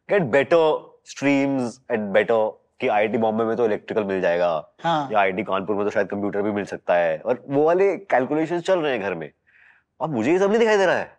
get 0.10 0.26
better 0.32 0.64
streams 1.12 1.78
and 1.96 2.10
better 2.16 2.40
कि 2.82 2.88
आईआईटी 2.88 3.18
बॉम्बे 3.18 3.44
में 3.44 3.56
तो 3.58 3.66
इलेक्ट्रिकल 3.66 4.04
मिल 4.04 4.22
जाएगा। 4.22 4.50
हाँ। 4.84 5.10
या 5.12 5.20
आईआईटी 5.20 5.44
कानपुर 5.44 5.76
में 5.76 5.86
तो 5.86 5.92
शायद 5.92 6.08
कंप्यूटर 6.08 6.42
भी 6.42 6.52
मिल 6.52 6.66
सकता 6.66 6.96
है। 6.96 7.18
और 7.18 7.44
वो 7.50 7.64
वाले 7.64 7.96
कैलकुलेशंस 7.98 8.64
चल 8.64 8.80
रहे 8.80 8.92
हैं 8.92 9.02
घर 9.02 9.14
में। 9.14 9.30
अब 10.02 10.14
मुझे 10.14 10.32
ये 10.32 10.40
सब 10.40 10.50
नहीं 10.50 10.60
दिखाई 10.60 10.78
दे 10.78 10.86
रहा 10.86 10.98
है। 10.98 11.12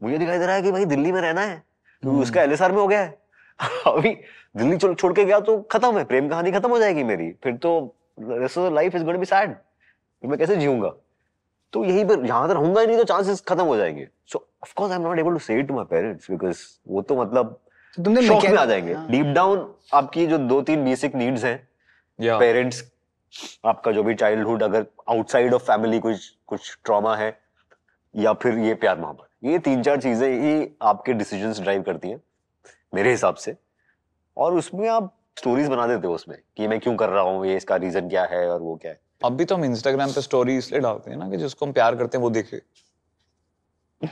मुझे 0.00 0.18
दिखाई 0.18 0.38
दे 0.38 0.46
रहा 0.46 0.54
है 0.54 0.62
कि 0.62 0.72
भाई 0.72 0.84
दिल्ली 0.84 1.12
में 1.12 1.20
रहना 1.20 1.40
है 1.40 1.62
क्योंकि 2.02 2.22
उसका 2.22 2.42
एलएसआर 2.42 2.72
में 2.72 2.78
हो 2.78 2.86
गया 2.86 3.00
है। 3.00 3.18
अभी 3.86 4.10
दिल्ली 4.54 4.76
छोड़ 4.76 4.94
छोड़ 4.94 5.12
के 5.12 5.24
गया 5.24 5.40
तो 5.40 5.56
खत्म 5.72 5.98
है 5.98 6.04
प्रेम 6.04 6.28
कहानी 6.28 6.52
खत्म 6.52 6.70
हो 6.70 6.78
जाएगी 6.78 7.04
मेरी। 7.04 7.30
फिर 7.44 7.56
तो 7.56 7.70
life 8.70 8.94
is 8.94 9.04
going 9.04 9.18
be 9.20 9.26
sad 9.26 9.54
मैं 10.22 10.38
कैसे 10.38 10.56
जीऊँगा? 10.56 10.92
तो 11.72 11.84
यही 11.84 12.04
पर 12.04 12.24
यहाँ 12.26 12.48
तो 12.48 12.54
रहूँगा 12.54 12.80
ही 12.80 12.86
नहीं 12.86 12.96
तो 12.96 13.04
चांसेस 13.04 13.40
खत्म 13.48 13.64
हो 13.64 13.76
जाएँगे। 13.76 14.06
So 14.26 14.38
of 14.62 14.72
course 14.76 14.92
I 14.92 14.98
am 14.98 15.02
not 15.02 15.18
able 15.18 15.32
to 15.32 15.38
say 15.38 15.58
it 15.58 15.68
to 15.68 15.74
my 15.74 15.84
parents 15.84 16.30
because 16.30 16.58
वो 16.88 17.02
तो 17.02 17.16
मतलब 17.16 17.58
तो 17.94 18.02
तुमने 18.02 18.22
शौक 18.22 18.44
में 18.44 18.56
आ 18.58 18.64
जाएँगे। 18.64 18.92
हाँ। 18.94 19.06
डीप 19.10 19.26
डाउन 19.26 19.72
आपकी 19.94 20.26
जो 20.26 20.38
दो 20.38 20.60
तीन 20.62 20.84
बेसिक 20.84 21.14
नीड्स 21.14 21.44
हैं 21.44 21.68
या 22.18 22.38
पेरेंट्स 22.38 22.82
आपका 23.66 23.92
जो 23.92 24.02
भी 24.02 24.14
चाइल्डहुड 24.14 24.62
अगर 24.62 24.86
आउटसाइड 25.10 25.54
ऑफ़ 25.54 25.62
फैमिली 25.62 25.98
कुछ 26.00 26.28
कुछ 26.46 26.76
ट्रॉमा 26.84 27.14
है 27.16 27.38
या 28.14 28.32
फिर 28.34 28.58
ये 28.58 28.74
प्यार 28.76 28.98
मोहब्बत 28.98 29.28
ये 29.44 29.58
तीन 29.58 29.82
चार 29.82 30.00
चीज़ें 30.00 30.28
ही 30.30 30.68
आपके 30.82 31.12
डिसीजंस 31.12 31.60
ड्राइव 31.60 31.82
करती 31.82 32.08
हैं। 32.08 32.20
मेरे 32.96 33.10
हिसाब 33.10 33.34
से। 33.44 33.56
और 34.36 34.54
उसमें 34.54 34.88
आप 34.88 35.12
स्टोरीज 35.38 35.68
बना 35.68 35.86
देते 35.86 36.06
हो 36.06 36.14
उसमें 36.14 36.38
कि 36.56 36.68
मैं 36.68 36.78
क्यों 36.80 36.94
कर 36.96 37.08
रहा 37.08 37.22
हूँ 37.22 37.46
ये 37.46 37.56
इसका 37.56 37.76
रीजन 37.84 38.08
क्या 38.08 38.24
है 38.30 38.48
और 38.50 38.60
वो 38.60 38.74
क्या 38.82 38.92
है। 38.92 39.00
अब 39.24 39.36
भी 39.36 39.44
तो 39.44 39.54
हम 39.54 39.64
इंस्टाग्राम 39.64 40.12
पे 40.12 40.22
स्टोरी 40.22 40.56
इसलिए 40.56 40.80
डालते 40.80 41.10
हैं 41.10 41.18
ना 41.18 41.28
कि 41.30 41.36
जिसको 41.36 41.66
हम 41.66 41.72
प्यार 41.72 41.96
करते 41.96 42.18
हैं 42.18 42.22
वो 42.22 42.30
देखे। 42.30 42.60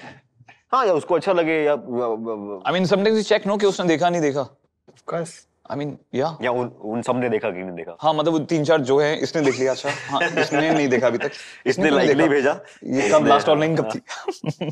हाँ 0.73 0.87
या 0.87 0.93
उसको 0.93 1.15
अच्छा 1.15 1.33
लगे 1.33 1.63
या 1.65 1.73
I 1.73 2.73
mean 2.73 2.87
sometimes 2.87 3.17
you 3.17 3.23
check 3.23 3.47
no 3.47 3.57
कि 3.57 3.67
उसने 3.67 3.87
देखा 3.87 4.11
नहीं 4.11 4.21
देखा। 4.21 4.47
Of 4.93 5.03
course. 5.13 5.33
आई 5.71 5.77
मीन 5.79 5.97
या 6.15 6.37
या 6.43 6.51
उन 6.51 6.69
उन 6.93 7.03
सबने 7.03 7.29
देखा 7.29 7.51
कि 7.51 7.63
नहीं 7.63 7.77
देखा। 7.77 7.97
हाँ 8.01 8.13
मतलब 8.15 8.33
वो 8.33 8.39
तीन 8.53 8.65
चार 8.65 8.81
जो 8.81 8.99
है 9.01 9.17
इसने 9.19 9.43
देख 9.43 9.59
लिया 9.59 9.73
अच्छा। 9.73 9.91
हाँ 10.11 10.23
इसने 10.23 10.71
नहीं 10.71 10.89
देखा 10.89 11.07
अभी 11.07 11.19
तक। 11.19 11.31
इसने 11.67 11.91
लाइक 11.91 12.11
नहीं 12.11 12.29
भेजा। 12.29 12.53
ये 12.85 13.09
कब 13.11 13.27
लास्ट 13.27 13.49
ऑनलाइन 13.49 13.77
कब 13.77 13.85
हाँ। 13.85 13.95
थी? 13.95 14.67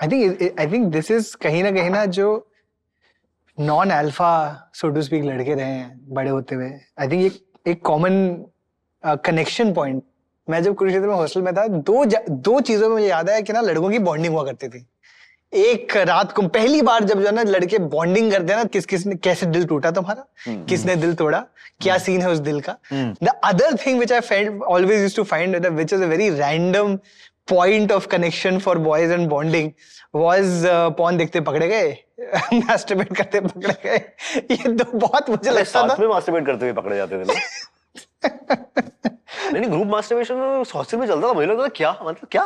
Think 0.10 0.42
it- 0.42 0.58
I 0.60 0.66
think 0.72 0.90
this 0.94 1.10
is 1.16 1.34
कहीं 1.34 1.62
ना 1.62 1.70
कहीं 1.70 1.90
ना 1.90 2.04
जो 2.16 2.26
non 3.58 3.90
alpha 3.90 4.70
so 4.74 4.88
to 4.88 5.02
speak 5.02 5.24
लड़के 5.24 5.54
रहे 5.54 5.64
हैं 5.64 6.14
बड़े 6.14 6.30
होते 6.30 6.54
हुए। 6.54 6.70
आई 7.00 7.08
थिंक 7.08 7.24
एक 7.24 7.68
एक 7.68 7.82
कॉमन 7.86 8.14
कनेक्शन 9.04 9.72
पॉइंट 9.74 10.02
मैं 10.48 10.62
जब 10.62 10.74
कुरुक्षेत्र 10.74 11.06
में 11.08 11.14
हॉस्टल 11.14 11.42
में 11.42 11.54
था 11.56 11.66
दो 11.68 12.04
दो 12.04 12.60
चीज़ों 12.60 12.88
में 12.88 12.94
मुझे 12.94 13.06
याद 13.06 13.30
आया 13.30 13.40
कि 13.40 13.52
ना 13.52 13.60
लड़कों 13.60 13.90
की 13.90 13.98
बॉन्डिंग 14.00 14.34
हुआ 14.34 14.44
करती 14.44 14.68
थी। 14.68 14.86
एक 15.52 15.96
रात 15.96 16.32
को 16.32 16.42
पहली 16.48 16.80
बार 16.82 17.04
जब 17.04 17.20
जो 17.20 17.26
है 17.26 17.32
ना 17.34 17.42
लड़के 17.42 17.78
बॉन्डिंग 17.78 18.30
करते 18.32 18.52
हैं 18.52 18.58
ना 18.58 18.64
किस 18.72 18.86
किस 18.86 19.06
ने 19.06 19.14
कैसे 19.16 19.46
दिल 19.46 19.64
टूटा 19.66 19.90
तुम्हारा? 19.90 20.24
हम्म, 20.46 20.64
किसने 20.64 20.96
दिल 20.96 21.14
तोड़ा? 21.14 21.44
क्या 21.80 21.98
सीन 21.98 22.20
है 22.22 22.30
उस 22.30 22.38
दिल 22.40 22.60
का? 22.60 22.76
हम्म। 22.90 23.26
The 23.26 23.28
other 23.44 23.76
thing 23.86 23.98
which 23.98 24.12
I 24.12 24.20
felt 24.20 24.62
always 24.64 25.02
use 25.02 25.16
to 25.16 25.22
find 25.24 25.66
which 25.66 25.92
is 25.92 26.02
a 26.02 26.06
very 26.06 26.28
random 26.30 26.98
point 27.48 27.92
of 27.92 28.06
connection 28.06 28.58
for 28.58 28.78
boys 28.78 29.12
and 29.12 29.28
bonding 29.28 29.70
was 30.14 30.66
porn 30.98 31.16
देखते 31.16 31.40
पकड़े 31.40 31.68
गए 31.68 31.90
मास्टरबेट 32.54 33.16
करते 33.16 33.40
पकड़े 33.40 33.74
गए। 33.84 33.96
ये 34.50 34.72
दो 34.72 34.98
बहुत 34.98 35.30
मुझे 35.30 35.50
लगता 35.50 35.86
था। 35.88 35.96
में 36.00 36.06
मास्टरबेट 36.08 36.46
करते 36.46 36.64
हुए 36.64 36.72
पकड़े 36.72 36.96
जाते 36.96 37.18
थे 37.18 37.24
नहीं 39.52 39.60
नहीं 39.60 39.70
ग्रुप 39.70 39.86
मास्टरबेशन 39.86 40.64
हॉस्टल 40.74 40.98
में 40.98 41.06
चलता 41.06 41.28
था 41.28 41.32
मुझे 41.32 41.46
लगता 41.46 41.62
था 41.62 41.68
क्या? 41.68 41.90
मतलब 42.02 42.28
क्या? 42.30 42.44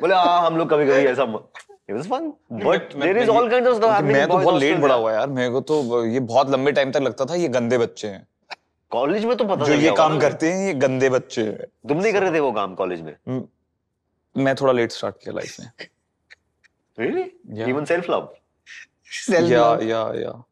बोले 0.00 0.14
हाँ 0.14 0.46
हम 0.46 0.56
लोग 0.56 0.70
कभी 0.70 0.86
कभी 0.86 1.06
ऐसा 1.06 1.22
इट 1.22 1.94
वाज 1.94 2.06
फन 2.08 2.32
बट 2.52 2.94
मैं- 2.94 3.02
देयर 3.02 3.18
इज़ 3.18 3.26
मैं- 3.26 3.36
ऑल 3.38 3.48
काइंड्स 3.50 3.68
ऑफ़ 3.70 3.76
स्टफ़ 3.76 4.02
मैं 4.04 4.26
तो 4.28 4.38
बहुत 4.38 4.60
लेट 4.60 4.78
बड़ा 4.78 4.94
हुआ 4.94 5.12
यार 5.12 5.28
मेरे 5.30 5.50
को 5.50 5.60
तो 5.60 6.04
ये 6.06 6.20
बहुत 6.20 6.50
लंबे 6.50 6.72
टाइम 6.72 6.92
तक 6.92 7.00
लगता 7.00 7.24
था 7.24 7.34
ये 7.34 7.48
गंदे 7.48 7.78
बच्चे 7.78 8.08
हैं। 8.08 8.26
कॉलेज 8.92 9.24
में 9.24 9.36
तो 9.36 9.44
पता 9.44 9.64
जो 9.64 9.72
ये 9.74 9.90
काम 9.96 10.18
करते 10.20 10.52
हैं 10.52 10.66
ये 10.66 10.74
गंदे 10.74 11.10
बच्चे 11.10 11.42
हैं। 11.42 11.66
तुम 11.88 11.98
नहीं 11.98 12.12
कर 12.12 12.22
रहे 12.22 12.32
थे 12.32 12.40
वो 12.40 12.52
काम 12.52 12.74
कॉलेज 12.74 13.00
में? 13.00 13.14
म- 14.38 14.54
थोड़ा 14.54 14.72
लेट 14.72 14.92
स्टार्ट 14.92 15.16
किया 15.16 15.34
लाइफ 15.34 15.60
में। 15.60 15.72
Really 16.98 17.70
even 17.70 17.84
self 17.84 18.10
love 18.10 18.34
Self 19.30 19.50
या 19.50 19.78
या 19.82 20.12
या 20.20 20.44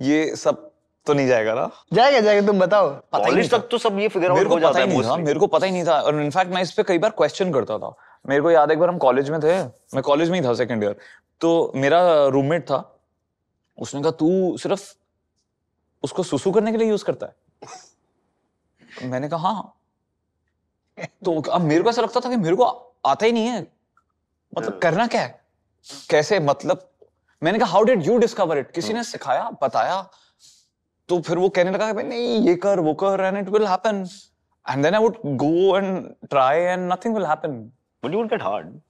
ये 0.00 0.36
सब 0.36 0.72
तो 1.06 1.14
नहीं 1.14 1.26
जाएगा 1.28 1.54
ना। 1.54 1.70
जाएगा 1.92 2.20
जाएगा 2.20 2.46
तुम 2.46 2.58
बताओ। 2.60 2.90
पता 2.90 3.18
कॉलेज 3.18 3.50
तक 3.50 3.58
तो 3.58 3.78
सब 3.78 3.98
ये 3.98 4.08
फिगर 4.08 4.28
आउट 4.28 4.34
मेरे 4.34 4.48
को 4.48 4.54
हो 4.54 4.60
पता 4.60 4.68
जाता 4.68 4.78
ही 4.78 4.90
है 4.90 5.00
नहीं 5.00 5.10
था 5.10 5.16
मेरे 5.16 5.40
को 5.40 5.46
पता 5.46 5.66
ही 5.66 5.72
नहीं 5.72 5.84
था। 5.86 6.00
और 6.00 6.22
इनफैक्ट 6.22 6.52
मैं 6.52 6.62
इस 6.62 6.72
पे 6.72 6.82
कई 6.82 6.98
बार 6.98 7.10
क्वेश्चन 7.10 7.52
करता 7.52 7.78
था। 7.78 7.94
मेरे 8.28 8.42
को 8.42 8.50
याद 8.50 8.68
है 8.68 8.72
एक 8.72 8.80
बार 8.80 8.88
हम 8.88 8.98
कॉलेज 8.98 9.30
में 9.30 9.40
थे। 9.40 9.64
मैं 9.64 10.02
कॉलेज 10.02 10.30
में 10.30 10.40
ही 10.40 10.46
था 10.46 10.54
सेकंड 10.54 10.84
ईयर 10.84 10.96
तो 11.40 11.72
मेरा 11.76 12.26
रूममेट 12.26 12.62
था। 12.62 13.00
उसने 13.78 14.02
कहा 14.02 14.10
तू 14.10 14.58
सिर्फ़ 14.58 14.94
उसको 16.02 16.22
सुसु 16.22 16.52
करने 16.52 16.72
के 16.72 16.78
लिए 16.78 16.88
यूज़ 16.88 17.04
करता 17.04 17.26
है? 17.26 17.34
मैंने 19.02 19.28
कहा 19.28 19.48
हाँ। 19.48 19.74
तो 21.24 21.40
अब 21.40 21.60
मेरे 21.60 21.82
को 21.82 21.90
ऐसा 21.90 22.02
लगता 22.02 22.20
था 22.20 22.28
कि 22.28 22.36
मेरे 22.36 22.56
को 22.56 22.93
आता 23.04 23.26
ही 23.26 23.32
नहीं 23.32 23.46
है। 23.46 23.66
मतलब। 24.52 24.78
करना 24.78 25.06
क्या 25.06 25.20
है? 25.20 25.40
कैसे? 26.10 26.38
मतलब 26.40 26.90
मैंने 27.42 27.58
कहा 27.58 27.68
how 27.70 27.84
did 27.84 28.06
you 28.06 28.18
discover 28.18 28.58
it 28.58 28.70
किसी 28.70 28.92
ने 28.92 29.02
सिखाया 29.04 29.50
बताया। 29.62 30.00
तो 31.08 31.20
फिर 31.20 31.38
वो 31.38 31.48
कहने 31.48 31.70
लगा 31.70 31.86
कि 31.86 31.92
भाई 31.92 32.04
नहीं 32.04 32.38
ये 32.46 32.54
कर 32.56 32.80
वो 32.80 32.94
कर 33.02 33.20
and 33.20 33.36
it 33.38 33.48
will 33.48 33.66
happen 33.66 34.06
and 34.66 34.82
then 34.84 34.94
I 34.94 35.00
would 35.00 35.16
go 35.36 35.76
and 35.78 36.08
try 36.30 36.60
and 36.60 36.92
nothing 36.92 37.14
will 37.14 37.26
happen 37.26 37.58
but 38.02 38.12
you 38.12 38.18
will 38.18 38.28
get 38.28 38.42
hard 38.42 38.80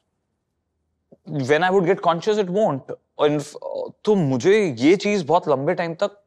when 1.28 1.64
I 1.64 1.70
would 1.70 1.84
get 1.84 2.00
conscious 2.00 2.38
it 2.38 2.50
won't 2.50 2.92
तो 4.04 4.14
मुझे 4.14 4.54
ये 4.78 4.94
चीज़ 4.96 5.24
बहुत 5.26 5.48
लंबे 5.48 5.74
टाइम 5.74 5.94
तक 5.94 6.20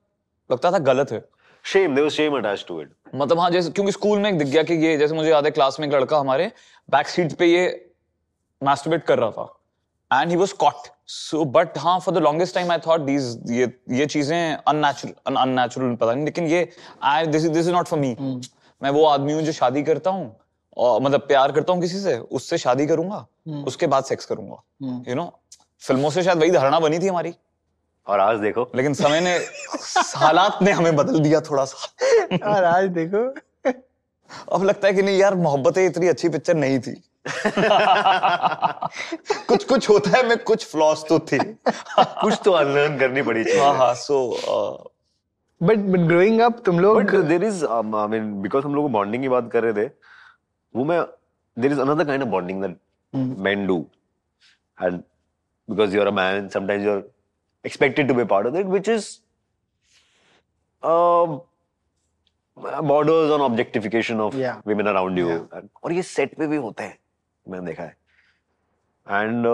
लगता 0.50 0.71
था 0.71 0.78
गलत 0.80 1.12
है। 1.12 1.19
Shame 1.67 1.95
there 1.95 2.03
was 2.03 2.12
shame 2.13 2.36
attached 2.38 2.67
to 2.67 2.80
it 2.82 2.89
मतलब 3.15 3.39
हाँ 3.39 3.49
जैसे 3.51 3.69
क्योंकि 3.69 3.91
स्कूल 3.91 4.19
में 4.19 4.30
एक 4.30 4.38
दिख 4.38 4.47
गया 4.47 4.63
कि 4.63 4.73
ये 4.86 4.97
जैसे 4.97 5.15
मुझे 5.15 5.30
याद 5.30 5.45
है 5.45 5.51
क्लास 5.51 5.80
में 5.80 5.88
एक 5.88 5.93
लड़का 5.93 6.17
हमारे 6.17 6.51
बैक 6.89 7.08
सीट 7.08 7.34
पे 7.38 7.45
ये 7.45 7.65
मास्टरबेट 8.62 9.03
कर 9.06 9.19
रहा 9.19 9.32
था। 9.32 10.21
And 10.21 10.30
he 10.30 10.36
was 10.36 10.51
caught 10.62 10.88
so 11.08 11.43
but 11.47 11.77
हाँ 11.77 11.99
for 11.99 12.13
the 12.15 12.17
longest 12.17 12.56
time 12.56 12.71
I 12.71 12.77
thought 12.88 13.01
these 13.01 13.51
ये 13.51 13.71
ये 13.91 14.06
चीज़ें 14.06 14.38
अननेचुरल 14.53 15.36
अननेचुरल 15.36 15.95
पता 15.95 16.13
नहीं 16.13 16.25
लेकिन 16.25 16.47
ये 16.47 16.69
I 17.03 17.27
this 17.27 17.43
this 17.43 17.58
is 17.58 17.71
not 17.71 17.88
for 17.88 17.99
me 17.99 18.15
मैं 18.82 18.89
वो 18.89 19.06
आदमी 19.06 19.34
हूँ 19.34 19.41
जो 19.41 19.51
शादी 19.51 19.84
करता 19.84 20.10
हूँ 20.10 20.36
और 20.77 21.01
मतलब 21.01 21.27
प्यार 21.27 21.51
करता 21.51 21.73
हूँ 21.73 21.82
किसी 21.82 21.99
से 21.99 22.17
उससे 22.17 22.58
शादी 22.58 22.86
करूँगा 22.88 23.25
उसके 23.67 23.88
बाद 23.88 24.03
सेक्स 24.03 24.25
करूँगा। 24.25 24.62
यू 25.10 25.15
नो 25.15 25.32
फ़िल्मों 25.82 26.10
से 26.10 26.23
शायद 26.23 26.38
वही 26.38 26.51
धारणा 26.51 26.80
बनी 26.80 26.99
थी 26.99 27.08
हमारी। 27.08 27.34
और 28.08 28.20
आज 28.20 28.39
देखो। 28.39 28.70
लेकिन 28.76 28.93
समय 28.93 29.20
ने 29.22 29.34
हालात 30.15 30.60
ने 30.62 30.72
हमें 30.72 30.96
बदल 30.96 31.20
दिया 31.20 31.41
थोड़ा 31.41 31.65
सा। 31.65 32.48
और 32.52 32.63
आज 32.63 32.89
देखो। 32.98 33.24
अब 34.56 34.63
लगता 34.63 34.88
है 34.88 34.93
कि 34.93 35.02
नहीं 35.02 35.17
यार 35.17 35.36
मोहब्बतें 35.36 35.86
इतनी 35.86 36.08
अच्छी 36.08 36.30
पिक्चर 36.30 36.56
नहीं 36.56 36.80
थी। 36.80 36.93
कुछ 39.48 39.63
कुछ 39.63 39.89
होता 39.89 40.17
है 40.17 40.28
में 40.28 40.38
कुछ 40.43 40.65
फ्लॉस 40.72 41.06
तो 41.10 41.20
थे। 41.32 41.38
कुछ 41.39 42.39
तो 42.46 42.52
अनलर्न 42.52 42.98
करनी 43.00 43.22
पड़ी 43.22 43.43
हाँ 43.60 43.74
हाँ 43.78 43.93
so 43.96 44.17
but 45.62 45.78
but 45.78 46.00
growing 46.08 46.41
up 46.41 46.62
तुम 46.65 46.80
लोग 46.80 46.98
but 46.98 47.15
there 47.15 47.43
is 47.43 47.65
I 47.65 48.08
mean 48.08 48.34
because 48.41 48.65
हम 48.65 48.76
लोग 48.76 48.91
बॉन्डिंग 48.91 49.24
की 49.24 49.30
बात 49.30 49.50
कर 49.54 49.63
रहे 49.63 49.74
थे 49.74 49.89
वो 50.76 50.84
मैं 50.86 51.02
there 51.58 51.74
is 51.74 51.82
another 51.82 52.04
kind 52.04 52.24
of 52.24 52.30
bonding 52.30 52.62
that 52.62 52.78
men 53.46 53.62
do. 53.67 53.76
And 54.78 55.04
because 55.70 55.93
you're 55.93 56.08
a 56.08 56.12
man 56.12 56.50
sometimes 56.56 56.84
you're 56.88 57.04
expected 57.64 58.09
to 58.11 58.14
be 58.18 58.25
part 58.35 58.46
of 58.51 58.57
it 58.61 58.70
which 58.77 58.88
is 58.92 59.09
um 60.83 61.40
borders 62.90 63.31
on 63.37 63.40
objectification 63.48 64.20
of 64.20 64.35
Yeah. 64.44 64.57
women 64.70 64.88
around 64.92 65.20
you 65.22 65.29
Yeah. 65.29 65.59
And- 65.59 65.68
और 65.85 65.92
ये 65.92 66.03
set 66.09 66.35
पे 66.38 66.46
भी 66.46 66.57
होते 66.66 66.85
हैं 66.85 66.98
मैंने 67.46 67.66
देखा 67.66 67.83
है 67.83 67.96
and 69.07 69.46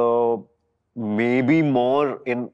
maybe 1.51 1.61
more 1.63 2.23
in 2.29 2.49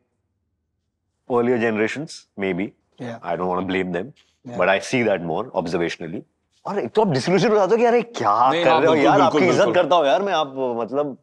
earlier 1.31 1.59
generations 1.67 2.17
maybe 2.45 2.65
Yeah. 3.03 3.19
I 3.31 3.37
don't 3.37 3.49
want 3.53 3.61
to 3.63 3.69
blame 3.73 3.93
them 3.99 4.11
Yeah. 4.45 4.59
but 4.59 4.69
I 4.73 4.79
see 4.89 5.03
that 5.11 5.23
more 5.33 5.45
observationally 5.63 6.23
और 6.67 6.79
एक 6.81 6.91
तो 6.95 7.03
आप 7.03 7.09
डिsillusion 7.15 7.51
हो 7.51 7.57
जाते 7.57 7.71
हो 7.75 7.77
कि 7.77 7.85
अरे 7.85 8.03
क्या 8.03 8.35
नहीं, 8.51 8.65
कर 8.65 8.71
हाँ, 8.71 8.81
रहे 8.81 8.87
हो 8.89 8.93
बिल्कुल, 8.93 9.05
यार 9.07 9.19
बिल्कुल, 9.21 9.41
आपकी 9.41 9.49
इज्जत 9.49 9.65
बिल्कुल। 9.65 9.75
करता 9.75 9.97
हूँ 9.97 10.07
यार 10.07 10.23
मैं 10.23 10.33
आप 10.33 10.53
मतलब 10.83 11.17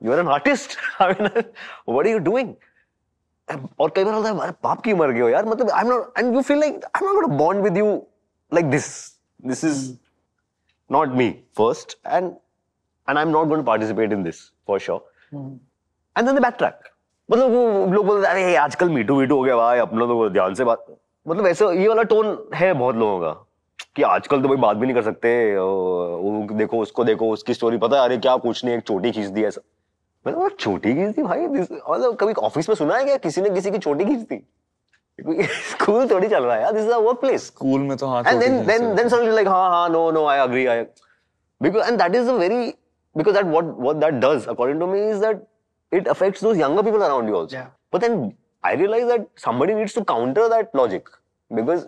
you 0.00 0.12
are 0.12 0.18
an 0.18 0.28
artist 0.38 0.76
I 1.02 1.12
mean 1.20 1.28
what 1.28 2.06
are 2.06 2.10
you 2.12 2.18
doing 2.30 2.54
और 3.79 3.91
कई 3.95 4.03
बार 4.03 4.13
होता 4.13 4.29
है 4.29 4.51
बाप 4.63 4.81
की 4.81 4.93
मर 4.93 5.11
गए 5.11 5.21
हो 5.21 5.29
यार। 5.29 5.45
मतलब 5.45 5.69
I 5.69 5.81
am 5.81 5.89
not 5.89 6.13
and 6.17 6.35
you 6.35 6.41
feel 6.41 6.59
like 6.59 6.85
I 6.85 7.05
am 7.05 7.11
not 7.11 7.23
gonna 7.23 7.37
bond 7.37 7.63
with 7.63 7.77
you 7.77 7.95
like 8.53 8.69
this 8.69 8.87
this 9.45 9.63
is 9.63 9.91
not 10.91 11.09
me 11.09 11.29
first 11.57 11.97
and 12.07 12.31
and 13.09 13.17
I 13.17 13.23
am 13.23 13.29
not 13.29 13.47
going 13.47 13.63
to 13.63 13.67
participate 13.67 14.13
in 14.13 14.23
this 14.23 14.41
for 14.67 14.79
sure 14.79 15.11
and 15.33 16.25
then 16.27 16.35
the 16.35 16.41
back 16.41 16.55
track 16.57 16.79
मतलब 17.31 17.51
वो 17.51 17.85
लोग 17.93 18.05
बोलते 18.05 18.27
अरे 18.27 18.55
आजकल 18.55 18.89
me too 18.89 19.19
V two 19.19 19.35
हो 19.35 19.43
गया 19.43 19.55
भाई 19.55 19.79
अपनों 19.79 20.07
तो 20.07 20.29
ध्यान 20.29 20.53
से 20.53 20.63
बात 20.63 20.85
मतलब 21.27 21.47
ऐसे 21.47 21.65
ये 21.65 21.87
वाला 21.87 22.03
टोन 22.03 22.49
है 22.53 22.73
बहुत 22.73 22.95
लोगों 22.95 23.19
का 23.19 23.31
कि 23.95 24.01
आजकल 24.03 24.41
तो 24.41 24.47
भाई 24.47 24.57
बात 24.57 24.77
भी 24.77 24.87
नहीं 24.87 24.95
कर 24.95 25.01
सकते 25.01 25.57
ओ, 25.57 25.65
वो 25.65 26.47
देखो 26.51 26.79
उसको 26.79 27.03
देखो 27.03 27.31
उसकी 27.31 27.53
स्टोरी 27.53 27.77
पता 27.77 27.97
है 27.97 28.03
अरे 28.03 28.17
क्या 28.17 28.35
कुछ 28.37 28.65
नहीं 28.65 28.75
एक 28.75 28.83
चोटी 28.83 29.11
खींच 29.11 29.25
दी 29.25 29.43
ऐसा. 29.43 29.61
मतलब 30.27 30.51
छोटी 30.59 30.93
खींच 30.93 31.17
थी 31.17 31.23
भाई 31.23 31.47
मतलब 31.47 32.15
कभी 32.15 32.33
ऑफ़िस 32.33 32.69
में 32.69 32.75
सुना 32.75 32.97
है 32.97 33.03
क्या? 33.03 33.17
किसी 33.17 33.41
ने 33.41 33.49
किसी 33.49 33.71
की 33.71 33.77
छोटी 33.77 34.05
खींच 34.05 34.23
थी? 34.23 34.47
स्कूल 35.43 36.09
थोड़ी 36.09 36.27
चल 36.27 36.43
रहा 36.43 36.55
है 36.55 36.61
यार 36.61 36.73
दिस 36.73 37.45
स्कूल 37.45 37.81
में 37.81 37.97
तो 37.97 38.21
like 39.31 39.47
no 39.91 40.11
no 40.11 40.25
I 40.25 40.65
I 40.65 40.83
because 41.61 41.87
and 41.87 42.01
that 42.01 42.15
is 42.15 42.31
very 42.31 42.73
because 43.17 43.39
what 43.39 43.63
what 43.63 43.95
that 43.95 44.13
does 44.13 44.47
according 44.47 44.79
to 44.79 44.87
me 44.87 45.09
is 45.09 45.21
that 45.25 45.43
it 45.93 46.07
affects 46.07 46.43
those 46.43 46.57
younger 46.57 46.83
people 46.83 47.01
around 47.01 47.29
you 47.29 47.47
but 47.93 47.97
then 47.97 48.31
I 48.65 48.75
realise 48.75 49.07
that 49.07 49.27
somebody 49.45 49.73
needs 49.73 49.95
to 49.95 50.01
counter 50.01 50.47
that 50.47 50.69
logic 50.75 51.09
because 51.53 51.85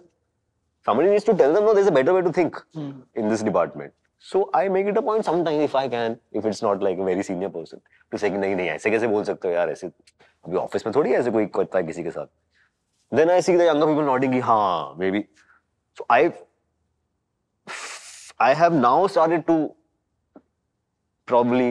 somebody 0.88 1.10
needs 1.10 1.24
to 1.24 1.34
tell 1.34 1.54
them 1.54 1.64
no 1.64 1.74
there's 1.74 1.88
a 1.88 1.92
better 1.92 2.14
way 2.14 2.22
to 2.22 2.32
think 2.32 2.58
hmm. 2.74 2.92
in 3.16 3.30
So 4.26 4.50
I 4.54 4.70
make 4.70 4.86
it 4.88 4.96
a 4.96 5.02
point 5.02 5.26
sometimes 5.26 5.62
if 5.64 5.76
I 5.76 5.90
can, 5.90 6.18
if 6.32 6.46
it's 6.46 6.62
not 6.62 6.82
like 6.82 6.98
a 6.98 7.04
very 7.04 7.24
senior 7.24 7.50
person, 7.50 7.82
to 8.12 8.18
say 8.18 8.30
कि 8.32 8.38
नहीं 8.38 8.56
नहीं 8.56 8.70
ऐसे 8.70 8.92
कैसे 8.92 9.08
बोल 9.08 9.24
सकते 9.24 9.48
हो 9.48 9.54
यार 9.54 9.70
ऐसे 9.70 9.88
अभी 9.88 10.58
ऑफ़िस 10.58 10.86
में 10.86 10.94
थोड़ी 10.96 11.14
ऐसे 11.14 11.32
कोई 11.32 11.46
करता 11.56 11.78
है 11.78 11.84
किसी 11.84 12.04
के 12.04 12.12
साथ 12.12 12.28
then 13.18 13.30
I 13.30 13.40
see 13.48 13.56
the 13.62 13.66
younger 13.66 13.88
people 13.90 14.06
nodding 14.10 14.32
कि 14.34 14.40
हाँ 14.40 14.98
maybe 15.00 15.24
so 15.98 16.06
I 16.10 16.22
I 18.40 18.54
have 18.62 18.80
now 18.86 19.08
started 19.08 19.46
to 19.48 19.58
probably 21.26 21.70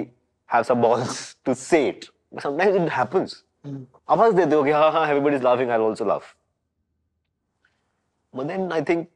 have 0.57 0.67
some 0.67 0.83
balls 0.83 1.25
to 1.47 1.55
say 1.55 1.83
it 1.89 2.07
but 2.33 2.43
sometimes 2.49 2.79
it 2.83 2.95
happens 2.99 3.39
अब 3.65 4.21
हंस 4.21 4.35
देते 4.35 4.55
हो 4.55 4.63
कि 4.65 4.71
हाँ 4.71 4.93
हाँ 4.93 5.07
everybody 5.09 5.41
is 5.41 5.49
laughing 5.51 5.71
I'll 5.71 5.89
also 5.89 6.11
laugh 6.13 6.31
but 8.35 8.55
then 8.55 8.71
I 8.83 8.85
think 8.93 9.11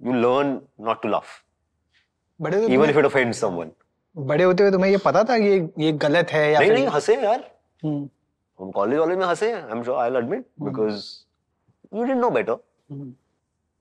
you 0.00 0.20
learn 0.28 0.54
not 0.90 1.02
to 1.02 1.16
laugh 1.16 1.43
बड़े 2.40 2.60
होते 2.60 2.74
even 2.74 2.90
if 2.90 3.00
it 3.02 3.10
offends 3.10 3.42
someone. 3.44 3.70
बड़े 4.16 4.44
होते 4.44 4.62
हुए 4.62 4.72
तुम्हें 4.72 4.90
ये 4.90 4.96
पता 5.04 5.22
था 5.24 5.38
कि 5.38 5.46
ये 5.46 5.68
ये 5.78 5.92
गलत 6.04 6.32
है 6.32 6.50
या 6.52 6.60
नहीं 6.60 6.70
नहीं 6.70 6.86
हंसे 6.94 7.14
यार। 7.22 7.50
हम्म, 7.82 8.08
हम 8.58 8.70
कॉलेज 8.70 8.98
वाले 8.98 9.16
में 9.16 9.26
हंसे 9.26 9.52
I 9.52 9.70
am 9.72 9.82
sure 9.82 9.98
I 9.98 10.10
will 10.10 10.18
admit 10.18 10.44
because 10.62 11.04
you 11.94 12.02
didn't 12.04 12.20
know 12.20 12.30
better 12.30 12.56
hmm, 12.90 13.12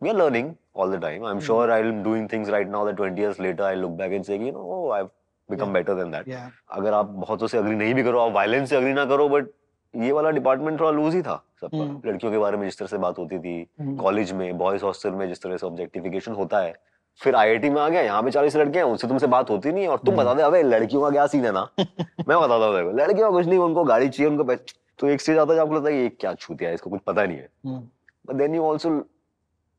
we 0.02 0.10
are 0.12 0.16
learning 0.20 0.48
all 0.76 0.90
the 0.94 0.98
time. 1.02 1.26
I'm 1.28 1.42
sure 1.48 1.66
i'm 1.74 2.00
doing 2.06 2.24
things 2.32 2.50
right 2.54 2.72
now 2.72 2.80
that 2.88 2.98
20 3.02 3.22
years 3.24 3.38
later 3.46 3.64
i 3.68 3.76
look 3.82 3.94
back 4.00 4.16
and 4.18 4.26
say 4.30 4.38
you 4.40 4.50
know 4.56 4.64
oh 4.78 4.90
i've 4.96 5.12
become 5.50 5.76
better 5.78 5.96
than 6.00 6.10
that. 6.16 6.28
Yeah. 6.32 6.50
अगर 6.78 6.94
आप 6.94 7.14
बहुतों 7.20 7.48
से 7.48 7.58
agree 7.58 7.76
नहीं 7.76 7.94
भी 7.94 8.04
करो 8.04 8.20
आप 8.20 8.32
violence 8.34 8.70
से 8.70 8.76
agree 8.76 8.94
ना 8.94 9.06
करो 9.06 9.28
बट 9.30 9.48
ये 9.94 10.12
वाला 10.12 10.30
डिपार्टमेंट 10.38 10.80
थोड़ा 10.80 10.92
लूज 10.92 11.16
ही 11.16 11.22
था 11.22 11.36
सबका 11.62 11.78
हम्म। 11.78 12.10
लड़कियों 12.10 12.32
के 12.32 12.38
बारे 12.38 12.58
में 12.58 12.66
जिस 12.68 12.78
तरह 12.78 12.88
से 12.88 12.98
बात 13.06 13.18
होती 13.20 13.40
थी 13.40 13.56
हम्म। 13.80 13.96
कॉलेज 13.98 14.32
में 14.42 14.58
बॉयज़ 14.58 14.84
हॉस्टल 14.86 15.12
में 15.22 15.28
जिस 15.28 15.42
तरह 15.42 15.58
से 15.58 15.68
ऑब्जेक्टिफिकेशन 15.68 16.34
होता 16.42 16.60
है 16.62 16.74
फिर 17.22 17.36
आईआईटी 17.36 17.70
में 17.70 17.82
आ 17.82 17.88
गया 17.90 18.02
यहाँ 18.02 18.22
पे 18.24 18.32
चालीस 18.32 18.56
लड़के 18.56 18.80
हैं 18.80 18.86
उनसे 18.86 19.08
तुमसे 19.08 19.28
बात 19.28 19.50
होती 19.50 19.72
नहीं 19.72 19.88
और 19.88 20.00
तुम। 20.06 20.16
बता 20.16 20.34
दे 20.34 20.42
अबे 20.42 20.62
लड़कियों 20.64 21.02
का 21.02 21.10
क्या 21.10 21.26
सीन 21.28 21.46
है 21.46 21.52
ना 21.52 21.68
मैं 21.80 22.40
बताता 22.40 22.66
हूँ 22.66 22.94
लड़कियों 22.96 23.32
का 23.32 23.38
कुछ 23.38 23.46
नहीं 23.46 23.60
उनको 23.60 23.84
गाड़ी 23.84 24.10
चाहिए 24.10 24.32
उनको 24.32 24.56
तो 25.00 25.08
एक 25.08 25.22
स्टेज 25.22 25.38
आता 25.38 25.54
है 25.54 25.60
आपको 25.60 25.76
लगता 25.76 25.90
है 25.90 26.02
ये 26.02 26.10
क्या 26.20 26.34
छूतिया 26.34 26.70
है 26.70 26.76
इसको 26.76 26.90
कुछ 26.90 27.02
पता 27.08 27.26
नहीं 27.26 27.38
है 27.38 27.50
हम्म, 27.66 27.82
but 28.26 28.42
then 28.42 28.56
you 28.58 28.66
also 28.72 28.92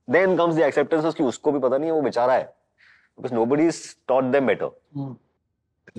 then 0.09 0.37
comes 0.39 0.57
the 0.57 0.65
acceptance 0.69 1.15
कि 1.17 1.23
उसको 1.25 1.53
भी 1.53 1.59
पता 1.59 1.79
नहीं 1.79 1.91
है 1.91 1.95
वो 1.97 2.03
बेचारा 2.03 2.35
है 2.35 2.53
because 3.19 3.37
nobody 3.39 3.69
is 3.73 3.81
taught 4.11 4.31
them 4.35 4.51
better 4.53 4.71
hmm. 4.97 5.17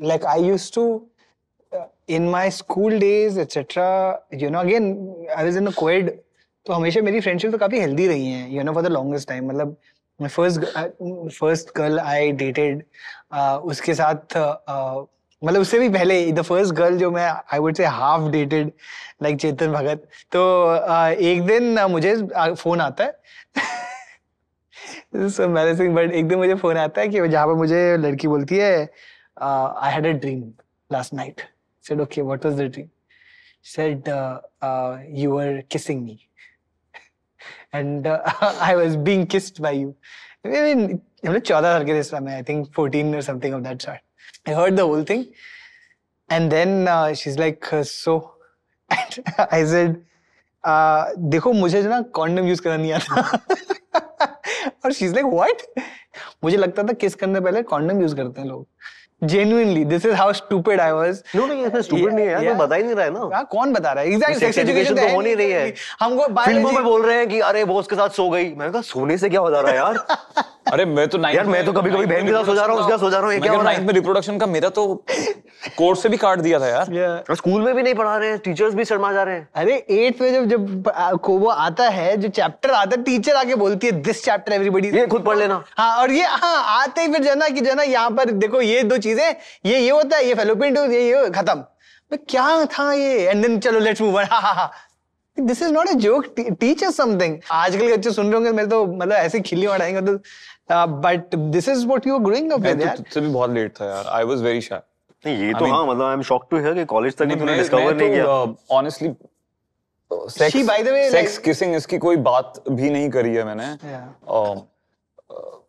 like 0.09 0.25
I 0.25 0.37
used 0.45 0.73
to 0.73 0.83
uh, 1.71 1.85
in 2.09 2.29
my 2.31 2.45
school 2.59 2.99
days 2.99 3.37
etc 3.37 3.87
you 4.43 4.49
know 4.49 4.63
again 4.67 4.89
I 5.37 5.43
was 5.49 5.59
in 5.63 5.73
a 5.73 5.75
co-ed 5.81 6.13
तो 6.65 6.73
हमेशा 6.73 7.01
मेरी 7.01 7.19
फ्रेंडशिप 7.21 7.51
तो 7.51 7.57
काफ़ी 7.57 7.79
हेल्दी 7.79 8.07
रही 8.07 8.27
हैं 8.27 8.49
you 8.51 8.63
know 8.63 8.73
for 8.73 8.83
the 8.83 8.87
longest 8.91 9.27
time 9.29 9.47
मतलब 9.49 9.75
first 10.23 10.61
first 11.39 11.69
girl 11.77 11.99
I 11.99 12.31
dated 12.31 12.83
उसके 13.63 13.93
साथ 13.93 14.15
uh, 14.15 15.05
मतलब 15.43 15.61
उससे 15.61 15.79
भी 15.79 15.89
पहले 15.89 16.31
द 16.31 16.41
फ़र्स्ट 16.41 16.73
गर्ल 16.73 16.97
जो 16.97 17.11
मैं 17.11 17.27
I 17.29 17.59
would 17.59 17.75
say 17.75 17.85
half 17.85 18.31
dated 18.31 18.71
like 19.23 19.39
Chetan 19.39 19.71
Bhagat. 19.71 20.07
तो 20.31 20.75
uh, 20.77 21.11
एक 21.11 21.45
दिन 21.45 21.79
uh, 21.79 21.89
मुझे 21.89 22.15
फ़ोन 22.55 22.81
आता 22.81 23.03
है। 23.03 23.19
सो 25.29 25.43
एम्बैरेसिंग 25.43 25.95
बट 25.95 26.11
एक 26.11 26.27
दिन 26.27 26.37
मुझे 26.37 26.55
फ़ोन 26.55 26.77
आता 26.77 27.01
है 27.01 27.07
कि 27.07 27.27
जहाँ 27.27 27.47
पे 27.47 27.53
मुझे 27.53 27.97
लड़की 27.97 28.27
बोलती 28.27 28.57
है 28.57 28.89
I 29.41 29.91
had 29.93 30.07
a 30.07 30.11
dream 30.11 30.41
last 30.91 31.13
night 31.13 31.41
said 31.87 31.99
okay 31.99 32.23
what 32.23 32.43
was 32.43 32.55
the 32.55 32.67
dream? 32.67 32.89
She 33.61 33.71
said 33.71 34.09
uh, 34.09 34.39
uh, 34.61 34.97
you 35.07 35.29
and 37.75 38.07
I 38.07 38.75
was 38.75 38.97
being 38.97 39.25
kissed 39.27 39.61
by 39.61 39.79
you 39.79 39.93
हमने 40.47 41.39
चौदह 41.39 41.73
साल 41.73 41.85
के 41.85 41.93
रिश्ता 41.93 42.19
में 42.19 42.33
आई 42.33 42.43
थिंक 42.43 42.67
फोर्टीन 42.75 43.15
और 43.15 43.21
something 43.21 43.55
of 43.55 43.61
that 43.63 43.81
sort 43.81 44.49
I 44.49 44.55
heard 44.55 44.75
the 44.75 44.79
whole 44.79 45.03
thing 45.09 45.25
and 46.29 46.49
then 46.49 46.85
she 47.13 47.29
is 47.29 47.39
like 47.39 47.65
so 47.85 48.17
and 48.91 49.23
I 49.39 49.65
said 49.65 50.03
देखो, 50.63 51.51
मुझे 51.53 51.81
जो 51.83 51.89
ना 51.89 52.01
कॉन्डम 52.01 52.45
यूज़ 52.45 52.61
करना 52.61 52.77
नहीं 52.77 52.91
आता. 52.93 53.21
और 54.85 54.93
शी 54.93 55.05
इज़ 55.05 55.13
लाइक 55.13 55.25
वॉट 55.25 55.61
मुझे 56.43 56.57
लगता 56.57 56.83
था 56.83 56.93
किस 56.93 57.15
करने 57.15 57.39
पहले 57.39 57.61
कॉन्डम 57.63 58.01
यूज़ 58.01 58.15
करते 58.15 58.41
हैं 58.41 58.47
लोग। 58.47 58.67
Genuinely 59.23 59.85
this 59.85 60.05
is 60.05 60.13
how 60.13 60.33
stupid 60.33 60.81
I 60.81 60.91
was 60.91 61.23
no 61.35 61.41
no 61.41 61.51
इसमें 61.51 61.81
stupid 61.81 62.11
नहीं 62.13 62.25
है 62.25 62.31
यार 62.31 62.45
कोई 62.45 62.53
बता 62.53 62.75
ही 62.75 62.83
नहीं 62.83 62.95
रहा 62.95 63.05
है 63.05 63.11
ना। 63.11 63.29
हाँ, 63.35 63.45
कौन 63.45 63.73
बता 63.73 63.91
रहा 63.91 64.03
है? 64.03 64.09
एग्जैक्ट 64.09 64.43
sex 64.43 64.65
education 64.65 64.99
तो 64.99 65.15
हो 65.15 65.21
नहीं 65.21 65.35
रही 65.35 65.51
है। 65.51 65.73
हमको 65.99 66.43
फ़िल्मों 66.45 66.71
में 66.71 66.83
बोल 66.83 67.05
रहे 67.05 67.17
हैं 67.17 67.29
कि 67.29 67.39
अरे 67.39 67.65
बॉस 67.65 67.87
के 67.87 67.95
साथ 67.95 68.09
सो 68.09 68.29
गई। 68.29 68.53
मैंने 68.55 68.71
कहा 68.71 68.81
सोने 68.81 69.17
से 69.17 69.29
क्या 69.29 69.39
हो 69.39 69.51
जा 69.51 69.59
रहा 69.59 69.71
है 69.71 69.77
यार? 69.77 70.05
अरे 70.65 70.85
मैं 70.85 71.07
तो 71.07 71.17
यार, 71.29 71.45
मैं 71.45 71.65
तो 71.65 71.71
कभी-कभी 71.73 72.05
बहन 72.05 72.25
के 72.25 72.31
साथ 72.31 72.45
सो 72.45 72.53
जा 72.55 72.65
रहा 72.65 72.73
हूँ, 72.73 72.81
उसके 72.81 72.91
साथ 72.91 72.99
सो 72.99 73.09
जा 73.09 73.17
रहा 73.17 73.25
हूँ, 73.25 73.33
ये 73.33 73.39
क्या 73.39 73.51
हो 73.51 73.61
रहा 73.61 73.71
है? 73.71 73.83
में 73.85 73.93
रिप्रोडक्शन 73.93 74.37
का 74.37 74.45
मेरा 74.45 74.69
तो 74.69 74.85
कोर्स 75.77 76.01
से 76.03 76.09
भी 76.09 76.17
काट 76.17 76.39
दिया 76.39 76.59
था 76.59 76.67
यार। 76.67 76.85
Yeah. 76.85 77.35
स्कूल 77.37 77.61
में 77.61 77.75
भी 77.75 77.83
नहीं 77.83 77.93
पढ़ा 77.93 78.15
रहे 78.17 78.29
हैं 78.29 78.39
टीचर्स 78.39 78.73
भी 78.73 78.85
शर्मा 78.85 79.11
जा 79.13 79.23
रहे 79.23 79.35
हैं। 79.35 79.47
अरे 79.55 79.75
एट 79.89 80.21
में 80.21 80.33
जब 80.33 80.45
जब 80.49 80.91
को 81.23 81.37
वो 81.37 81.49
आता 81.49 81.89
है 81.89 82.15
जो 82.17 82.29
चैप्टर 82.29 82.71
आता 82.71 82.95
है 82.97 83.03
टीचर 83.03 83.35
आके 83.35 83.55
बोलती 83.55 83.87
है 83.87 83.93
दिस 84.01 84.23
चैप्टर 84.25 84.53
एवरीबॉडी 84.53 84.89
ये 84.89 85.05
खुद 85.07 85.23
पढ़ 85.25 85.37
लेना। 85.37 85.63
हाँ 85.77 85.95
और 85.97 86.11
ये 86.11 86.23
हाँ 86.23 86.81
आते 86.81 87.01
ही 87.01 87.11
फिर 87.13 87.23
जना 87.23 87.49
कि 87.49 87.61
जना 87.61 87.83
यहाँ 87.83 88.09
पर 88.11 88.31
देखो 88.33 88.61
ये 88.61 88.81
दो 88.83 88.97
चीज़ें 88.97 89.25
ये 89.65 89.79
ये 89.79 89.89
होता 89.89 90.17
है 90.17 90.25
ये 90.27 90.33
फेलोपियन 90.35 90.73
ट्यूब 90.73 90.91
ये 90.91 91.01
ये 91.01 91.29
खत्म। 91.31 91.63
क्या 92.11 92.65
था 92.67 92.91
ये? 92.93 93.29
एंड 93.29 93.41
देन 93.41 93.59
चलो 93.59 93.79
लेट्स 93.79 94.01
मूव 94.01 94.17
ऑन 94.17 94.25
हाँ 94.31 94.41
हाँ 94.41 94.53
हाँ। 94.55 94.71
This 95.37 95.61
is 95.61 95.71
not 95.73 95.87
a 95.87 95.93
joke 95.99 96.25
teach 96.39 96.83
us 96.83 96.97
something 96.97 97.37
आजकल 97.51 97.87
के 97.87 97.95
बच्चे 97.95 98.11
सुन 98.11 98.25
रहे 98.25 98.35
होंगे 98.35 98.51
मेरे 98.51 98.67
तो 98.67 98.85
मतलब 98.85 99.11
ऐसे 99.11 99.39
खिल्ली 99.39 99.67
उड़ाएँगे 99.67 100.01
तो 100.01 100.17
but 100.71 101.35
this 101.35 101.69
is 101.69 101.85
what 101.87 102.07
you 102.07 102.13
are 102.15 102.21
growing 102.23 102.51
up 102.51 102.59
with 102.59 102.79
तो 102.79 102.85
यार. 102.85 102.97
तुझसे 102.97 103.21
भी 103.21 103.27
बहुत 103.27 103.49
लेट 103.49 103.73
था 103.81 103.85
यार. 103.85 104.05
आई 104.07 104.23
वाज 104.23 104.41
वेरी 104.41 104.61
शाय 104.61 104.81
नहीं 105.25 105.37
ये 105.37 105.53
तो 105.53 105.65
हाँ 105.65 105.85
मतलब 105.87 106.03
I 106.03 106.13
am 106.13 106.21
shock 106.21 106.47
to 106.51 106.57
hear 106.57 106.73
कि 106.73 106.85
कॉलेज 106.85 107.15
तक 107.17 107.35
तूने 107.39 107.55
डिस्कवर 107.57 107.95
नहीं 107.95 108.09
किया। 108.09 108.23
तो 108.23 108.55
honestly 108.71 109.09
sex 110.11 110.55
She, 110.55 110.63
by 110.67 110.77
the 110.77 110.91
way, 110.95 111.11
sex 111.11 111.31
like- 111.31 111.43
kissing 111.45 111.75
इसकी 111.75 111.97
कोई 111.97 112.15
बात 112.25 112.63
भी 112.69 112.89
नहीं 112.89 113.09
करी 113.09 113.33
है 113.35 113.43
मैंने. 113.43 113.65
Yeah. 113.75 114.03
अ, 114.29 114.65
अ, 115.31 115.61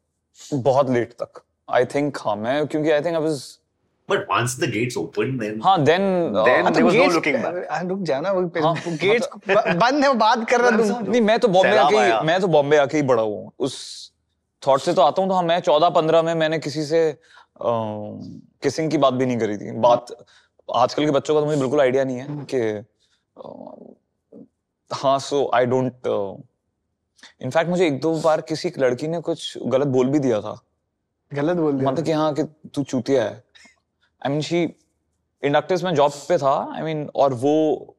बहुत 0.55 0.91
लेट 0.91 1.13
तक. 1.13 1.41
आई 1.69 1.85
थिंक 1.85 2.19
हाँ 2.25 2.37
मैं 2.37 2.67
क्योंकि 2.67 2.91
I 2.91 3.01
think 3.01 3.17
I 3.17 3.23
was 3.23 3.45
But 4.09 4.21
once 4.31 4.53
the 4.63 4.67
gates 4.73 4.97
opened, 4.99 5.41
then 5.43 5.63
हाँ 5.65 5.83
then 5.85 6.03
Then- 6.35 6.67
there 6.75 6.85
was 6.85 6.97
no 6.97 7.07
looking 7.15 7.39
back. 7.45 7.57
हाँ, 7.71 7.83
रुक 7.85 8.03
जाना 8.03 8.31
वो 8.33 8.41
हाँ, 8.63 8.75
गेट्स 8.87 9.29
बंद 9.49 10.03
है 10.05 10.09
वो 10.09 10.15
बात 10.15 10.49
कर 10.51 10.61
रहा 10.61 10.71
तुम 10.71 11.11
नहीं 11.11 11.21
मैं 11.23 11.39
तो 11.39 11.49
बॉम्बे 11.49 11.77
आके 11.77 12.21
मैं 12.27 12.41
तो 12.41 12.49
बॉम्बे 12.49 12.77
आके 12.77 12.97
ही 12.97 13.03
बड़ा 13.03 13.23
हुआ 13.23 13.37
हूँ। 13.37 13.51
उस 13.59 14.06
थॉट 14.63 14.81
से 14.81 14.93
तो 14.95 15.03
आता 15.03 15.23
हूँ 15.23 15.29
तो 15.29 15.35
हाँ 15.35 15.43
मैं 15.43 15.59
चौदह 15.61 15.89
पंद्रह 15.91 16.23
में 16.23 16.35
मैंने 16.35 16.59
किसी 16.59 16.85
से 16.87 17.01
किसिंग 17.63 18.91
की 18.91 18.99
बात 18.99 19.15
भी 19.15 19.27
नहीं 19.27 19.39
करी 19.39 19.57
थी। 19.59 19.71
बात 19.81 20.07
आजकल 20.69 21.05
के 21.05 21.11
बच्चों 21.11 21.35
का 21.35 21.41
तो 21.41 21.47
मुझे 21.47 21.59
बिल्कुल 21.61 21.81
आइडिया 21.81 22.05
नहीं 22.05 22.17
है 22.17 22.47
कि 22.55 22.61
हाँ 24.91 25.19
सो 25.19 25.51
आई 25.55 25.67
डोंट 25.67 26.07
इनफैक्ट 27.43 27.71
मुझे 27.71 27.87
एक 27.87 28.01
दो 28.01 28.15
बार 28.21 28.41
किसी 28.49 28.69
एक 28.69 28.79
लड़की 28.79 29.09
ने 29.09 29.21
कुछ 29.21 29.59
गलत 29.67 29.87
बोल 29.89 30.09
भी 30.09 30.19
दिया 30.19 30.41
था। 30.41 30.59
गलत 31.33 31.57
बोल 31.57 31.73
दिया 31.73 31.91
मतलब 31.91 32.05
कि 32.05 32.13
हाँ 32.13 32.33
कि 32.35 32.43
तू 32.75 32.83
चूतिया 32.83 33.25
है। 33.25 33.43
आई 34.23 34.33
मीन 34.33 34.41
शी 34.41 34.63
इंडक्टिव्स 35.43 35.83
में 35.85 35.95
जॉब 35.95 36.13
पे 36.29 36.39
था 36.39 36.55
आई 36.75 36.81
I 36.81 36.85
मीन 36.85 37.03
mean, 37.03 37.15
और 37.17 37.35
वो 37.35 37.97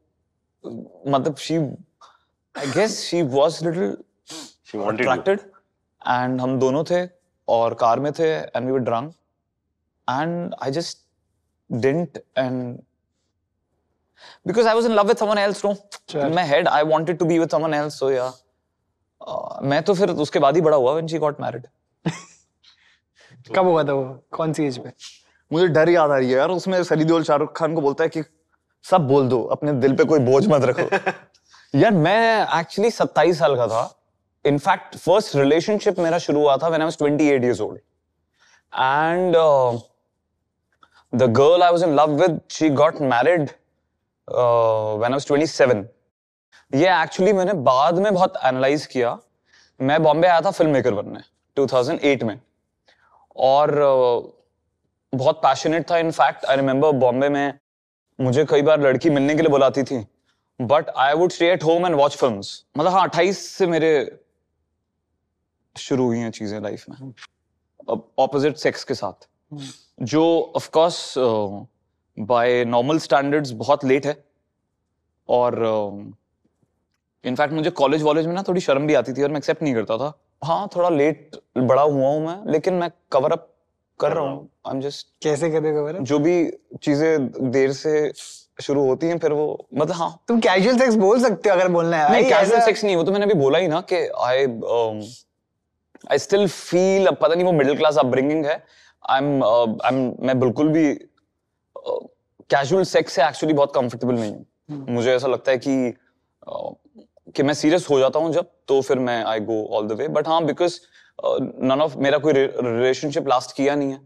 मतलब 1.07 1.35
she 1.37 1.57
I 1.57 2.71
guess 2.75 2.99
she 3.03 3.21
was 3.35 3.63
little 3.63 3.97
She 4.67 4.77
wanted 4.77 4.99
you. 4.99 5.09
Attracted 5.09 5.39
and 6.09 6.41
हम 6.41 6.57
दोनों 6.59 6.83
थे 6.91 7.05
और 7.47 7.73
कार 7.79 7.99
में 7.99 8.11
थे 8.19 8.29
and 8.33 8.65
we 8.65 8.71
were 8.71 8.79
drunk 8.89 9.13
and 10.07 10.55
I 10.63 10.71
just 10.71 10.97
didn't 11.69 12.17
and 12.37 12.77
because 14.45 14.65
I 14.65 14.73
was 14.73 14.85
in 14.85 14.95
love 14.95 15.07
with 15.07 15.19
someone 15.19 15.37
else, 15.37 15.63
no. 15.63 15.77
Sure. 16.09 16.25
In 16.25 16.35
my 16.35 16.43
head, 16.43 16.67
I 16.67 16.83
wanted 16.83 17.19
to 17.19 17.25
be 17.25 17.39
with 17.39 17.51
someone 17.51 17.73
else, 17.73 17.97
so 18.01 18.07
yeah. 18.09 18.31
Uh, 19.21 19.61
मैं 19.63 19.81
तो 19.83 19.93
फिर 19.93 20.09
उसके 20.23 20.39
बाद 20.39 20.55
ही 20.55 20.61
बड़ा 20.61 20.77
हुआ 20.77 20.93
when 20.95 21.07
she 21.07 21.19
got 21.25 21.39
married. 21.43 21.67
कब 23.55 23.65
हुआ 23.65 23.83
था 23.83 23.93
वो 23.93 24.03
कौन 24.35 24.53
सी 24.53 24.65
एज 24.65 24.77
पे 24.83 24.91
मुझे 25.51 25.67
डर 25.67 25.89
याद 25.89 26.11
आ 26.11 26.15
रही 26.17 26.29
है 26.29 26.37
यार 26.37 26.49
उसमें 26.51 26.81
सनी 26.83 27.03
देओल 27.03 27.23
शाहरुख 27.23 27.55
खान 27.57 27.75
को 27.75 27.81
बोलता 27.81 28.03
है 28.03 28.09
कि 28.09 28.23
सब 28.85 29.07
बोल 29.07 29.27
दो 29.29 29.41
अपने 29.55 29.73
दिल 29.83 29.95
पे 29.95 30.03
कोई 30.05 30.19
बोझ 30.19 30.47
मत 30.47 30.63
रखो 30.69 30.87
यार 31.79 31.91
मैं 32.07 32.59
एक्चुअली 32.59 32.91
27 32.91 33.39
साल 33.39 33.55
का 33.55 33.67
था 33.67 33.83
इनफैक्ट 34.47 34.95
फ़र्स्ट 34.97 35.35
रिलेशनशिप 35.35 35.99
मेरा 35.99 36.17
शुरू 36.17 36.39
हुआ 36.39 36.57
था 36.57 36.67
when 36.67 36.81
I 36.81 36.85
was 36.85 36.97
28 37.03 37.43
years 37.43 37.61
old 37.61 37.79
and 38.73 39.35
the 41.13 41.31
girl 41.37 41.63
I 41.63 41.71
was 41.71 41.83
in 41.83 41.95
love 41.95 42.21
with 42.21 42.39
she 42.51 42.69
got 42.81 43.01
married 43.13 43.49
when 44.27 45.03
I 45.03 45.09
was 45.09 45.25
27 45.25 45.85
ये 46.75 46.87
एक्चुअली 47.01 47.33
मैंने 47.33 47.53
बाद 47.53 47.99
में 47.99 48.13
बहुत 48.13 48.33
एनालाइज 48.45 48.85
किया। 48.85 49.17
मैं 49.79 50.01
बॉम्बे 50.03 50.27
आया 50.27 50.41
था 50.41 50.51
फ़िल्म 50.51 50.71
मेकर 50.71 50.93
बनने 50.93 51.19
2008 51.57 52.23
में। 52.23 52.39
और 53.35 53.69
uh, 53.69 55.17
बहुत 55.17 55.37
पैशनेट 55.43 55.89
था 55.91 55.97
इनफैक्ट 55.97 56.45
आई 56.45 56.55
रिमेम्बर 56.55 56.91
बॉम्बे 57.03 57.29
में 57.29 57.53
मुझे 58.19 58.45
कई 58.45 58.61
बार 58.61 58.81
लड़की 58.81 59.09
मिलने 59.09 59.35
के 59.35 59.41
लिए 59.41 59.49
बुलाती 59.49 59.83
थी। 59.83 60.05
But 60.59 60.89
I 60.97 61.13
would 61.13 61.31
stay 61.31 61.51
at 61.51 61.63
home 61.63 61.85
and 61.85 61.95
watch 61.95 62.15
film 62.15 62.41
मतलब 62.77 62.91
हाँ 62.91 63.03
अट्ठाईस 63.03 63.47
से 63.49 63.67
मेरे 63.67 63.91
शुरू 65.77 66.05
हुई 66.05 66.19
हैं 66.19 66.31
चीज़ें 66.31 66.59
लाइफ 66.61 66.85
में। 66.89 67.11
अब 67.89 68.07
ऑपोजिट 68.19 68.57
सेक्स 68.57 68.83
के 68.83 68.93
साथ। 68.93 69.27
जो 70.03 70.23
of 70.55 70.69
course 70.71 71.13
by 72.17 72.63
normal 72.65 72.99
standards 72.99 73.51
बहुत 73.55 73.85
लेट 73.85 74.05
है। 74.05 74.15
और 75.29 75.55
इनफैक्ट 77.23 77.53
मुझे 77.53 77.69
कॉलेज 77.71 78.03
वॉलेज 78.03 78.27
में 78.27 78.33
ना 78.33 78.43
थोड़ी 78.47 78.61
शर्म 78.61 78.87
भी 78.87 78.93
आती 78.93 79.13
थी 79.13 79.23
और 79.23 79.29
मैं 79.29 79.37
एक्सेप्ट 79.37 79.63
नहीं 79.63 79.73
करता 79.73 79.97
था। 79.97 80.11
हाँ 80.43 80.67
थोड़ा 80.75 80.89
लेट 80.89 81.35
बड़ा 81.57 81.81
हुआ 81.81 82.07
हूँ 82.07 82.25
मैं 82.25 82.51
लेकिन 82.51 82.73
मैं 82.73 82.89
कवर 83.11 83.31
अप 83.31 83.53
कर 83.99 84.11
रहा 84.13 84.23
हूँ। 84.23 84.49
आई 84.67 84.75
एम 84.75 84.81
जस्ट 84.81 85.07
कैसे 85.23 85.49
करेगा 85.49 85.81
खबर 85.81 85.99
जो 86.01 86.19
भी 86.19 86.35
चीज़ें 86.83 87.51
देर 87.51 87.71
से 87.73 88.11
शुरू 88.61 88.85
होती 88.85 89.07
हैं 89.07 89.17
फिर 89.19 89.31
वो 89.31 89.67
मतलब 89.73 89.95
हाँ। 89.95 90.23
तुम 90.27 90.39
कैजुअल 90.39 90.77
सेक्स 90.77 90.95
बोल 90.97 91.21
सकते 91.21 91.49
हो 91.49 91.55
अगर 91.55 91.67
बोलना 91.71 91.97
है। 91.97 92.11
नहीं 92.11 92.29
कैजुअल 92.29 92.61
सेक्स 92.61 92.83
नहीं 92.83 92.95
वो 92.95 93.03
तो 93.03 93.11
मैंने 93.11 93.25
अभी 93.25 93.33
बोला 93.35 93.59
ही 93.59 93.67
ना 93.67 93.81
कि 93.91 93.95
आई 94.25 94.45
आई 96.11 96.17
स्टिल 96.19 96.47
फील 96.47 97.09
पता 97.11 97.33
नहीं 97.33 97.45
वो 97.45 97.51
मिडिल 97.51 97.77
क्लास 97.77 97.97
अपब्रिंगिंग 97.97 98.45
है. 98.45 98.63
आई 99.09 99.21
एम 99.21 99.43
आई 99.43 99.89
एम 99.89 100.13
मैं 100.27 100.39
बिल्कुल 100.39 100.69
भी 100.69 100.93
कैजुअल 102.49 102.83
सेक्स 102.85 103.13
से 103.13 103.23
एक्चुअली 103.23 103.53
बहुत 103.53 103.73
कंफर्टेबल 103.75 104.13
नहीं 104.15 104.31
हूँ. 104.31 104.45
मुझे 104.89 105.13
ऐसा 105.15 105.27
लगता 105.27 105.51
है 105.51 105.57
कि 105.57 105.93
uh, 106.47 106.73
कि 107.35 107.43
मैं 107.43 107.53
सीरियस 107.53 107.89
हो 107.89 107.99
जाता 107.99 108.19
हूँ 108.19 108.31
जब 108.33 108.51
तो 108.67 108.81
फिर 108.81 108.99
मैं 108.99 109.23
I 109.23 109.39
go 109.41 109.63
all 109.77 109.87
the 109.87 109.97
way 109.99 110.07
but 110.09 110.27
हाँ 110.27 110.43
बिकॉज़ 110.45 110.79
नन 111.63 111.81
ऑफ़ 111.81 111.97
मेरा 111.97 112.17
कोई 112.17 112.33
रिलेशनशिप 112.33 113.27
लास्ट 113.27 113.55
किया 113.55 113.75
नहीं 113.75 113.91
है. 113.91 113.99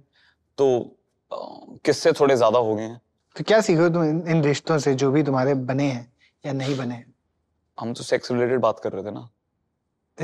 तो 0.57 0.97
uh, 1.31 1.79
किससे 1.85 2.11
थोड़े 2.19 2.35
ज़्यादा 2.35 2.59
हो 2.59 2.75
गए 2.75 2.83
हैं? 2.83 3.01
तो 3.35 3.43
क्या 3.43 3.59
सीखो 3.61 3.89
तुम 3.89 4.03
इन, 4.03 4.23
इन 4.27 4.43
रिश्तों 4.43 4.77
से 4.79 4.93
जो 4.95 5.11
भी 5.11 5.23
तुम्हारे 5.23 5.53
बने 5.67 5.83
हैं 5.83 6.11
या 6.43 6.53
नहीं 6.53 6.77
बने 6.77 6.95
हैं? 6.95 7.13
हम 7.77 7.93
तो 7.93 8.03
सेक्स 8.03 8.31
रिलेटेड 8.31 8.59
बात 8.59 8.79
कर 8.79 8.91
रहे 8.91 9.03
थे 9.03 9.11
ना. 9.11 9.29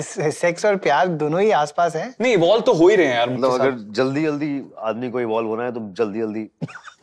सेक्स 0.02 0.66
और 0.66 0.76
प्यार 0.78 1.08
दोनों 1.20 1.41
ही 1.41 1.52
आसपास 1.54 1.95
है। 1.95 2.08
नहीं 2.22 2.34
इवॉल्व 2.34 2.62
तो 2.62 2.74
हो 2.74 2.88
ही 2.88 2.95
रहे 2.95 3.08
हैं 3.08 3.16
यार 3.16 3.30
मतलब 3.30 3.52
अगर 3.52 3.72
जल्दी 3.95 4.24
जल्दी 4.24 4.50
आदमी 4.84 5.10
को 5.12 5.22
इवॉल्व 5.22 5.48
होना 5.48 5.64
है 5.64 5.72
तो 5.72 5.80
जल्दी 5.98 6.20
जल्दी। 6.20 6.50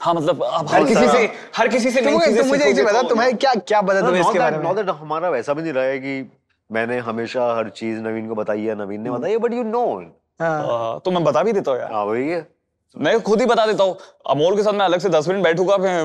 हाँ 0.00 0.14
मतलब 0.14 0.42
आप 0.42 0.70
हर 0.70 0.84
किसी 0.84 1.08
से 1.08 1.30
हर 1.56 1.68
किसी 1.68 1.90
से 1.90 2.00
तुम 2.00 2.20
चीज़ें 2.20 2.38
तुम 2.38 2.48
मुझे 2.48 2.64
एक 2.64 2.74
चीज़ 2.76 2.84
बता 2.86 3.02
तुम्हें 3.08 3.36
क्या 3.36 3.54
क्या 3.56 3.80
पता 3.82 4.00
तुम्हें 4.00 4.20
इसके 4.20 4.38
बारे 4.38 4.58
में? 4.58 4.92
हमारा 4.92 5.28
वैसा 5.30 5.54
भी 5.54 5.62
नहीं 5.62 5.72
रहा 5.72 5.84
है 5.84 5.98
कि 5.98 6.30
मैंने 6.70 6.98
हमेशा 7.06 7.54
हर 7.56 7.68
चीज़ 7.76 8.00
नवीन 8.00 8.28
को 8.28 8.34
बताई 8.34 8.64
है 8.64 8.74
नवीन 8.76 9.00
ने 9.00 9.08
हम्म। 9.08 9.18
बताई 9.18 9.30
है 9.30 9.38
बट 9.38 9.52
यू 9.52 9.62
नो 9.64 11.00
तो 11.04 11.10
मैं 11.10 11.24
बता 11.24 11.42
भी 11.42 11.52
देता 11.52 11.70
हूँ 11.70 11.80
यार। 11.80 11.92
हाँ 11.92 12.04
वही 12.04 12.28
है। 12.28 12.46
मैं 12.94 13.20
खुद 13.20 13.40
ही 13.40 13.46
बता 13.46 13.64
देता 13.66 13.84
हूँ। 13.84 13.96
अमोल 14.30 14.56
के 14.56 14.62
साथ 14.62 14.72
मैं 14.72 14.84
अलग 14.84 15.00
से 15.00 15.08
दस 15.08 15.28
मिनट 15.28 15.42
बैठूँगा 15.44 15.76
मैं 15.78 15.98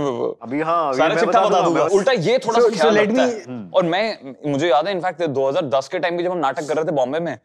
अभी 0.44 0.62
हाँ 0.62 0.88
अभी 0.88 0.98
सारा 0.98 1.16
मैं 1.16 1.22
चिट्ठा 1.22 1.40
बता 1.40 1.62
दूँगा, 1.62 1.62
दूँगा। 1.80 1.84
उल्टा 1.96 2.12
ये 2.12 2.38
थोड़ा 2.38 2.60
So- 2.60 2.64
सा 2.64 2.70
so 2.70 2.82
ख्याल 2.82 2.96
let 2.98 3.10
रखता 3.10 3.22
है। 3.24 3.42
हम्म। 3.44 3.70
और 3.76 3.84
मैं 3.86 4.36
मुझे 4.52 4.70
याद 4.70 4.88
है 4.88 4.94
इनफैक्ट 4.94 5.22
2010 5.38 5.88
के 5.88 6.00
टाइम 6.00 6.18
पे 6.18 6.24
जब 6.24 6.32
हम 6.32 6.38
नाटक 6.38 6.68
कर 6.68 6.76
रहे 6.76 6.86
थे 6.86 6.92
बॉम्बे 6.92 7.20
में 7.20 7.38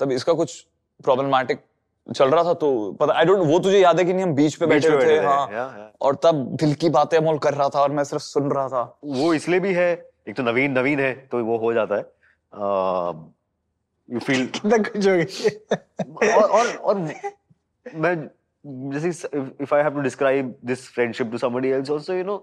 तब 0.00 0.12
इसका 0.12 0.32
कुछ 0.32 0.60
प्रॉब्लमैटिक 1.04 1.60
चल 2.06 2.28
रहा 2.30 2.44
था 2.44 2.52
तो 2.54 2.68
पता 3.00 3.12
आई 3.18 3.24
डोंट 3.24 3.46
वो 3.46 3.58
तुझे 3.58 3.78
याद 3.78 3.98
है 3.98 4.04
कि 4.04 4.12
नहीं 4.12 4.24
हम 4.24 4.34
बीच 4.34 4.54
पे 4.54 4.66
बीच 4.66 4.82
बैठे 4.82 4.94
हुए 4.96 5.04
थे 5.04 5.20
बैठे 5.20 5.26
हाँ. 5.26 5.92
और 6.00 6.14
तब 6.24 6.44
दिल 6.60 6.74
की 6.74 6.88
बातें 6.90 7.16
अमोल 7.18 7.38
कर 7.46 7.54
रहा 7.54 7.68
था 7.68 7.80
और 7.80 7.90
मैं 7.90 8.04
सिर्फ़ 8.04 8.22
सुन 8.24 8.50
रहा 8.50 8.68
था। 8.68 8.82
वो 9.04 9.32
इसलिए 9.34 9.60
भी 9.60 9.72
है 9.74 9.90
एक 10.28 10.36
तो 10.36 10.42
नवीन 10.42 10.78
नवीन 10.78 11.00
है 11.00 11.12
तो 11.32 11.44
वो 11.44 11.56
हो 11.58 11.72
जाता 11.72 11.94
है। 11.96 12.02
यू 14.08 14.18
फील 14.20 14.48
हो 14.64 16.26
और 16.48 16.76
और 16.76 16.98
मैं 17.86 18.14
जैसे 18.66 19.08
if 19.62 19.74
I 19.74 19.82
have 19.82 19.94
to 19.94 20.00
describe 20.00 20.54
this 20.64 20.88
friendship 20.94 21.30
to 21.30 21.38
somebody 21.38 21.68
else 21.70 21.90
also 21.90 22.14
you 22.14 22.24
know 22.24 22.36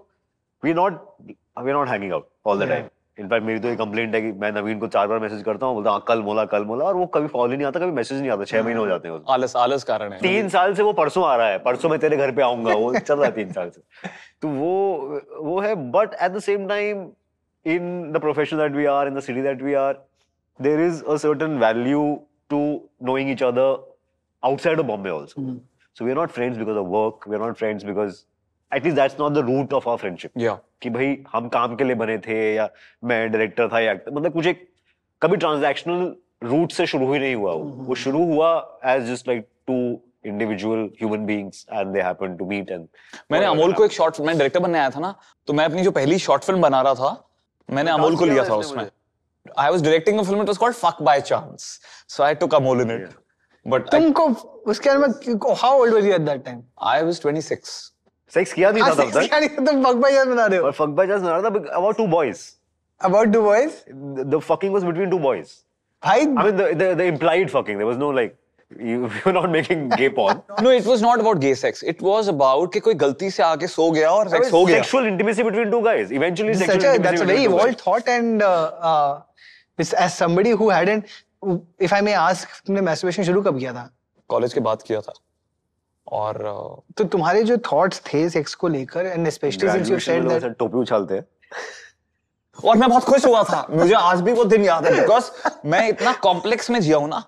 we 0.62 0.70
are 0.70 0.76
not 0.76 1.00
we 1.26 1.70
are 1.70 1.76
not 1.76 1.88
hanging 1.88 2.12
out 2.12 2.28
all 2.46 2.64
the 2.64 2.68
time 2.68 2.88
in fact 3.18 3.46
मेरी 3.46 3.58
तो 3.60 3.68
एक 3.68 3.78
कंप्लेंट 3.78 4.14
है 4.14 4.20
कि 4.20 4.30
मैं 4.38 4.50
नवीन 4.52 4.78
को 4.78 4.86
चार 4.86 5.06
बार 5.08 5.18
मैसेज 5.20 5.42
करता 5.42 5.66
हूँ 5.66 5.74
बोलता 5.74 5.90
हूँ 5.90 5.98
"हाँ, 5.98 6.04
कल 6.08 6.22
मोला 6.22 6.44
कल 6.44 6.64
मोला 6.64 6.84
और 6.84 6.94
वो 6.96 7.06
कभी 7.16 7.28
ही 7.50 7.56
नहीं 7.56 7.66
आता 7.66 7.80
कभी 7.80 7.92
मैसेज 7.92 8.20
नहीं 8.20 8.30
आता 8.30 8.44
छह 8.44 8.62
महीने 8.62 8.80
हो 8.80 8.86
जाते 8.86 9.08
हैं। 9.08 9.20
आलस 9.30 9.54
आलस 9.56 9.84
कारण 9.84 10.12
है। 10.12 10.18
तीन 10.20 10.48
साल 10.48 10.74
से 10.74 10.82
वो 10.82 10.92
परसों 10.92 11.24
आ 11.24 11.34
रहा 11.36 11.48
है 11.48 11.58
परसों 11.58 11.88
मैं 11.90 11.98
तेरे 11.98 12.16
घर 12.16 12.32
पे 12.36 12.42
आऊँगा 12.42 12.74
वो 12.74 12.92
चल 12.94 13.14
रहा 13.14 13.26
है 13.26 13.32
तीन 13.32 13.52
साल 13.52 13.70
से। 13.70 14.08
तो 14.42 14.48
वो 14.48 15.20
वो 15.40 15.58
है 15.60 15.74
but 15.92 16.14
at 16.14 16.30
the 16.30 16.38
same 16.38 16.66
time 16.68 17.06
in 17.66 18.12
the 18.12 18.20
profession 18.20 18.56
that 18.56 18.72
we 18.72 18.84
are 18.94 19.08
in 19.08 19.14
the 19.14 19.20
city 19.20 19.42
that 19.42 19.62
we 19.62 19.74
are 19.82 20.04
there 20.60 20.80
is 20.80 21.04
a 21.04 21.16
certain 21.26 21.58
value 21.58 22.02
to 22.50 22.60
knowing 23.02 23.30
each 23.30 23.42
other 23.42 23.76
outside 24.42 24.80
of 24.80 24.86
Bombay 24.86 25.10
also 25.10 25.42
so 25.96 26.04
we 26.04 26.10
are 26.10 26.16
not 26.16 26.30
friends 26.30 26.58
because 26.58 26.76
of 26.76 26.86
work 26.88 27.28
we 27.28 27.36
are 27.36 27.42
not 27.42 27.56
friends 27.56 27.84
because 27.84 28.22
at least 28.72 28.96
that's 28.96 29.20
not 29.20 29.32
the 29.32 29.38
root 29.48 29.72
of 29.72 29.88
our 29.88 29.98
friendship 29.98 30.30
कि 30.82 30.90
भाई 30.90 31.16
हम 31.32 31.48
काम 31.48 31.76
के 31.76 31.84
लिए 31.84 31.94
बने 31.96 32.18
थे 32.18 32.38
या 32.54 32.68
मैं 33.04 33.30
डायरेक्टर 33.32 33.68
था 33.68 33.80
या 33.80 33.94
मतलब 33.94 34.32
कुछ 34.32 34.46
एक 34.46 34.68
कभी 35.22 35.36
ट्रांजैक्शनल 35.36 36.14
रूट 36.44 36.72
से 36.72 36.86
शुरू 36.86 37.12
ही 37.12 37.18
नहीं 37.18 37.34
हुआ 37.34 37.52
वो। 37.52 37.84
वो 37.86 37.94
शुरू 37.94 38.24
हुआ 38.32 38.50
as 38.86 39.10
just 39.10 39.28
like 39.28 39.46
two 39.66 39.76
individual 40.26 40.84
human 41.00 41.24
beings 41.26 41.66
and 41.72 41.92
they 41.94 42.02
happen 42.02 42.36
to 42.36 42.46
meet 42.46 42.70
and 42.70 42.86
मैंने 43.32 43.46
अमोल 43.46 43.72
को 43.72 43.84
एक 43.84 43.92
शॉर्ट 43.92 44.20
मैं 44.20 44.36
डायरेक्टर 44.38 44.60
बनने 44.60 44.78
आया 44.78 44.90
था 44.90 45.00
ना 45.00 45.14
तो 45.48 45.52
मैं 45.52 45.64
अपनी 45.64 45.82
जो 45.82 45.90
पहली 45.90 46.18
शॉर्ट 46.18 46.44
फ़िल्म 46.44 46.62
बना 46.62 46.80
रहा 46.80 46.94
था 46.94 47.10
मैंने 47.68 47.90
अमोल 47.90 48.16
को 48.16 48.24
लिया 48.24 48.44
था 48.44 48.48
था 48.48 48.54
उसमें। 48.54 48.86
I 49.58 49.70
was 49.70 49.82
directing 49.82 50.18
a 50.18 50.22
film 50.22 50.42
it 50.42 50.48
was 50.48 50.56
called 50.56 50.76
fuck 50.76 51.02
by 51.02 51.20
chance 51.20 51.80
so 52.08 52.22
I 52.22 52.34
took 52.34 52.54
Amol 52.54 52.80
in 52.80 52.90
it 52.90 53.08
but 53.66 53.90
तुमको 53.90 54.28
उसके 54.70 54.90
बारे 54.90 54.98
में 54.98 55.54
how 55.62 55.80
old 55.80 55.94
were 55.94 56.06
you 56.06 56.14
at 56.14 56.20
that 56.20 56.44
time 56.44 56.62
I 56.92 57.02
was 57.02 57.20
26 57.26 57.72
sex 58.34 58.52
किया 58.52 58.70
नहीं 58.70 58.82
था 58.82 58.86
हाँ 58.86 58.96
तब 58.96 59.10
तक 59.10 59.28
क्या 59.28 59.38
नहीं 59.38 59.66
तुम 59.66 59.84
फक 59.84 59.96
बाय 60.02 60.12
जस्ट 60.12 60.28
बना 60.28 60.46
रहे 60.46 60.58
हो 60.58 60.66
और 60.66 60.72
fuck 60.72 60.94
by 61.00 61.06
just 61.10 61.26
another 61.30 61.64
about 61.80 61.98
two 62.00 62.08
boys. 62.14 62.44
About 63.00 63.32
two 63.32 63.42
boys 63.42 63.72
The, 64.16 64.24
the 64.34 64.40
fucking 64.46 64.72
was 64.76 64.84
between 64.84 65.10
two 65.10 65.20
boys. 65.26 65.52
भाई 66.02 66.20
I 66.20 66.46
mean, 66.46 66.56
the, 66.56 66.70
the, 66.80 66.94
the 66.94 67.04
implied 67.12 67.50
fucking. 67.50 67.78
There 67.82 67.88
was 67.90 68.00
no 68.02 68.08
like, 68.18 68.36
you, 68.70 69.02
you 69.02 69.22
were 69.26 69.34
not 69.36 69.50
making 69.56 69.84
gay 70.00 70.08
porn. 70.18 70.40
No 70.62 70.72
it 70.72 70.86
was 70.86 71.02
not 71.02 71.18
about 71.18 71.38
gay 71.38 71.54
sex 71.62 71.84
it 71.92 72.02
was 72.02 72.28
about 72.28 72.72
कि 72.72 72.80
कोई 72.88 72.94
गलती 73.04 73.30
से 73.30 73.42
आके 73.42 73.66
सो 73.74 73.90
गया 73.90 74.10
और 74.10 74.28
sex 74.28 74.52
हो 74.52 74.64
गया 74.64 74.82
Sexual 74.82 75.10
intimacy 75.12 75.46
between 75.50 75.70
two 75.76 75.82
guys. 75.88 76.16
Eventually, 76.20 76.56
sexual 76.62 76.80
such 76.80 76.88
a, 76.90 76.94
intimacy 76.94 77.04
that's 77.08 77.26
a 77.26 77.30
very 77.32 77.44
evolved 77.52 77.84
thought 77.84 78.10
and 78.16 78.42
uh, 78.42 78.52
uh, 78.92 79.94
as 80.06 80.18
somebody 80.22 80.56
who 80.62 80.70
hadn't 80.70 81.14
if 81.82 81.92
I 81.92 82.00
may 82.02 82.14
ask 82.14 82.46
तुमने 82.66 82.80
masturbation 82.80 83.26
शुरू 83.26 83.42
कब 83.42 83.58
किया 83.58 83.72
था? 83.72 83.90
कॉलेज 84.28 84.54
के 84.54 84.60
बाद 84.60 84.82
किया 84.82 85.00
था। 85.00 85.12
और 86.12 86.34
uh, 86.34 86.96
तो 86.96 87.04
तुम्हारे 87.04 87.42
जो 87.42 87.58
थॉट्स 87.58 88.00
थे 88.00 88.30
सेक्स 88.30 88.54
को 88.54 88.68
लेकर 88.68 89.06
and 89.06 89.28
specially 89.28 89.72
since 89.72 89.90
you 89.90 89.98
said 89.98 90.28
that 90.28 90.56
टोपी 90.58 90.78
उछालते 90.78 91.14
हैं. 91.14 91.24
और 92.64 92.76
मैं 92.76 92.90
बहुत 92.90 93.02
खुश 93.02 93.26
हुआ 93.26 93.42
था। 93.42 93.66
मुझे 93.70 93.94
आज 93.94 94.20
भी 94.20 94.32
वो 94.32 94.44
दिन 94.44 94.64
याद 94.64 94.86
है 94.86 95.00
बिकॉज़ 95.00 95.30
मैं 95.66 95.88
इतना 95.88 96.12
कॉम्प्लेक्स 96.12 96.70
में 96.70 96.80
जिया 96.80 96.96
हूँ 96.96 97.08
ना 97.08 97.24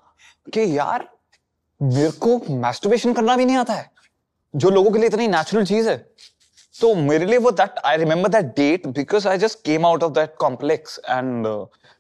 कि 0.54 0.78
यार 0.78 1.08
मेरे 1.82 2.10
को 2.10 2.40
मैस्टरबेशन 2.50 3.12
करना 3.12 3.36
भी 3.36 3.44
नहीं 3.44 3.56
आता 3.56 3.72
है। 3.72 3.90
जो 4.56 4.70
लोगों 4.70 4.90
के 4.90 4.98
लिए 4.98 5.06
इतनी 5.06 5.28
नेचुरल 5.28 5.64
चीज़ 5.64 5.88
है। 5.90 6.10
तो 6.80 6.94
मेरे 6.94 7.26
लिए 7.26 7.38
वो 7.38 7.50
that 7.50 7.74
I 7.84 7.96
remember 7.96 8.28
that 8.28 8.44
date 8.44 8.86
because 8.86 9.28
I 9.28 9.38
just 9.38 9.58
came 9.64 9.86
out 9.86 10.02
of 10.02 10.12
that 10.12 10.34
complex 10.36 10.98
and 10.98 11.46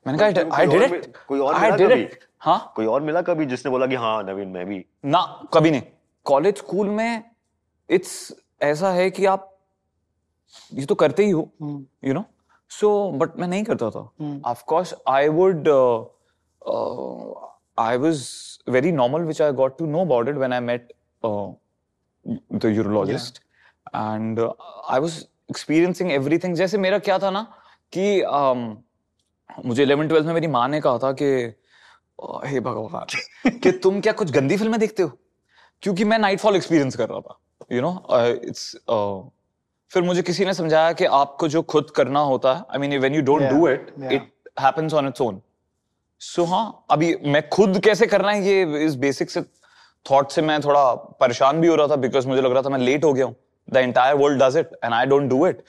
मैंने 0.06 0.18
कहा 0.18 0.56
आई 0.56 0.66
डिड 0.66 0.82
इट 0.82 1.16
कोई 1.28 1.40
और 1.40 1.54
आई 1.54 1.70
डिड 1.70 1.90
इट 1.92 2.18
हाँ? 2.40 2.72
कोई 2.76 2.86
और 2.86 3.00
मिला 3.02 3.22
कभी 3.22 3.46
जिसने 3.46 3.70
बोला 3.70 3.86
कि 3.86 3.94
हाँ 3.94 4.22
नवीन 4.22 4.48
मैं 4.48 4.66
भी? 4.66 4.84
ना 5.04 5.20
कभी 5.54 5.70
नहीं। 5.70 5.82
कॉलेज 6.24 6.56
स्कूल 6.56 6.88
में 6.88 7.22
इट्स 7.90 8.32
ऐसा 8.62 8.90
है 8.90 9.10
कि 9.10 9.24
आप 9.26 9.52
ये 10.74 10.86
तो 10.86 10.94
करते 10.94 11.24
ही 11.24 11.30
हो 11.30 11.50
यू 12.04 12.14
नो 12.14 12.24
सो 12.70 13.10
बट 13.12 13.36
मैं 13.38 13.48
नहीं 13.48 13.64
करता 13.64 13.90
था। 13.90 14.10
Of 14.50 14.64
course 14.64 14.94
I 15.08 15.28
would 15.28 15.68
I 17.78 17.96
was 17.96 18.24
very 18.68 18.92
normal 18.92 19.22
which 19.22 19.42
I 19.42 19.52
got 19.52 19.78
to 19.78 19.86
know 19.86 20.00
about 20.00 20.28
it 20.28 20.36
when 20.36 20.52
I 20.52 20.60
met 20.60 20.92
the 22.52 22.64
urologist 22.64 23.42
and 23.88 24.40
I 24.40 25.00
was 25.00 25.24
experiencing 25.50 26.12
everything 26.12 26.54
जैसे 26.54 26.78
मेरा 26.78 26.98
क्या 26.98 27.18
था 27.18 27.30
ना 27.30 27.46
कि 27.92 28.22
um, 28.22 28.85
मुझे 29.66 29.86
11 29.86 30.08
12 30.08 30.26
में 30.26 30.34
मेरी 30.34 30.46
माँ 30.46 30.68
ने 30.68 30.80
कहा 30.80 30.98
था 30.98 31.12
कि 31.12 31.24
हे 32.46 32.60
भगवान 32.60 33.50
कि 33.58 33.70
तुम 33.72 34.00
क्या 34.00 34.12
कुछ 34.12 34.30
गंदी 34.30 34.56
फ़िल्में 34.56 34.78
देखते 34.80 35.02
हो? 35.02 35.10
क्योंकि 35.82 36.04
मैं 36.04 36.18
नाइटफॉल 36.18 36.56
एक्सपीरियंस 36.56 36.96
कर 36.96 37.08
रहा 37.08 37.20
था 37.20 37.38
यू 37.72 37.82
नो 37.82 38.06
इट्स 38.48 38.76
फिर 39.92 40.02
मुझे 40.02 40.22
किसी 40.22 40.44
ने 40.44 40.54
समझाया 40.54 40.92
कि 40.92 41.04
आपको 41.04 41.48
जो 41.48 41.62
खुद 41.62 41.90
करना 41.90 42.20
होता 42.20 42.54
है 42.54 42.62
I 42.70 42.78
mean 42.78 42.98
when 42.98 43.14
you 43.14 43.22
don't 43.22 43.42
do 43.42 43.68
it 43.68 43.94
it 44.12 44.32
happens 44.60 44.94
on 44.94 45.08
its 45.08 45.20
own 45.20 45.40
so 46.20 46.44
हाँ 46.44 46.84
अभी 46.90 47.16
मैं 47.24 47.48
खुद 47.48 47.80
कैसे 47.84 48.06
करना 48.06 48.32
है 48.32 48.46
ये 48.46 48.84
इस 48.84 48.94
बेसिक 48.96 49.30
से 49.30 49.42
थॉट 50.10 50.30
से 50.30 50.42
मैं 50.42 50.60
थोड़ा 50.60 50.94
परेशान 50.94 51.60
भी 51.60 51.68
हो 51.68 51.74
रहा 51.74 51.88
था 51.88 51.96
बिकॉज़ 51.96 52.28
मुझे 52.28 52.42
लग 52.42 52.52
रहा 52.52 52.62
था 52.62 52.68
मैं 52.68 52.78
लेट 52.78 53.04
हो 53.04 53.12
गया 53.12 53.26
हूँ. 53.26 53.36
The 53.70 53.76
entire 53.76 54.14
world 54.14 54.42
does 54.42 54.56
it 54.56 54.70
and 54.84 54.94
I 54.94 55.06
don't 55.06 55.28
do 55.30 55.46
it 55.46 55.62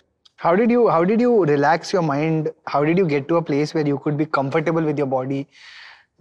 how 0.45 0.53
did 0.61 0.71
you 0.75 0.85
how 0.93 1.03
did 1.13 1.21
you 1.25 1.33
relax 1.51 1.93
your 1.95 2.03
mind 2.11 2.51
how 2.75 2.85
did 2.91 2.99
you 3.03 3.07
get 3.15 3.27
to 3.33 3.37
a 3.41 3.43
place 3.51 3.75
where 3.79 3.87
you 3.93 3.99
could 4.07 4.17
be 4.23 4.27
comfortable 4.39 4.89
with 4.91 4.99
your 5.03 5.11
body 5.17 5.43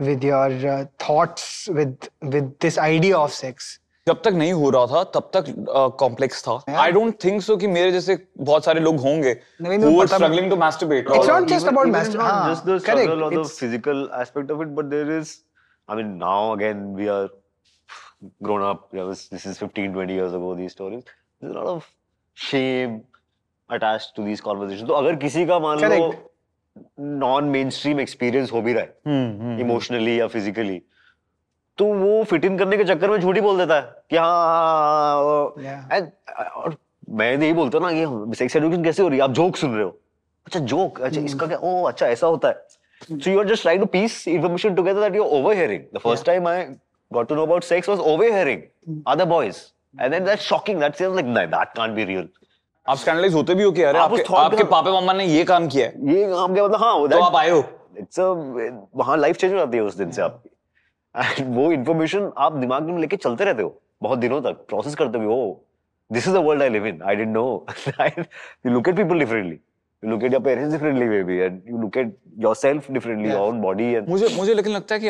with 0.10 0.24
your 0.32 0.50
uh, 0.74 0.86
thoughts 1.06 1.48
with 1.80 2.10
with 2.36 2.52
this 2.66 2.78
idea 2.90 3.18
of 3.28 3.32
sex 3.44 3.78
जब 4.08 4.22
तक 4.26 4.34
नहीं 4.34 4.54
हो 4.60 4.70
रहा 4.76 4.86
था 4.92 5.04
तब 5.16 5.30
तक 5.36 5.50
complex 6.00 6.42
था 6.48 6.54
Yeah. 6.70 6.78
I 6.84 6.92
don't 6.92 7.18
think 7.24 7.42
so 7.48 7.58
कि 7.64 7.68
मेरे 7.74 7.92
जैसे 7.92 8.18
बहुत 8.38 8.66
सारे 8.66 8.80
लोग 8.80 9.00
होंगे 9.00 9.34
नहीं, 9.34 9.78
who 9.78 9.86
नहीं, 9.86 9.98
were 9.98 10.06
पता- 10.08 10.20
struggling 10.22 10.50
to 10.54 10.58
masturbate 10.62 11.12
It's 11.18 11.28
or- 11.28 11.28
not 11.34 11.48
just 11.52 11.70
about 11.72 11.90
even 11.90 11.96
master- 11.98 12.22
not 12.22 12.32
हाँ, 12.32 12.48
just 12.54 12.66
the 12.70 12.78
correct. 12.88 13.04
struggle 13.04 13.26
or 13.28 13.30
the 13.36 13.42
It's- 13.44 13.60
physical 13.64 14.02
aspect 14.22 14.54
of 14.56 14.64
it, 14.66 14.72
but 14.80 14.90
there 14.96 15.18
is, 15.18 15.34
I 15.88 16.00
mean, 16.00 16.10
now 16.24 16.40
again 16.56 16.82
we 17.02 17.10
are 17.18 17.28
grown 18.50 18.66
up. 18.72 18.88
You 18.92 19.02
know, 19.02 19.08
this, 19.12 19.28
this 19.36 19.46
is 19.52 19.62
15, 19.66 19.94
20 20.00 20.18
years 20.22 20.34
ago. 20.40 20.56
These 20.64 20.76
stories. 20.80 21.04
There's 21.40 21.56
a 21.56 21.60
lot 21.60 21.72
of 21.76 21.88
shame 22.50 22.98
attached 23.71 24.15
to 24.17 24.23
these 24.23 24.41
conversations. 24.41 24.89
तो 24.89 24.95
अगर 24.95 25.17
किसी 25.17 25.45
का 25.47 25.59
मान 25.59 25.85
लो 25.85 26.15
non 27.01 27.45
main 27.51 27.71
stream 27.71 28.01
experience 28.01 28.53
हो 28.53 28.63
भी 28.63 28.73
रहा 28.73 28.83
है 28.83 28.95
हम्म, 29.07 29.43
हम्म, 29.43 29.61
इमोशनली 29.61 30.19
या 30.21 30.27
फिजिकली 30.27 30.81
तो 31.79 31.85
वो 31.95 32.23
फिट 32.25 32.45
इन 32.45 32.59
करने 32.59 32.77
के 32.77 32.85
चक्कर 32.85 33.11
में 33.11 33.19
झूठी 33.21 33.41
बोल 33.41 33.59
देता 33.59 33.75
है 33.75 33.83
कि 34.11 34.17
हाँ, 34.17 34.27
हाँ, 34.27 36.01
हाँ, 36.39 36.47
और 36.47 36.77
मैं 37.09 37.33
यही 37.33 37.53
बोलता 37.53 37.79
ना 37.79 37.91
कि 37.93 38.37
सेक्स 38.37 38.57
एजुकेशन 38.57 38.85
कैसे 38.85 39.03
हो 39.03 39.09
रही 39.09 39.19
है 39.19 39.25
आप 39.25 39.31
जोक 39.41 39.57
सुन 39.57 39.75
रहे 39.75 39.85
हो 39.85 39.99
अच्छा 40.47 40.61
जोक 40.73 41.01
अच्छा 41.01 41.21
इसका 41.21 41.47
क्या 41.47 41.59
ओ 41.59 41.83
अच्छा 41.89 42.07
ऐसा 42.07 42.27
होता 42.27 42.49
है 42.49 42.65
so 43.23 43.31
you 43.31 43.39
are 43.39 43.45
just 43.45 43.63
trying 43.63 43.81
to 43.81 43.87
piece 43.87 44.27
information 44.27 44.77
together 44.77 45.01
that 45.01 45.15
you're 45.15 45.33
overhearing 45.39 45.83
the 45.97 46.01
first 46.05 46.25
time 46.25 46.47
i 46.47 46.55
got 47.11 47.29
to 47.33 47.37
know 47.39 47.43
about 47.49 47.67
sex 47.71 47.91
was 47.93 48.01
overhearing 48.13 48.63
mm. 48.63 49.03
other 49.07 49.27
boys 49.27 49.59
and 49.95 50.13
then 50.13 50.25
that's 50.25 50.43
shocking 50.43 50.79
that 50.79 50.97
seems 50.97 51.15
like 51.15 51.27
nah, 51.27 51.45
that 51.47 51.75
can't 51.75 51.95
be 51.95 52.07
real 52.07 52.27
आप 52.89 52.97
scandalise 52.97 53.35
होते 53.35 53.55
भी 53.55 53.63
हो 53.63 53.71
कि 53.73 53.83
अरे 53.83 53.99
आप 53.99 54.13
आपके 54.13 54.37
आपके 54.37 54.65
पापा 54.65 54.91
मम्मा 54.93 55.13
ने 55.13 55.25
ये 55.27 55.45
काम 55.45 55.67
किया 55.69 55.87
है। 55.87 56.15
ये 56.15 56.25
हम 56.25 56.55
क्या 56.55 56.65
मतलब 56.65 56.81
हाँ 56.81 57.09
तो 57.09 57.19
आप 57.21 57.37
आए 57.37 57.51
हो। 57.51 57.65
इट्स 57.99 58.21
अ 58.21 58.25
वहाँ 58.97 59.17
लाइफ 59.17 59.37
चेंज 59.37 59.53
हो 59.53 59.59
जाती 59.59 59.77
है 59.77 59.83
उस 59.83 59.97
दिन 59.97 60.11
से 60.11 60.23
आपकी। 60.23 60.51
एंड 61.15 61.55
वो 61.57 61.71
इन्फॉर्मेशन 61.73 62.31
आप 62.39 62.53
दिमाग 62.57 62.83
में 62.83 62.99
लेके 63.01 63.17
चलते 63.17 63.45
रहते 63.45 63.63
हो 63.63 63.81
बहुत 64.03 64.19
दिनों 64.19 64.41
तक 64.43 64.67
प्रोसेस 64.69 64.95
करते 64.95 65.19
हो। 65.19 65.39
This 66.11 66.29
is 66.29 66.35
the 66.35 66.43
world 66.47 66.63
I 66.63 66.69
live 66.69 66.87
in 66.87 67.01
I 67.03 67.17
didn't 67.17 67.35
know 67.37 67.67
you 68.67 68.73
look 68.73 68.89
at 68.89 68.97
people 68.97 69.19
differently 69.19 69.55
you 69.55 70.11
look 70.11 70.25
at 70.25 70.33
your 70.33 70.43
parents 70.43 70.73
differently 70.73 71.09
maybe 71.25 71.39
and 71.39 71.61
you 71.69 71.81
look 71.81 71.97
at 71.97 72.17
yourself 72.39 72.91
differently 72.93 73.31
your 73.31 73.49
own 73.49 73.61
body 73.61 73.93
and 73.95 74.09
मुझे 74.09 74.29
मुझे 74.37 74.55
लेकिन 74.55 74.73
लगता 74.73 74.95
है 74.95 75.01
कि 75.01 75.09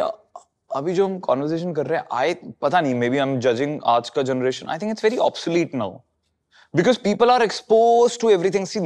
अभी 0.70 0.92
जो 0.92 1.04
हम 1.04 1.18
conversation 1.18 1.72
कर 1.72 1.86
रहे 1.86 1.98
हैं 1.98 2.06
आई 2.12 2.34
पता 2.62 2.80
नहीं 2.80 2.94
may 2.94 3.10
be 3.10 3.18
I 3.18 3.28
am 3.28 3.38
judging 3.40 3.78
आज 3.86 4.10
का 4.10 4.22
generation 4.22 4.68
I 4.68 4.78
think 4.78 4.90
it's 4.90 5.04
very 5.04 5.16
obsolete 5.28 5.74
now 5.74 5.98
because 6.76 6.98
people 7.04 7.30
are 7.30 7.42
expose 7.42 8.18
to 8.20 8.30
everything 8.30 8.66
see 8.66 8.80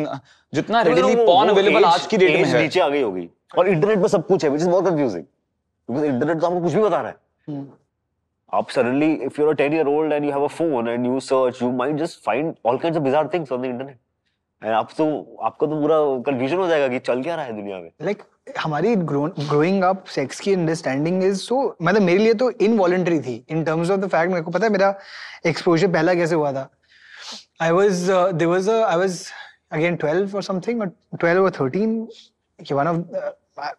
जितना 0.54 0.80
रेडिली 0.82 1.14
पॉन 1.16 1.48
अवेलेबल 1.48 1.84
आज 1.84 2.06
की 2.06 2.16
डेट 2.16 2.40
में 2.40 2.44
है। 2.44 2.62
नीचे 2.62 2.80
आ 2.80 2.88
गई 2.88 3.02
होगी। 3.02 3.28
और 3.58 3.68
इंटरनेट 3.68 4.02
पे 4.02 4.08
सब 4.08 4.26
कुछ 4.26 4.44
है 4.44 4.50
which 4.50 4.62
is 4.62 4.70
more 4.70 4.84
confusing 4.90 5.24
because 5.88 6.04
internet 6.06 6.40
तो 6.40 6.46
आपको 6.46 6.60
कुछ 6.60 6.72
भी 6.72 6.82
बता 6.82 7.00
रहा 7.00 7.10
है। 7.10 7.16
Hmm. 7.50 7.64
आप 8.52 8.68
suddenly 8.74 9.08
if 9.26 9.36
you're 9.38 9.50
a 9.50 9.56
10 9.58 9.74
year 9.74 9.88
old 9.90 10.14
and 10.14 10.24
you 10.26 10.30
have 10.36 10.44
a 10.44 10.52
phone 10.54 10.88
and 10.92 11.08
you 11.08 11.18
search 11.26 11.58
you 11.64 11.68
might 11.80 11.98
just 11.98 12.24
find 12.28 12.56
all 12.64 12.78
kinds 12.84 13.00
of 13.00 13.04
bizarre 13.04 13.28
things 13.34 13.52
on 13.56 13.60
the 13.64 13.68
internet 13.72 13.98
and 14.62 14.74
आप 14.76 14.88
तो 14.96 15.06
आपको 15.44 15.66
तो 15.66 15.80
पूरा 15.80 15.98
कंफ्यूजन 16.30 16.56
हो 16.56 16.66
जाएगा 16.68 16.88
कि 16.88 16.98
चल 16.98 17.22
क्या 17.22 17.36
रहा 17.36 17.44
है 17.44 17.52
दुनिया 17.56 17.78
में। 17.78 17.90
लाइक 18.02 18.22
हमारी 18.60 18.94
ग्रोइंग 18.96 19.82
अप 19.84 20.04
सेक्स 20.14 20.40
की 20.40 20.54
अंडरस्टैंडिंग 20.54 21.22
इज़ 21.24 21.38
सो 21.38 21.62
मतलब 21.82 22.02
मेरे 22.02 22.18
लिए 22.18 22.34
तो 22.34 22.50
इनवॉलेंटरी 22.68 23.20
थी 23.20 23.44
in 23.50 23.64
terms 23.64 23.90
of 23.90 24.00
the 24.00 24.08
fact 24.08 24.32
मेरे 24.32 24.42
को 24.42 24.50
पता 24.50 24.66
है 24.66 24.72
मेरा 24.72 24.94
एक्सपोजर 25.46 25.92
पहला 25.92 26.14
कैसे 26.14 26.34
हुआ 26.34 26.52
था? 26.52 26.68
I 27.62 27.70
there 27.70 28.48
was 28.48 28.68
was 28.68 28.68
I 28.68 28.96
was 28.96 29.26
again 29.72 29.96
12 29.96 30.34
और 30.34 30.42
समथिंग 30.42 30.80
और 30.80 30.88
12 31.24 31.38
और 31.38 31.50
13 31.50 32.06
कि 32.66 32.74
वन 32.74 32.86
ऑफ़ 32.86 32.96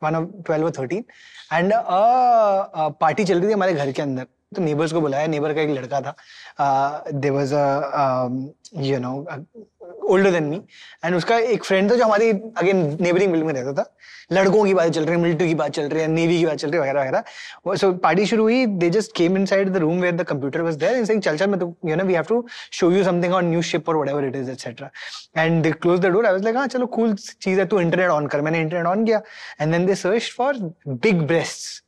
वन 0.04 0.16
ऑफ़ 0.16 0.26
12 0.52 0.64
और 0.64 0.72
13 0.72 1.04
एंड 1.54 1.74
पार्टी 3.00 3.24
चल 3.24 3.40
रही 3.40 3.50
थी 3.50 3.54
हमारे 3.54 3.74
घर 3.74 3.92
के 3.92 4.02
अंदर। 4.02 4.26
तो 4.56 4.62
नेबर्स 4.62 4.92
को 4.94 5.02
बुलाया। 5.02 5.28
नेबर 5.28 5.54
का 5.54 5.62
एक 5.62 5.70
लड़का 5.70 6.00
था। 6.02 6.16
There 7.12 7.34
was 7.34 7.52
you 8.86 9.00
know 9.00 9.14
older 10.10 10.32
than 10.32 10.44
me 10.44 10.62
and 11.06 11.16
उसका 11.16 11.38
एक 11.38 11.64
फ्रेंड 11.64 11.92
था 11.92 11.96
जो 11.96 12.06
हमारी 12.06 12.30
अगेन 12.30 12.78
नेबरिंग 13.02 13.32
बिल्डिंग 13.32 13.46
में 13.46 13.54
रहता 13.54 13.74
था। 13.74 13.94
लड़कों 14.32 14.64
की 14.66 14.74
बात 14.74 14.90
चल 14.92 15.06
रही 15.06 15.16
है 15.16 15.22
मिलिट्री 15.22 15.48
की 15.48 15.56
बात 15.56 15.72
चल 15.72 15.88
रही 15.90 16.02
है 16.02 16.08
नेवी 16.08 16.38
की 16.40 16.46
बात 16.46 16.58
चल 16.58 16.72
रही 16.72 16.80
है 16.80 16.82
वगैरह। 16.82 17.02
वगैरह 17.02 17.76
सो 17.78 17.92
पार्टी 18.04 18.26
शुरू 18.26 18.44
हुई। 18.44 18.66
They 18.66 18.90
just 18.90 19.16
came 19.18 19.38
inside 19.38 19.70
the 19.70 19.78
room 19.78 20.02
where 20.02 20.16
the 20.16 20.24
computer 20.28 20.62
was 20.62 20.76
there 20.76 20.96
and 20.96 21.22
चल 21.22 21.38
चल, 21.38 21.48
मैं 21.48 21.60
तो 21.60 21.74
you 21.86 21.96
know 21.96 22.04
we 22.06 22.14
have 22.14 22.24
to 22.30 22.46
show 22.72 22.92
you 22.92 23.04
something 23.04 23.34
on 23.34 23.46
new 23.50 23.62
ship 23.62 23.90
और 23.90 23.96
whatever 23.96 24.26
it 24.26 24.36
is 24.36 24.52
etcetera 24.52 24.90
and 25.38 25.62
they 25.64 25.72
close 25.72 26.00
the 26.00 26.06
door 26.08 26.26
I 26.26 26.32
was 26.32 26.44
like 26.44 26.58
हाँ, 26.58 26.68
चलो 26.68 26.86
cool 26.88 27.16
चीज़ 27.16 27.60
है, 27.60 27.66
तू 27.66 27.80
internet 27.80 28.10
on 28.10 28.28
कर। 28.28 28.42
मैंने 28.42 28.62
इंटरनेट 28.62 28.86
ऑन 28.88 29.06
किया। 29.06 29.22
And 29.62 29.72
then 29.72 29.86
they 29.86 29.96
search 29.96 30.32
for 30.38 30.58
big 30.88 31.22
breasts 31.22 31.82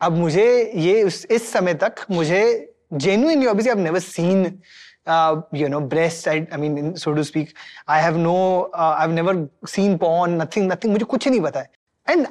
अब 0.00 0.12
मुझे 0.12 0.72
ये 0.76 1.02
उस, 1.02 1.24
इस 1.30 1.52
समय 1.52 1.74
तक 1.74 2.04
मुझे 2.10 2.70
genuinely 2.96 3.48
obviously 3.48 3.70
I've 3.70 3.78
never 3.78 4.00
seen 4.00 4.62
uh, 5.06 5.42
you 5.52 5.68
know 5.68 5.80
breasts 5.80 6.26
I, 6.26 6.46
I 6.52 6.56
mean 6.56 6.96
so 6.96 7.14
to 7.14 7.24
speak 7.24 7.56
I 7.88 7.98
have 8.00 8.16
no 8.16 8.70
uh, 8.74 8.96
I've 8.98 9.10
never 9.10 9.48
seen 9.66 9.98
porn 9.98 10.38
nothing 10.38 10.68
nothing 10.68 10.92
मुझे 10.92 11.04
कुछ 11.04 11.28
नहीं 11.28 11.40
पता 11.40 11.60
है 11.60 11.68
and 12.06 12.28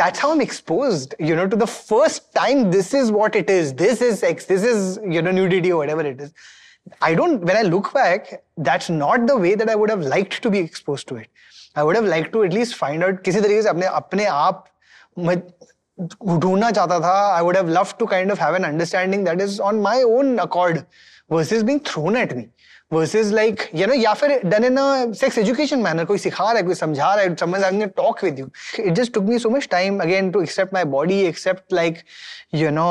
that's 0.00 0.18
how 0.18 0.32
I'm 0.32 0.40
exposed 0.40 1.14
you 1.18 1.36
know 1.36 1.46
to 1.46 1.56
the 1.56 1.66
first 1.66 2.32
time 2.34 2.70
this 2.70 2.94
is 2.94 3.10
what 3.10 3.36
it 3.36 3.50
is 3.50 3.74
this 3.74 4.00
is 4.00 4.20
sex 4.20 4.46
this 4.46 4.62
is 4.62 4.98
you 5.16 5.22
know 5.22 5.30
nudity 5.30 5.72
or 5.72 5.78
whatever 5.78 6.06
it 6.12 6.20
is 6.20 6.32
I 7.00 7.14
don't 7.14 7.44
when 7.44 7.56
I 7.56 7.62
look 7.62 7.92
back 7.92 8.42
that's 8.56 8.90
not 8.90 9.26
the 9.26 9.36
way 9.36 9.54
that 9.54 9.68
I 9.68 9.74
would 9.74 9.90
have 9.90 10.02
liked 10.14 10.42
to 10.42 10.50
be 10.50 10.58
exposed 10.58 11.08
to 11.08 11.16
it 11.16 11.28
I 11.74 11.82
would 11.82 11.96
have 11.96 12.04
liked 12.04 12.32
to 12.32 12.44
at 12.44 12.52
least 12.52 12.76
find 12.76 13.04
out 13.04 13.22
किसी 13.24 13.40
तरीके 13.40 13.62
से 13.62 13.68
अपने 13.68 13.86
अपने 13.86 14.24
आप 14.26 14.64
ढूंढना 16.24 16.70
चाहता 16.70 16.98
था 17.00 17.14
I 17.34 17.42
would 17.42 17.56
have 17.56 17.68
love 17.68 17.94
to 17.98 18.06
kind 18.06 18.32
of 18.32 18.40
have 18.42 18.56
an 18.56 18.64
understanding 18.64 19.24
that 19.26 19.40
is 19.40 19.60
on 19.60 19.80
my 19.80 20.02
own 20.02 20.36
accord 20.38 20.80
versus 21.32 21.62
being 21.62 21.80
thrown 21.86 22.16
at 22.16 22.32
me 22.36 22.46
versus 22.92 23.30
like 23.32 23.68
you 23.74 23.86
know 23.86 23.94
या 23.94 24.12
फिर 24.14 24.40
done 24.44 24.64
in 24.64 24.76
a 24.76 25.12
sex 25.16 25.38
education 25.38 25.78
manner 25.82 26.04
कोई 26.04 26.18
सिखा 26.18 26.44
रहा 26.44 26.56
है 26.56 26.62
कोई 26.62 26.74
समझा 26.74 27.14
रहा 27.14 27.24
है 27.24 27.34
समझ 27.40 27.62
a 27.62 27.70
talk 27.96 28.24
with 28.24 28.38
you 28.38 28.50
it 28.78 28.92
just 28.92 29.14
took 29.14 29.24
me 29.24 29.38
so 29.38 29.50
much 29.50 29.68
time 29.70 30.00
again 30.02 30.30
to 30.30 30.42
accept 30.42 30.74
my 30.74 30.84
body 30.96 31.20
accept 31.26 31.72
like 31.72 32.02
you 32.54 32.70
know 32.70 32.88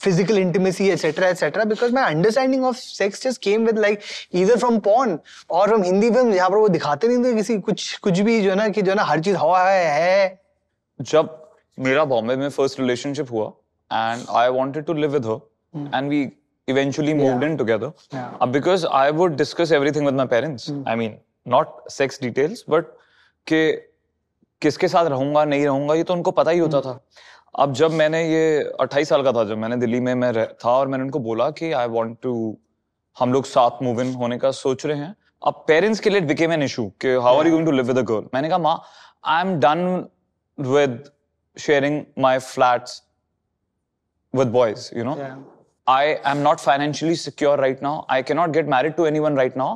physical 0.00 0.36
intimacy 0.36 0.90
etc 0.90 1.28
etc 1.28 1.66
because 1.66 1.92
my 1.92 2.02
understanding 2.10 2.64
of 2.64 2.76
sex 2.76 3.20
just 3.20 3.40
came 3.40 3.64
with 3.64 3.78
like 3.78 4.02
either 4.32 4.56
from 4.58 4.80
porn 4.80 5.18
or 5.48 5.68
from 5.68 5.82
hindi 5.82 6.10
film 6.10 6.32
जहाँ 6.32 6.48
पर 6.50 6.56
वो 6.56 6.68
दिखाते 6.68 7.08
नहीं 7.08 7.24
थे 7.24 7.34
किसी 7.34 7.58
कुछ 7.68 7.96
कुछ 7.98 8.20
भी 8.20 8.40
जो 8.40 8.50
है 8.50 8.56
ना 8.56 8.68
कि 8.68 8.82
जो 8.82 8.90
है 8.92 8.96
ना 8.96 9.04
हर 9.04 9.20
चीज़ 9.20 9.36
हवा 9.36 9.62
है, 9.68 9.84
है 9.92 10.45
जब 11.00 11.52
मेरा 11.78 12.04
बॉम्बे 12.04 12.36
में 12.36 12.48
फ़र्स्ट 12.48 12.80
रिलेशनशिप 12.80 13.32
हुआ 13.32 13.46
and 13.92 14.26
I 14.30 14.48
wanted 14.48 14.84
to 14.84 14.92
live 14.92 15.12
with 15.12 15.26
her 15.26 15.90
and 15.94 16.10
we 16.10 16.32
eventually 16.68 17.12
moved 17.14 17.44
in 17.46 17.52
together. 17.58 17.88
Yeah. 18.14 18.30
uh, 18.40 18.46
because 18.46 18.84
I 19.00 19.10
would 19.18 19.34
discuss 19.40 19.72
everything 19.76 20.06
with 20.08 20.16
my 20.20 20.24
parents. 20.30 20.64
I 20.86 20.94
mean, 21.00 21.12
not 21.46 21.76
sex 21.96 22.18
details, 22.22 22.62
but 22.72 22.88
कि 23.46 23.60
किसके 24.62 24.88
साथ 24.88 25.06
रहूँगा 25.06 25.44
नहीं 25.44 25.64
रहूँगा 25.64 25.94
ये 25.94 26.04
तो 26.04 26.14
उनको 26.14 26.30
पता 26.30 26.50
ही 26.50 26.58
होता 26.58 26.80
था। 26.80 26.98
अब 27.58 27.72
जब 27.72 27.90
मैंने 27.90 28.22
ये 28.28 28.72
28 28.80 29.08
साल 29.08 29.22
का 29.22 29.32
था 29.32 29.44
जब 29.44 29.58
मैंने 29.58 29.76
दिल्ली 29.76 30.00
में 30.00 30.14
मैं 30.14 30.32
था 30.54 30.70
और 30.70 30.88
मैंने 30.88 31.04
उनको 31.04 31.18
बोला 31.18 31.50
कि 31.50 31.72
आई 31.72 31.88
वांट 31.88 32.16
टू 32.22 32.56
हम 33.18 33.32
लोग 33.32 33.44
साथ 33.44 33.82
मूव 33.82 34.00
इन 34.00 34.12
होने 34.14 34.38
का 34.38 34.50
सोच 34.50 34.86
रहे 34.86 34.98
हैं। 34.98 35.14
अब 35.46 35.64
पेरेंट्स 35.68 36.00
के 36.00 36.10
लिए 36.10 36.20
बिकेम 36.20 36.52
एन 36.52 36.62
इशू 36.62 36.92
कि 37.00 37.14
how 37.14 37.38
are 37.38 37.46
you 37.46 37.52
going 37.52 37.66
to 37.66 37.72
live 37.72 37.86
with 37.86 37.98
a 37.98 38.02
girl 38.02 38.28
मैंने 38.34 38.48
कहा 38.48 38.58
माँ 38.58 38.82
I 39.24 39.40
am 39.42 39.58
done 39.60 40.08
with 40.58 41.02
sharing 41.56 42.02
my 42.22 42.38
flats 42.52 43.02
with 44.34 44.48
boys 44.54 44.82
you 44.96 45.04
know 45.08 45.12
Yeah. 45.18 45.36
i 45.86 46.00
am 46.30 46.40
not 46.46 46.62
financially 46.62 47.14
secure 47.20 47.52
right 47.60 47.78
now 47.84 47.92
i 48.14 48.16
cannot 48.30 48.50
get 48.56 48.66
married 48.72 48.96
to 48.96 49.04
anyone 49.10 49.38
right 49.40 49.54
now 49.60 49.68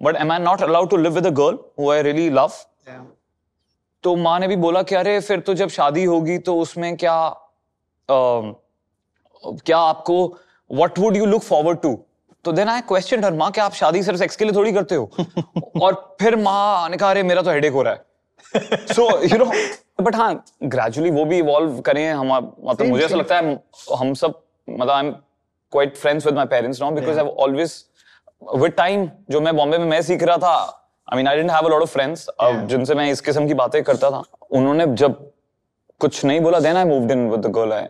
but 0.00 0.18
am 0.24 0.32
i 0.34 0.36
not 0.42 0.62
allowed 0.66 0.90
to 0.92 0.98
live 1.00 1.16
with 1.18 1.26
a 1.30 1.32
girl 1.38 1.56
who 1.80 1.88
i 1.94 1.96
really 2.08 2.26
love 2.38 2.58
Yeah. 2.90 3.00
तो 4.04 4.14
माँ 4.26 4.38
ने 4.40 4.48
भी 4.48 4.56
बोला 4.64 4.82
कि 4.90 4.94
अरे 4.94 5.18
फिर 5.28 5.40
तो 5.48 5.54
जब 5.60 5.68
शादी 5.76 6.04
होगी 6.04 6.36
तो 6.48 6.56
उसमें 6.66 6.96
क्या 6.96 7.16
अम, 8.08 8.52
क्या 9.66 9.78
आपको 9.78 10.18
what 10.70 10.98
would 10.98 11.16
you 11.16 11.26
look 11.26 11.42
forward 11.42 11.80
to 11.82 11.92
तो 12.44 12.52
देन 12.58 12.68
आई 12.68 12.80
क्वेश्चन 12.92 13.24
हर 13.24 13.32
माँ 13.42 13.50
क्या 13.58 13.64
आप 13.64 13.72
शादी 13.80 14.02
सिर्फ़ 14.10 14.18
सेक्स 14.20 14.36
के 14.36 14.44
लिए 14.44 14.54
थोड़ी 14.56 14.72
करते 14.72 14.94
हो 14.94 15.10
और 15.86 15.94
फिर 16.20 16.36
माँ 16.44 16.88
ने 16.88 16.96
कहा 16.96 17.10
अरे 17.10 17.22
मेरा 17.32 17.42
तो 17.42 17.50
हेडेक 17.50 17.72
हो 17.72 17.82
रहा 17.88 17.94
है 17.94 18.84
सो 18.94 19.08
यू 19.32 19.38
नो 19.44 19.50
बट 19.98 20.16
हाँ 20.16 20.44
ग्रेजुअली 20.62 21.10
वो 21.10 21.24
भी 21.24 21.38
इवॉल्व 21.38 21.80
करें 21.80 22.08
हम 22.10 22.32
मतलब 22.32 22.86
मुझे 22.86 23.04
ऐसा 23.04 23.16
लगता 23.16 23.36
है 23.36 23.62
हम 23.98 24.12
सब 24.14 24.40
मतलब 24.70 24.90
I 24.90 25.06
am 25.06 25.12
quite 25.72 25.96
friends 25.96 26.26
with 26.26 26.34
my 26.34 26.46
parents 26.46 26.80
now 26.82 26.90
because 26.90 27.18
I 27.18 27.24
always 27.38 27.84
with 28.54 28.72
time 28.72 29.08
जो 29.30 29.40
मैं 29.40 29.56
बॉम्बे 29.56 29.78
में 29.78 29.86
मैं 29.86 30.02
सीख 30.02 30.22
रहा 30.22 30.36
था 30.36 30.54
I 31.12 31.16
mean 31.16 31.28
I 31.28 31.36
didn't 31.36 31.50
have 31.50 31.66
a 31.66 31.68
lot 31.68 31.82
of 31.82 31.90
friends 31.90 32.26
जिनसे 32.42 32.94
मैं 32.94 33.10
इस 33.10 33.20
किस्म 33.20 33.46
की 33.46 33.54
बातें 33.54 33.82
करता 33.84 34.10
था 34.10 34.22
उन्होंने 34.50 34.86
जब 34.86 35.30
कुछ 36.00 36.24
नहीं 36.24 36.40
बोला 36.40 36.60
then 36.60 36.76
I 36.76 36.84
moved 36.84 37.10
in 37.10 37.28
with 37.30 37.40
the 37.40 37.50
girl 37.50 37.72
I 37.72 37.86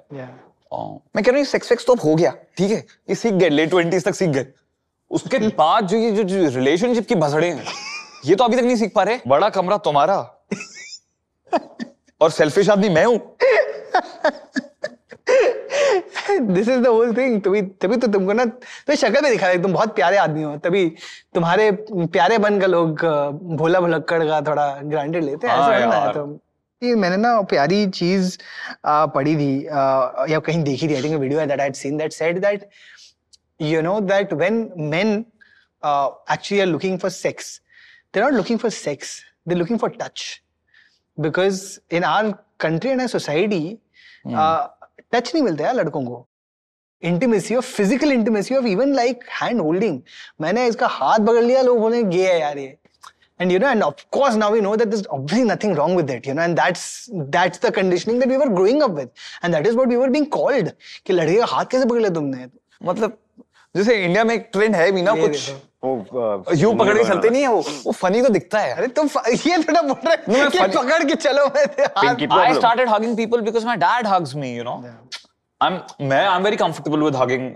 मैं 1.17 1.25
कह 1.25 1.31
रहा 1.31 1.37
हूँ 1.37 1.45
सेक्स 1.45 1.71
वेक्स 1.73 1.87
तो 1.87 1.95
अब 1.95 2.01
हो 2.01 2.15
गया 2.15 2.31
ठीक 2.59 2.71
है? 2.71 2.85
ये 3.09 3.15
सीख 3.15 3.33
गए 3.33 3.49
लेट 3.49 3.71
ट्वेंटीज 3.71 4.05
तक 4.05 4.15
सीख 4.15 4.29
गए। 4.29 4.47
उसके 5.11 5.39
बाद 5.59 5.87
जो 5.87 5.97
ये 5.97 6.11
जो, 6.13 6.23
जो 6.23 6.49
रिलेशनशिप 6.57 7.07
की 7.07 7.15
भसड़े 7.15 7.51
हैं 7.51 7.65
ये 8.27 8.35
तो 8.35 8.45
अभी 8.45 8.57
तक 8.57 8.63
नहीं 8.63 8.77
सीख 8.77 8.93
पा 8.95 9.03
रहे। 9.03 9.19
बड़ा 9.27 9.49
कमरा 9.49 9.77
तुम्हारा। 9.79 10.17
और 12.21 12.31
सेल्फिश 12.31 12.69
आदमी 12.71 12.89
मैं 12.89 13.05
हूँ। 13.05 13.19
This 16.55 16.69
is 16.69 16.81
the 16.81 16.87
whole 16.87 17.15
thing 17.17 17.41
तभी 17.43 17.63
तभी 17.83 17.97
तो 17.97 18.07
तुमको 18.13 18.33
ना 18.33 18.45
तो 18.45 18.95
शक्ल 18.97 19.23
में 19.23 19.31
दिखा 19.33 19.47
रहे 19.47 19.59
तुम 19.63 19.73
बहुत 19.73 19.95
प्यारे 19.97 20.17
आदमी 20.17 20.43
हो। 20.43 20.57
तभी 20.65 20.89
तुम्हारे 21.35 21.71
प्यारे 21.93 22.39
बन 22.39 22.61
का 22.61 22.67
लोग 22.67 23.05
भोला 23.57 23.81
भुलक्कड़ 23.81 24.23
का 24.25 24.41
थोड़ा 24.49 24.67
ग्रांटेड 24.83 25.25
लेते 25.25 25.47
हैं। 25.47 25.55
हाँ 25.55 25.69
ऐसा 25.69 25.79
है 25.79 25.89
ना 25.91 25.97
यार। 25.97 26.13
तो। 26.15 26.41
ये 26.83 26.95
मैंने 26.95 27.17
ना 27.17 27.41
प्यारी 27.51 27.87
चीज़ 27.87 28.37
पढ़ी 28.87 29.37
थी 29.37 29.67
आ, 29.67 30.27
या 30.29 30.39
कहीं 30.39 30.63
देखी 30.65 30.89
थी। 30.89 30.95
I 30.95 31.03
think 31.03 31.21
video 31.21 31.47
that 31.47 31.61
I 31.61 31.67
had 31.67 31.75
seen 31.75 31.97
that 31.97 32.13
said 32.13 32.41
that 32.41 32.69
you 33.61 33.83
know 33.85 33.93
that 34.09 34.33
when 34.39 34.57
men 34.93 35.13
uh, 35.83 36.09
actually 36.33 36.61
are 36.63 36.67
looking 36.71 36.99
for 37.05 37.11
sex 37.11 37.47
they're 38.13 38.25
not 38.25 38.35
looking 38.39 38.59
for 38.65 38.71
sex 38.79 39.13
they're 39.47 39.59
looking 39.61 39.79
for 39.85 39.89
touch. 40.03 40.25
Because 41.19 41.81
in 41.91 42.05
our 42.05 42.39
country 42.59 42.91
and 42.91 43.01
our 43.01 43.09
society 43.09 43.79
uh, 44.27 44.69
नहीं 45.15 45.43
मिलता 45.43 45.67
है 45.67 45.73
लड़कों 45.75 46.05
को 46.05 46.27
intimacy 47.03 47.55
of 47.55 47.65
physical 47.77 48.13
intimacy 48.13 48.55
of 48.57 48.67
even 48.67 48.95
like 48.95 49.25
hand 49.43 49.61
holding 49.61 50.01
मैंने 50.41 50.67
इसका 50.67 50.87
हाथ 50.87 51.19
पकड़ 51.27 51.45
लिया 51.45 51.63
लोग 51.63 51.79
बोले 51.81 52.03
गे 52.03 52.27
है 52.27 52.41
यार 52.41 52.59
ये 52.59 52.77
and 53.41 53.53
you 53.53 53.59
know 53.63 53.69
and 53.69 53.83
of 53.83 54.03
course 54.11 54.37
now 54.41 54.47
we 54.53 54.61
know 54.65 54.77
that 54.81 54.91
there's 54.91 55.07
obviously 55.15 55.45
nothing 55.49 55.75
wrong 55.79 55.95
with 55.95 56.11
it 56.13 56.27
you 56.27 56.35
know 56.37 56.43
and 56.43 56.57
that's 56.61 56.85
that's 57.35 57.59
the 57.65 57.71
conditioning 57.79 58.19
that 58.23 58.31
we 58.31 58.39
were 58.43 58.49
growing 58.59 58.83
up 58.87 58.95
with 59.01 59.11
and 59.43 59.57
that 59.57 59.67
is 59.71 59.75
what 59.81 59.91
we 59.95 59.99
were 60.03 60.09
being 60.15 60.29
called 60.37 60.71
कि 61.07 61.13
लड़के 61.13 61.35
का 61.39 61.47
हाथ 61.55 61.65
कैसे 61.73 61.85
पकड़ 61.85 61.99
लिया 61.99 62.11
तुमने 62.15 62.47
मतलब 62.91 63.19
जैसे 63.77 63.97
इंडिया 64.05 64.25
में 64.25 64.35
एक 64.35 64.49
ट्रेंड 64.53 64.77
है 64.77 64.91
भी 64.93 65.03
ना 65.03 65.15
कुछ। 65.21 65.51
यू 66.57 66.73
पकड़ 66.75 66.97
के 66.99 67.05
चलते 67.05 67.31
नहीं 67.31 67.43
है 67.43 67.49
वो 67.49 67.61
वो 67.87 67.93
फनी 68.01 68.23
तो 68.23 68.29
दिखता 68.39 68.59
है 68.61 68.73
अरे 68.75 68.87
तुम 68.99 69.09
ये 69.47 69.59
थोड़ा 69.63 69.83
बोल 69.83 70.09
रहे 70.09 70.43
हो 70.43 70.49
कि 70.51 70.59
पकड़ 70.79 71.03
के 71.05 71.15
चलो 71.27 71.47
मैं 71.47 72.29
I 72.39 72.55
started 72.55 72.89
hugging 72.89 73.17
people 73.17 73.41
because 73.51 73.67
my 73.67 73.77
dad 73.85 74.07
hugs 74.07 74.35
me 74.37 74.51
you 74.57 74.65
know 74.65 74.77
I 75.61 75.73
am 75.73 76.09
मैं 76.09 76.25
I 76.27 76.37
am 76.37 76.43
very 76.45 76.57
comfortable 76.57 77.03
with 77.03 77.17
hugging 77.17 77.51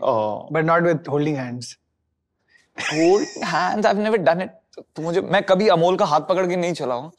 but 0.52 0.64
not 0.64 0.82
with 0.82 1.08
holding 1.10 1.36
hands 1.36 1.76
hold 2.76 3.44
hands 3.46 3.86
I 3.86 3.92
have 3.92 4.02
never 4.02 4.18
done 4.30 4.42
it 4.42 4.50
तो 4.96 5.02
मुझे 5.02 5.20
मैं 5.20 5.42
कभी 5.42 5.66
अमोल 5.68 5.96
का 5.98 6.04
हाथ 6.06 6.20
पकड़ 6.28 6.46
के 6.46 6.56
नहीं 6.56 6.72
चला 6.74 6.94
हूँ। 6.94 7.10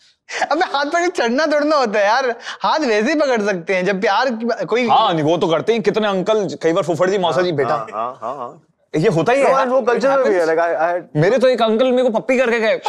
अबे 0.52 0.66
हाथ 0.74 0.86
पकड़ 0.86 1.08
चढ़ना 1.08 1.46
तोड़ना 1.46 1.76
होता 1.78 2.00
है 2.00 2.06
यार। 2.06 2.30
हाथ 2.62 2.80
वैसे 2.80 3.10
ही 3.10 3.16
पकड़ 3.20 3.42
सकते 3.42 3.76
हैं 3.76 3.86
जब 3.86 4.00
प्यार 4.02 4.30
कोई 4.70 4.88
हाँ 4.88 5.12
वो 5.14 5.36
तो 5.38 5.48
करते 5.48 5.74
हैं 5.74 5.82
कितने 5.84 6.08
अंकल 6.08 6.48
कई 6.64 6.74
बार 6.74 6.84
फुफड़ 6.84 7.10
जी 7.10 7.18
मौसा 7.26 7.42
जी 7.42 7.52
बेटा। 7.52 7.76
हाँ, 7.76 8.18
हाँ, 8.22 8.36
हाँ, 8.38 8.62
ये 8.94 9.10
होता 9.16 9.34
ही 9.34 9.42
है 9.42 9.66
वो 9.66 9.82
कल्चर 9.82 10.24
में 10.24 10.28
भी 10.28 10.36
है 10.36 11.10
मेरे 11.22 11.38
तो 11.40 11.48
एक 11.48 11.62
अंकल 11.62 11.92
मेरे 11.92 12.04
को 12.04 12.20
पप्पी 12.20 12.38
करके 12.38 12.60
गए 12.60 12.80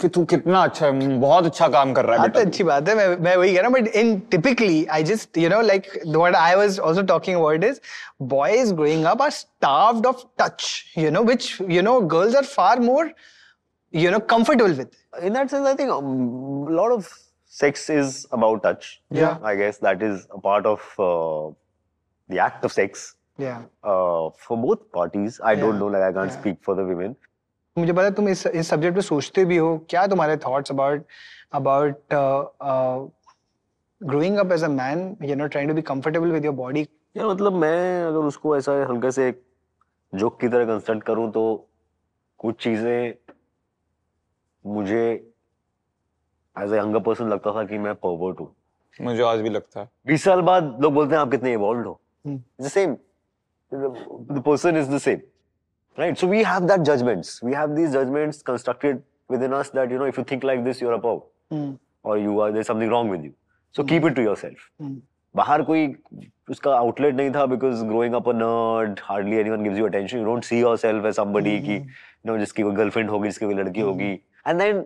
कि 0.00 0.08
तू 0.08 0.24
कितना 0.24 0.62
अच्छा 0.62 0.86
है 0.86 1.18
बहुत 1.20 1.44
अच्छा 1.46 1.68
काम 1.68 1.92
कर 1.94 2.04
रहा 2.04 2.14
है 2.14 2.20
हाँ 2.20 2.28
तो 2.28 2.38
बेटा 2.38 2.48
अच्छी 2.48 2.64
बात 2.64 2.88
है 2.88 2.94
मैं 2.94 3.06
मैं 3.24 3.36
वही 3.36 3.54
कह 3.54 3.60
रहा 3.60 3.68
हूँ 3.68 3.80
but 3.80 3.88
in 3.96 4.18
typically 4.30 4.84
I 4.92 5.02
just 5.10 5.38
you 5.38 5.48
know 5.48 5.60
like 5.60 5.86
what 6.06 6.36
I 6.36 6.54
was 6.54 6.80
also 6.80 7.02
talking 7.12 7.36
about 7.38 7.64
is 7.64 7.80
boys 8.34 8.74
growing 8.74 9.04
up 9.12 9.22
are 9.22 9.30
starved 9.30 10.06
of 10.10 10.22
touch 10.40 10.64
you 11.02 11.10
know 11.16 11.20
which 11.26 11.46
you 11.76 11.82
know 11.88 11.94
girls 12.14 12.40
are 12.40 12.46
far 12.54 12.72
more 12.86 13.04
you 13.94 14.10
know 14.14 14.20
comfortable 14.32 14.76
with 14.80 15.02
in 15.20 15.32
that 15.34 15.50
sense, 15.50 15.66
I 15.66 15.74
think 15.74 15.90
um, 15.90 16.66
a 16.68 16.70
lot 16.70 16.92
of 16.92 17.12
sex 17.46 17.90
is 17.90 18.26
about 18.32 18.62
touch. 18.62 19.02
Yeah. 19.10 19.38
I 19.42 19.54
guess 19.56 19.78
that 19.78 20.02
is 20.02 20.26
a 20.30 20.40
part 20.40 20.66
of 20.66 20.80
uh, 20.98 21.52
yeah 23.38 23.62
uh, 23.84 24.30
for 24.46 24.56
both 24.56 24.80
parties. 24.92 25.40
I 25.42 25.52
Yeah. 25.52 25.60
don't 25.60 25.78
know, 25.78 25.86
like 25.86 26.02
I 26.02 26.12
can't 26.12 26.30
Yeah. 26.30 26.40
speak 26.40 26.58
for 26.68 26.74
the 26.80 26.84
women. 26.84 27.14
मुझे 27.76 27.92
पता 27.92 28.04
है 28.04 28.10
तुम 28.14 28.28
इस 28.28 28.46
इस 28.46 28.68
subject 28.68 28.94
पे 28.96 29.02
सोचते 29.02 29.44
भी 29.50 29.56
हो 29.56 29.76
क्या 29.90 30.06
तुम्हारे 30.06 30.36
thoughts 30.36 30.70
about 30.70 31.04
about 31.54 32.14
uh, 32.14 33.10
growing 34.00 34.36
up 34.38 34.52
as 34.52 34.64
a 34.64 34.68
man 34.68 35.16
you 35.24 35.34
know 35.36 35.46
trying 35.46 35.70
to 35.70 35.74
be 35.74 35.82
comfortable 35.90 36.32
with 36.32 36.44
your 36.44 36.54
body 36.54 36.80
यार 37.16 37.26
मतलब 37.26 37.52
मैं 37.62 38.02
अगर 38.04 38.26
उसको 38.32 38.56
ऐसा 38.56 38.72
हल्के 38.90 39.10
से 39.18 39.28
एक 39.28 39.42
जोक 40.12 40.40
की 40.40 40.48
तरह 40.48 40.64
कंस्ट्रक्ट 40.66 41.04
करूँ 41.06 41.30
तो 41.32 41.44
कुछ 42.40 42.62
चीज़ें 42.62 43.14
मुझे 44.64 45.02
एज 46.56 46.72
ए 46.72 46.76
यंगर 46.78 46.98
पर्सन 47.08 47.28
लगता 47.28 47.54
था 47.54 47.64
कि 47.66 47.78
मैं 47.78 47.94
परवर्ट 48.04 48.40
हूँ 48.40 48.54
मुझे 49.00 49.22
आज 49.24 49.40
भी 49.40 49.48
लगता 49.50 49.80
है 49.80 49.88
बीस 50.06 50.24
साल 50.24 50.40
बाद 50.50 50.76
लोग 50.82 50.94
बोलते 50.94 51.14
हैं 51.14 51.22
आप 51.22 51.30
कितने 51.30 51.52
इवॉल्व 51.52 51.88
हो 51.88 51.98
Hmm. 52.24 52.36
the 53.71 53.79
same 53.79 53.97
the, 54.27 54.33
the 54.39 54.41
person 54.51 54.75
is 54.83 54.87
the 54.93 54.99
same 55.07 55.21
right 56.03 56.17
so 56.23 56.27
we 56.35 56.43
have 56.51 56.67
that 56.71 56.85
judgments 56.91 57.33
we 57.49 57.53
have 57.59 57.75
these 57.81 57.91
judgments 57.99 58.41
constructed 58.51 59.03
within 59.35 59.53
us 59.59 59.69
that 59.79 59.91
you 59.95 59.99
know 60.01 60.09
if 60.13 60.17
you 60.21 60.23
think 60.31 60.43
like 60.51 60.63
this 60.69 60.81
you're 60.85 60.97
a 61.01 61.03
perv 61.09 61.21
Hmm. 61.55 61.67
or 62.03 62.17
you 62.21 62.39
are 62.45 62.51
there's 62.55 62.67
something 62.67 62.89
wrong 62.93 63.09
with 63.15 63.23
you 63.27 63.33
so 63.75 63.83
keep 63.91 64.05
it 64.11 64.15
to 64.21 64.25
yourself 64.31 64.65
Hmm. 64.81 64.97
बाहर 65.35 65.61
कोई 65.63 65.81
उसका 66.49 66.71
outlet 66.75 67.15
नहीं 67.15 67.31
था 67.31 67.45
because 67.45 67.81
growing 67.87 68.13
up 68.15 68.29
a 68.29 68.31
nerd 68.35 68.99
hardly 69.03 69.35
anyone 69.37 69.63
gives 69.63 69.77
you 69.79 69.85
attention 69.87 70.17
you 70.17 70.23
don't 70.25 70.43
see 70.43 70.59
yourself 70.59 71.05
as 71.05 71.13
somebody 71.15 71.59
की 71.65 71.75
you 71.75 72.31
know 72.31 72.37
जिसकी 72.37 72.63
कोई 72.63 72.75
girlfriend 72.75 73.09
होगी 73.09 73.27
जिसकी 73.29 73.45
कोई 73.45 73.55
लड़की 73.55 73.81
होगी 73.89 74.11
and 74.47 74.61
then 74.61 74.83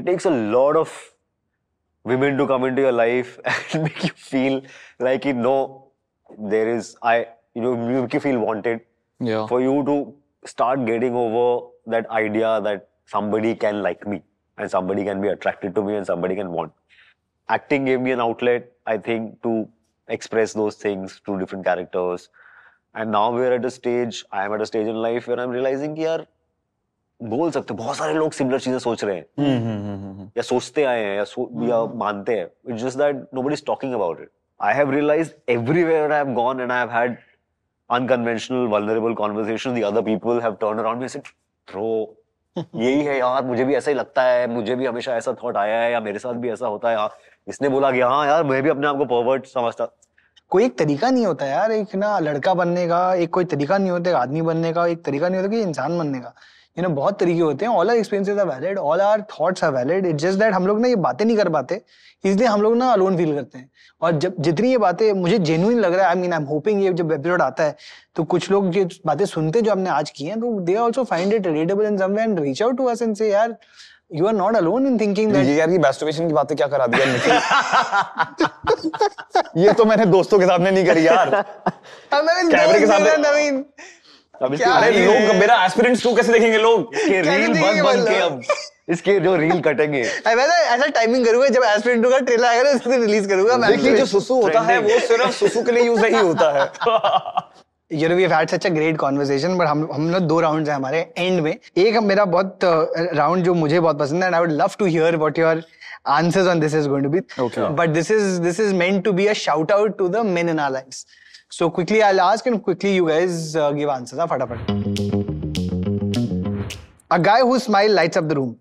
it 0.00 0.04
takes 0.08 0.26
a 0.30 0.32
lot 0.56 0.76
of 0.80 0.92
women 2.12 2.36
to 2.40 2.46
come 2.50 2.66
into 2.68 2.84
your 2.86 2.92
life 2.98 3.32
and 3.54 3.82
make 3.86 4.04
you 4.08 4.12
feel 4.26 4.60
like 5.08 5.28
you 5.30 5.34
know 5.40 5.56
there 6.54 6.68
is 6.74 6.90
I 7.14 7.16
you 7.56 7.62
know 7.62 7.72
you 7.92 8.02
make 8.02 8.14
you 8.18 8.20
feel 8.26 8.38
wanted 8.48 8.80
Yeah. 9.20 9.46
for 9.46 9.60
you 9.62 9.72
to 9.88 9.94
start 10.50 10.84
getting 10.86 11.16
over 11.22 11.44
that 11.94 12.08
idea 12.20 12.52
that 12.62 12.88
somebody 13.12 13.54
can 13.64 13.82
like 13.82 14.06
me 14.12 14.16
and 14.58 14.70
somebody 14.70 15.04
can 15.08 15.20
be 15.20 15.28
attracted 15.28 15.74
to 15.76 15.84
me 15.88 15.94
and 15.96 16.06
somebody 16.06 16.38
can 16.40 16.50
want. 16.56 16.72
Acting 17.48 17.84
gave 17.84 18.00
me 18.00 18.12
an 18.12 18.20
outlet, 18.20 18.66
I 18.86 18.96
think, 18.98 19.28
to 19.42 19.52
express 20.08 20.52
those 20.52 20.76
things 20.76 21.20
to 21.26 21.38
different 21.38 21.64
characters. 21.64 22.28
And 22.94 23.10
now 23.12 23.24
we're 23.32 23.52
at 23.54 23.64
a 23.64 23.70
stage, 23.70 24.24
I 24.32 24.44
am 24.44 24.52
at 24.54 24.60
a 24.60 24.66
stage 24.66 24.86
in 24.86 25.00
life 25.06 25.28
where 25.28 25.38
I'm 25.40 25.54
realizing 25.58 25.94
कि 25.96 26.04
यार 26.04 26.26
बोल 27.20 27.50
सकते 27.50 27.74
बहुत 27.74 27.96
सारे 27.96 28.14
लोग 28.14 28.32
similar 28.32 28.60
चीजें 28.60 28.78
सोच 28.78 29.02
रहे 29.04 29.16
हैं 29.16 29.24
हम्म, 29.38 29.56
हम्म, 29.66 29.82
हम्म, 29.88 30.10
हम्म, 30.10 30.28
या 30.36 30.42
सोचते 30.42 30.84
आए 30.84 31.02
हैं 31.04 31.16
या 31.16 31.24
सो, 31.24 31.48
या 31.68 31.84
मानते 31.98 32.36
हैं 32.38 32.46
it's 32.70 32.82
just 32.82 32.98
that 32.98 33.16
nobody 33.34 33.54
is 33.54 33.64
talking 33.66 33.94
about 33.94 34.20
it 34.20 34.30
I 34.60 34.74
have 34.74 34.90
realised 34.90 35.50
everywhere 35.52 36.12
I 36.12 36.18
have 36.24 36.32
gone 36.34 36.60
and 36.60 36.72
I 36.72 36.78
have 36.78 36.90
had 36.90 37.16
unconventional 37.89 38.67
vulnerable 38.67 39.15
conversations, 39.15 39.75
the 39.75 39.83
other 39.83 40.01
people 40.01 40.41
have 40.41 40.59
turned 40.59 40.79
around 40.79 40.99
me 40.99 41.05
and 41.05 41.11
said 41.11 41.25
bro 41.73 42.07
यही 42.75 43.03
है 43.03 43.17
यार 43.19 43.45
मुझे 43.45 43.65
भी 43.65 43.75
ऐसा 43.75 43.91
ही 43.91 43.97
लगता 43.97 44.21
है 44.23 44.47
मुझे 44.47 44.75
भी 44.75 44.85
हमेशा 44.85 45.15
ऐसा 45.15 45.33
थॉट 45.43 45.57
आया 45.57 45.79
है 45.79 45.91
या 45.91 45.99
मेरे 45.99 46.19
साथ 46.19 46.33
भी 46.33 46.49
ऐसा 46.49 46.67
होता 46.67 46.89
है 46.89 46.95
यार. 46.95 47.09
इसने 47.47 47.69
बोला 47.69 47.91
कि 47.91 48.01
हाँ 48.01 48.25
यार 48.27 48.43
मैं 48.43 48.63
भी 48.63 48.69
अपने 48.69 48.87
आप 48.87 48.97
को 48.97 49.05
परवर्ट 49.05 49.45
समझता 49.45 49.87
कोई 50.49 50.65
एक 50.65 50.77
तरीका 50.77 51.09
नहीं 51.09 51.25
होता 51.25 51.45
यार 51.45 51.71
एक 51.71 51.95
ना 51.95 52.19
लड़का 52.19 52.53
बनने 52.53 52.87
का 52.87 53.13
एक 53.13 53.29
कोई 53.29 53.45
तरीका 53.45 53.77
नहीं 53.77 53.91
होता 53.91 54.17
आदमी 54.17 54.41
बनने 54.41 54.73
का 54.73 54.87
एक 54.87 55.03
तरीका 55.05 55.29
नहीं 55.29 55.41
होता 55.41 55.51
कि 55.51 55.61
इंसान 55.61 55.97
बनने 55.97 56.19
का। 56.19 56.33
यू 56.79 56.83
नो 56.83 56.89
बहुत 56.89 57.19
तरीके 57.19 57.41
होते 57.41 57.65
हैं। 57.65 57.71
All 57.73 57.89
are 57.89 57.95
experiences 57.95 58.37
are 58.37 58.45
valid 58.45 58.77
all 58.77 59.01
are 59.01 59.21
thoughts 59.21 59.63
are 59.63 59.71
valid 59.71 60.05
it's 60.05 60.23
just 60.23 60.39
that 60.39 60.53
हम 60.53 60.67
लोग 60.67 60.81
ना 60.81 60.87
ये 60.87 60.95
बातें 60.95 61.25
नहीं 61.25 61.37
कर 61.37 61.49
पाते। 61.49 61.81
इसलिए 62.25 62.47
हम 62.47 62.61
लोग 62.61 62.75
ना 62.75 62.91
अलोन 62.91 63.17
फील 63.17 63.35
करते 63.35 63.57
हैं। 63.57 63.69
और 64.01 64.11
जब 64.11 64.33
जितनी 64.39 64.71
ये 64.71 64.77
बातें 64.77 65.13
मुझे 65.13 65.37
जेन्युइन 65.39 65.79
लग 65.79 65.93
रहा 65.93 66.03
है 66.03 66.09
I 66.09 66.15
mean 66.15 66.33
I 66.33 66.39
am 66.39 66.45
hoping 66.45 66.83
ये 66.83 66.93
जब 66.93 67.11
एपिसोड 67.11 67.41
आता 67.41 67.63
है 67.63 67.75
तो 68.15 68.23
कुछ 68.23 68.51
लोग 68.51 68.77
ये 68.77 68.87
बातें 69.05 69.25
सुनते 69.25 69.61
जो 69.61 69.71
हमने 69.71 69.89
आज 69.89 70.09
की 70.09 70.25
हैं 70.25 70.39
तो 70.39 70.59
they 70.59 70.75
also 70.75 71.03
find 71.03 71.33
it 71.33 71.47
relatable 71.47 71.85
in 71.85 71.97
some 71.97 72.11
way 72.11 72.23
and 72.23 72.39
reach 72.39 72.63
out 72.63 72.77
to 72.77 72.85
us 72.85 73.01
and 73.01 73.15
say 73.15 73.31
यार 73.31 73.55
you 74.15 74.27
are 74.27 74.33
not 74.33 74.55
alone 74.55 74.87
in 74.87 74.99
thinking 74.99 75.33
that 75.33 75.45
ये 75.45 75.55
यार 75.55 75.69
ये 75.69 75.77
masturbation 75.77 76.27
की 76.27 76.33
बातें 76.33 76.57
क्या 76.57 76.67
करा 76.67 76.87
दिया 76.87 77.05
निखिल? 77.05 77.33
ये 79.57 79.73
तो 79.73 79.85
मैंने 79.85 80.05
दोस्तों 80.05 80.39
के 80.39 80.45
सामने 80.45 80.71
नहीं 80.71 80.85
करी 80.85 81.07
यार। 81.07 81.29
कैमरे 82.13 82.79
के 82.79 82.87
सामने- 82.87 83.19
नवीन। 83.19 83.65
अब 84.43 84.53
इसके 84.53 85.05
लोग 85.05 85.35
मेरा 85.35 85.63
एस्पिरेंट्स 85.65 86.03
टू 86.03 86.15
कैसे 86.15 86.33
देखेंगे 86.33 86.57
लोग? 86.57 86.95
इसके 86.95 87.21
रील 87.21 87.53
बन 87.61 87.81
बन 87.83 88.03
के 88.09 88.15
अब। 88.15 88.41
इसके 88.89 89.19
जो 89.19 89.35
रील 89.35 89.61
कटेंगे। 89.61 90.01
ऐसा 90.27 90.87
टाइमिंग 90.87 91.25
करूँगा 91.25 91.47
जब 91.47 91.63
एस्पिरेंट 91.63 92.05
का 92.05 92.19
ट्रेलर 92.19 92.45
आएगा 92.45 92.63
ना 92.63 92.69
उस 92.69 92.87
दिन 92.87 93.01
रिलीज़ 93.01 93.27
करूँगा 93.29 93.57
मैं। 93.57 93.71
देखिए 93.71 93.95
जो 93.97 94.05
सुसु 94.05 94.41
होता 94.41 94.61
है 94.61 94.79
वो 94.79 94.99
सिर्फ़ 95.07 95.31
सुसु 95.39 95.63
के 95.63 95.71
लिए 95.71 95.83
यूज़ 95.83 96.01
नहीं 96.01 96.21
होता 96.21 96.51
है। 96.59 96.67
You 97.91 98.07
know 98.09 98.15
we've 98.19 98.31
had 98.31 98.49
such 98.51 98.65
a 98.65 98.69
great 98.69 98.97
conversation 99.01 99.53
but 99.59 99.67
हम 99.67 99.87
हम 99.93 100.09
लोग 100.11 100.23
दो 100.27 100.39
राउंड्स 100.39 100.69
हैं 100.69 100.75
हमारे 100.75 100.99
एंड 101.17 101.39
में। 101.41 101.51
एक 101.77 101.97
मेरा 102.03 102.25
बहुत 102.25 102.59
राउंड 103.13 103.43
जो 103.43 103.53
मुझे 103.53 103.79
बहुत 103.79 103.99
पसंद 103.99 104.23
है 104.23 104.27
and 104.27 104.35
I 104.35 104.41
would 104.41 104.51
love 104.51 104.71
to 104.79 104.85
hear 104.85 105.15
what 105.17 105.39
your 105.39 105.63
answers 106.07 106.47
on 106.47 106.59
this 106.59 106.75
is 106.75 106.87
going 106.89 107.05
to 107.05 107.09
be 107.09 107.19
but 107.77 107.93
this 107.97 108.11
is 108.17 108.25
this 108.47 108.59
is 108.65 108.73
meant 108.81 109.03
to 109.07 109.13
be 109.21 109.27
a 109.27 109.37
shout 109.43 109.73
out 109.77 109.95
to 110.01 110.09
the 110.17 110.23
men 110.33 110.51
in 110.55 110.61
our 110.65 110.73
lives 110.75 110.99
so 111.51 111.69
quickly 111.69 111.99
I 111.99 112.13
last 112.13 112.47
and 112.47 112.63
quickly 112.63 112.95
you 112.95 113.05
guys 113.05 113.57
give 113.75 113.91
answer 113.91 114.25
फटाफट। 114.27 114.57
A 117.11 117.17
guy 117.17 117.41
who 117.41 117.59
smile 117.59 117.91
lights 117.95 118.17
up 118.17 118.23
the 118.23 118.31
room 118.31 118.53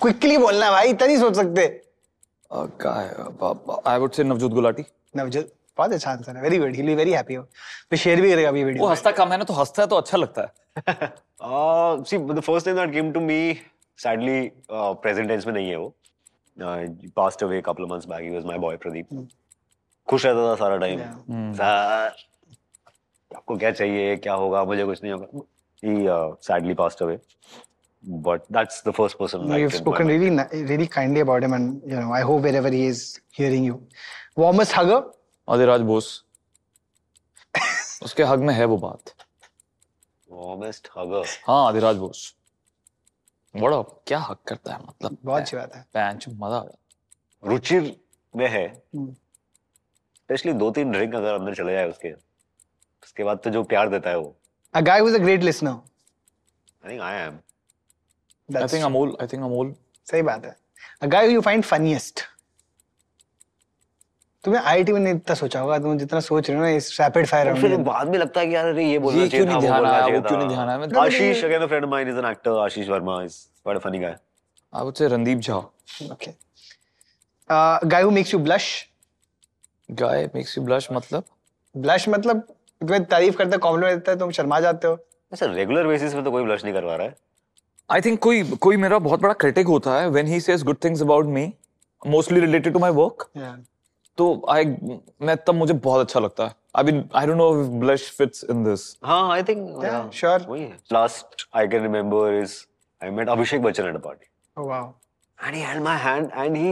quickly 0.00 0.36
बोलना 0.38 0.66
है 0.66 0.72
भाई 0.72 0.88
इतना 0.88 1.06
नहीं 1.06 1.18
सोच 1.18 1.36
सकते। 1.36 1.66
नवजोत 4.24 4.52
गुलाटी 4.52 4.84
नवजोत 5.16 5.52
बहुत 5.78 5.92
अच्छा 5.92 6.10
आंसर 6.10 6.36
है 6.36 6.42
very 6.42 6.58
good 6.58 6.74
he 6.76 6.94
very 6.94 7.12
happy 7.12 7.34
हो। 7.34 7.42
मैं 7.42 7.98
शेयर 7.98 8.20
भी 8.20 8.30
करेगा 8.30 8.48
अभी 8.48 8.64
वीडियो 8.64 8.84
वो 8.84 8.90
हंसता 8.90 9.10
कम 9.12 9.32
है 9.32 9.38
ना 9.38 9.44
तो 9.44 9.54
हंसता 9.54 9.82
है 9.82 9.88
तो 9.88 9.96
अच्छा 9.96 10.16
लगता 10.18 10.42
है। 10.42 10.48
See 12.04 12.18
the 12.18 12.40
first 12.40 12.66
thing 12.66 12.76
that 12.76 12.92
came 12.92 13.12
to 13.12 13.20
me 13.20 13.38
sadly 13.98 14.50
present 14.70 15.28
tense 15.28 15.46
में 15.46 15.52
नहीं 15.54 15.68
है 15.70 15.76
वो। 15.76 15.94
Passed 17.14 17.42
away 17.42 17.58
a 17.58 17.62
couple 17.62 17.84
of 17.84 17.90
months 17.90 18.06
back 18.06 18.22
he 18.22 18.30
was 18.30 18.44
my 18.44 18.58
boy 18.66 18.76
Pradeep 18.76 19.06
खुश 20.08 20.26
रहता 20.26 20.50
था 20.50 20.54
सारा 20.56 20.76
टाइम 20.84 21.00
सर 21.54 22.16
आपको 23.36 23.56
क्या 23.56 23.70
चाहिए 23.70 24.16
क्या 24.16 24.34
होगा 24.42 24.64
मुझे 24.64 24.84
कुछ 24.84 25.02
नहीं 25.02 25.12
होगा 25.12 25.46
he 25.82 26.08
uh, 26.08 26.34
sadly 26.50 26.74
passed 26.74 27.02
away 27.06 27.18
but 28.04 28.44
that's 28.50 28.82
the 28.82 28.92
first 28.92 29.18
person. 29.18 29.46
No, 29.48 29.56
you've 29.56 29.74
spoken 29.74 30.06
really, 30.06 30.30
really 30.52 30.86
kindly 30.86 31.20
about 31.20 31.42
him, 31.42 31.52
and 31.52 31.82
you 31.84 31.96
know, 31.96 32.12
I 32.12 32.20
hope 32.20 32.42
wherever 32.42 32.70
he 32.70 32.86
is 32.86 33.20
hearing 33.32 33.64
you. 33.64 33.82
Warmest 34.36 34.72
hugger? 34.72 35.02
Adiraj 35.48 35.80
Bose 35.80 36.06
उसके 38.02 38.22
हक 38.22 38.38
में 38.38 38.54
है 38.54 38.64
वो 38.64 38.76
बात 38.78 39.12
Warmest 40.30 40.90
hugger. 40.96 41.24
हाँ 41.46 41.66
आदिराज 41.68 41.96
बोस 41.96 42.34
बड़ा 43.54 43.80
क्या 44.06 44.18
हक 44.18 44.38
करता 44.48 44.72
है 44.72 44.78
मतलब 44.88 45.16
बहुत 45.24 45.40
अच्छी 45.40 45.56
बात 45.56 45.74
है. 45.74 45.84
पैंच 45.94 46.28
मज़ा 46.28 46.56
आ 46.56 46.62
गया 46.64 47.48
रुचिर 47.50 47.94
में 48.34 48.46
है 48.48 48.66
हम्म. 48.66 49.12
स्पेशली 50.14 50.52
दो 50.52 50.70
तीन 50.70 50.90
ड्रिंक 50.92 51.14
अगर 51.14 51.34
अंदर 51.34 51.54
चले 51.54 51.72
जाए 51.72 51.88
उसके 51.88 52.12
उसके 53.02 53.24
बाद 53.24 53.40
तो 53.44 53.50
जो 53.50 53.62
प्यार 53.64 53.88
देता 53.90 54.10
है 54.10 54.18
वो 54.18 54.34
A 54.74 54.82
guy 54.82 54.96
who's 55.00 55.14
a 55.16 55.20
great 55.20 55.44
listener. 55.48 55.74
I 56.84 56.90
think 56.92 57.00
I 57.02 57.14
am 57.16 57.38
I 58.48 58.66
think 58.72 58.84
Amol 58.84 59.16
I 59.20 59.26
think 59.26 59.42
Amol 59.44 59.74
सही 60.06 60.22
बात 60.22 60.44
है. 60.44 60.56
A 61.04 61.08
guy 61.14 61.22
who 61.26 61.32
you 61.36 61.42
find 61.46 61.64
funniest. 61.70 62.22
तुमने 64.44 64.58
आईआईटी 64.58 64.92
में 64.92 65.00
नहीं 65.00 65.14
इतना 65.14 65.34
सोचा 65.34 65.60
होगा 65.60 65.78
तुम 65.78 65.98
जितना 65.98 66.20
सोच 66.20 66.48
रहे 66.50 66.58
हो 66.58 66.64
ना 66.64 66.70
इस 66.70 66.96
रैपिड 67.00 67.26
फायर 67.26 67.54
फिर 67.60 67.76
बाद 67.88 68.08
में 68.08 68.18
लगता 68.18 68.40
है 68.40 68.46
कि 68.46 68.54
यार 68.54 68.66
अरे 68.68 68.84
ये 68.90 68.98
बोलना 68.98 69.26
चाहिए 69.26 69.46
था 69.46 69.54
वो 69.54 69.60
ध्यान 69.60 69.76
बोलना 69.76 69.92
आया, 69.92 70.00
चाहिए 70.00 70.16
वो 70.16 70.22
क्यों 70.28 70.38
नहीं 70.38 70.48
ध्यान 70.48 70.68
आया? 70.68 71.02
Ashish 71.04 71.44
again 71.44 71.62
a 71.62 71.68
friend 71.72 71.86
of 71.86 71.90
mine 71.94 72.10
is 72.12 72.20
an 72.22 72.28
actor 72.30 72.52
Ashish 72.66 72.90
Verma 72.92 73.16
is 73.26 73.38
quite 73.64 73.80
a 73.80 73.82
funny 73.86 74.00
guy 74.04 74.12
I 74.72 74.84
would 74.84 74.94
say 74.94 75.08
Randeep 75.08 75.38
Jha 75.38 75.62
Okay. 76.12 76.32
Uh, 77.50 77.78
guy 77.94 78.02
who 78.06 78.10
makes 78.18 78.32
you 78.34 78.40
blush. 78.46 78.68
Guy 79.88 80.28
makes 80.34 80.56
you 80.58 80.64
blush 80.64 80.88
मतलब 80.92 81.24
Blush 81.74 82.08
मतलब 82.08 82.40
तुम्हें 82.80 83.04
तारीफ़ 83.04 83.36
करता 83.36 83.50
है 83.50 83.58
complement 83.58 83.98
देता 83.98 84.12
है 84.12 84.18
तुम 84.18 84.30
शर्मा 84.38 84.60
जाते 84.60 84.88
हो. 84.88 84.98
ऐसा 85.32 85.46
रेगुलर 85.46 85.86
बेसिस 85.86 86.14
पे 86.14 86.22
तो 86.22 86.30
कोई 86.30 86.44
ब्लश 86.44 86.64
नहीं 86.64 86.74
करवा 86.74 86.94
रहा 86.96 87.06
है 87.06 87.14
आई 87.90 88.00
थिंक 88.00 88.18
कोई 88.22 88.42
कोई 88.66 88.76
मेरा 88.84 88.98
बहुत 89.08 89.20
बड़ा 89.20 89.34
क्रिटिक 89.42 89.66
होता 89.66 89.98
है 90.00 90.08
when 90.10 90.26
he 90.26 90.40
says 90.40 90.62
good 90.64 90.76
things 90.84 91.02
about 91.02 91.26
me 91.36 91.52
mostly 92.02 92.40
related 92.40 92.72
to 92.72 92.78
my 92.78 92.90
work 93.00 93.28
Yeah. 93.38 93.56
तो 94.18 94.26
आई 94.50 94.64
मैं 95.26 95.36
तब 95.46 95.54
मुझे 95.54 95.74
बहुत 95.86 96.00
अच्छा 96.06 96.20
लगता 96.20 96.44
है 96.46 96.54
I 96.76 96.84
mean 96.84 97.08
I 97.16 97.26
don't 97.26 97.36
know 97.38 97.48
if 97.62 97.68
blush 97.84 98.10
fits 98.18 98.44
in 98.50 98.64
this 98.64 98.86
हाँ 99.04 99.20
I 99.32 99.42
think 99.50 99.66
Yeah, 99.68 99.84
yeah 99.92 100.10
sure. 100.20 100.48
वही 100.48 100.62
है 100.62 100.76
last 100.92 101.46
I 101.56 101.68
can 101.74 101.82
remember 101.82 102.34
is 102.42 102.54
I 103.02 103.10
met 103.18 103.28
Abhishek 103.36 103.62
Bachchan 103.62 103.88
at 103.88 103.96
a 103.96 104.04
party 104.08 104.26
Oh 104.60 104.64
wow. 104.68 104.84
and 105.46 105.56
he 105.56 105.60
held 105.64 105.82
my 105.86 105.96
hand 106.04 106.32
and 106.44 106.56
he 106.60 106.70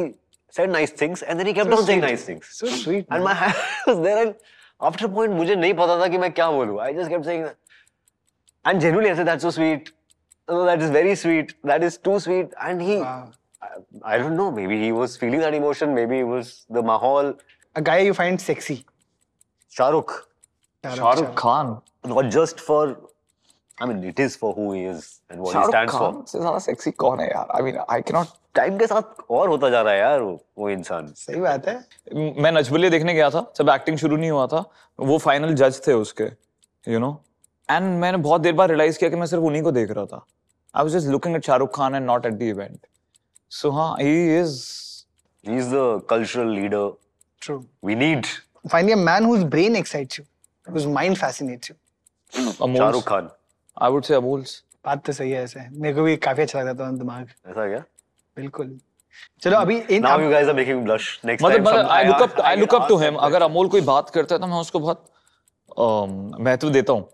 said 0.57 0.71
nice 0.77 0.93
things 1.03 1.21
and 1.23 1.41
then 1.41 1.49
he 1.49 1.53
kept 1.59 1.69
So 1.73 1.77
on 1.77 1.83
sweet. 1.83 1.91
saying 1.91 2.01
nice 2.05 2.25
things 2.31 2.49
So 2.61 2.71
sweet. 2.79 3.05
and 3.17 3.25
man. 3.25 3.27
my 3.29 3.35
hand 3.41 3.91
was 3.91 4.01
there 4.07 4.23
and 4.23 4.33
after 4.89 5.07
a 5.09 5.11
point 5.19 5.37
मुझे 5.41 5.57
नहीं 5.65 5.75
पता 5.83 5.99
था 6.01 6.09
कि 6.15 6.19
मैं 6.25 6.31
क्या 6.39 6.51
बोलूँ 6.57 6.81
I 6.87 6.89
just 6.97 7.13
kept 7.15 7.29
saying 7.31 7.45
that 7.45 7.57
and 8.65 8.85
genuinely 8.87 9.13
I 9.13 9.17
said 9.21 9.29
that's 9.31 9.47
so 9.49 9.53
sweet 9.59 9.93
oh, 10.49 10.65
that 10.71 10.83
is 10.87 10.91
very 10.99 11.15
sweet 11.23 11.55
that 11.73 11.87
is 11.91 11.99
too 12.09 12.17
sweet 12.27 12.57
and 12.71 12.83
he 12.89 12.97
Wow. 13.05 13.15
I, 13.63 13.69
I 14.05 14.19
don't 14.19 14.37
know. 14.37 14.51
Maybe 14.51 14.79
he 14.85 14.93
was 14.93 15.17
feeling 15.17 15.41
that 15.41 15.55
emotion. 15.55 15.95
Maybe 15.95 16.21
it 16.21 16.29
was 16.37 16.67
the 16.71 16.83
mahal. 16.83 17.35
A 17.75 17.83
guy 17.83 17.99
you 18.01 18.15
find 18.15 18.41
sexy. 18.41 18.79
Shahrukh 19.79 20.17
Shahrukh 20.85 21.35
Khan 21.39 21.81
not 22.07 22.31
just 22.31 22.61
for 22.61 22.97
I 23.79 23.87
mean 23.87 24.03
it 24.05 24.21
is 24.21 24.37
for 24.37 24.55
who 24.55 24.73
he 24.73 24.83
is 24.91 25.07
and 25.31 25.41
what 25.41 25.57
he 25.57 25.63
stands 25.71 25.93
Khan 25.93 26.13
for. 26.13 26.27
से 26.27 26.39
ज़्यादा 26.39 26.59
sexy 26.67 26.91
कौन 27.05 27.21
है 27.21 27.29
यार? 27.31 27.63
Mean 27.63 27.79
I 27.91 28.03
can 28.03 28.17
not 28.17 28.27
time 28.55 28.79
के 28.79 28.87
साथ 28.87 29.21
और 29.31 29.49
होता 29.49 29.71
जा 29.71 29.81
रहा 29.83 29.93
है 29.93 29.99
यार 30.01 30.21
वो, 30.21 30.39
वो 30.59 30.71
इंसान। 30.71 31.07
सही 31.17 31.41
बात 31.41 31.67
है. 31.69 31.75
मैं 32.43 32.53
नचबलिए 32.53 32.91
देखने 32.91 33.15
गया 33.15 33.29
था 33.31 33.45
जब 33.57 33.69
एक्टिंग 33.71 33.99
शुरू 33.99 34.17
नहीं 34.17 34.31
हुआ 34.31 34.47
था 34.47 34.65
वो 35.01 35.19
फाइनल 35.19 35.55
जज 35.55 35.81
थे 35.87 35.93
उसके 35.93 36.31
यू 36.93 36.99
नो 36.99 37.11
एंड 37.71 37.99
मैंने 38.01 38.19
बहुत 38.19 38.41
देर 38.41 38.53
बाद 38.61 38.71
रियलाइज़ 38.71 38.99
किया 38.99 39.11
कि 39.11 39.17
मैं 39.17 39.27
सिर्फ़ 39.27 39.45
उन्हीं 39.45 39.63
को 39.63 39.73
देख 39.73 39.91
रहा 39.91 40.05
था। 40.07 40.25
I 40.75 40.83
was 40.83 40.93
just 40.93 41.09
looking 41.09 41.37
at 41.37 41.45
Shahrukh 41.45 41.75
Khan 41.77 41.95
and 41.95 42.07
not 42.07 42.27
at 42.27 42.33
the 42.33 42.43
event 42.43 42.87
so 43.51 43.71
हाँ 43.71 43.95
he 44.01 44.39
is 44.41 44.55
he 45.45 45.57
is 45.63 45.67
the 45.73 45.83
cultural 46.13 46.49
leader. 46.59 46.85
True. 47.43 47.59
we 47.89 47.95
need 47.95 48.29
Finding 48.71 48.95
a 48.95 49.03
man 49.09 49.27
whose 49.31 49.45
brain 49.51 49.77
excites 49.81 50.19
you, 50.19 50.25
whose 50.67 50.87
mind 50.95 51.19
fascinates 51.21 51.71
you. 51.71 51.77
Amol 52.63 52.77
Shahrukh 52.79 53.05
Khan 53.09 53.29
I 53.83 53.91
would 53.91 54.05
say 54.05 54.15
Amol's 54.15 54.63
बात 54.87 55.05
तो 55.07 55.13
सही 55.13 55.31
है 55.31 55.43
ऐसे। 55.45 55.61
मेरे 55.71 55.95
को 55.95 56.03
भी 56.03 56.17
काफ़ी 56.17 56.43
अच्छा 56.43 56.63
लगता 56.63 56.87
था 56.87 56.91
दिमाग। 56.97 57.29
ऐसा 57.49 57.69
क्या? 57.69 57.79
बिल्कुल। 58.37 58.79
चलो 59.43 59.59
अभी 59.59 59.77
इन 59.79 60.03
now 60.03 60.11
अब- 60.11 60.25
you 60.25 60.33
guys 60.35 60.49
are 60.53 60.57
making 60.59 60.81
me 60.81 60.87
blush. 60.89 61.07
Next 61.31 61.43
मतलब 61.43 61.79
I 61.79 62.05
look 62.05 62.23
up 62.23 62.35
I- 62.35 62.41
I 62.41 62.57
look 62.57 62.75
up 62.75 62.89
to 62.89 62.97
him 62.97 63.15
अगर 63.29 63.43
अमोल 63.43 63.69
कोई 63.69 63.81
बात 63.91 64.11
करता 64.11 64.35
है 64.35 64.41
तो 64.41 64.47
मैं 64.47 64.57
उसको 64.57 64.79
बहुत 64.81 65.05
um, 65.81 66.41
महत्व 66.41 66.71
देता 66.71 66.93
हूँ। 66.93 67.09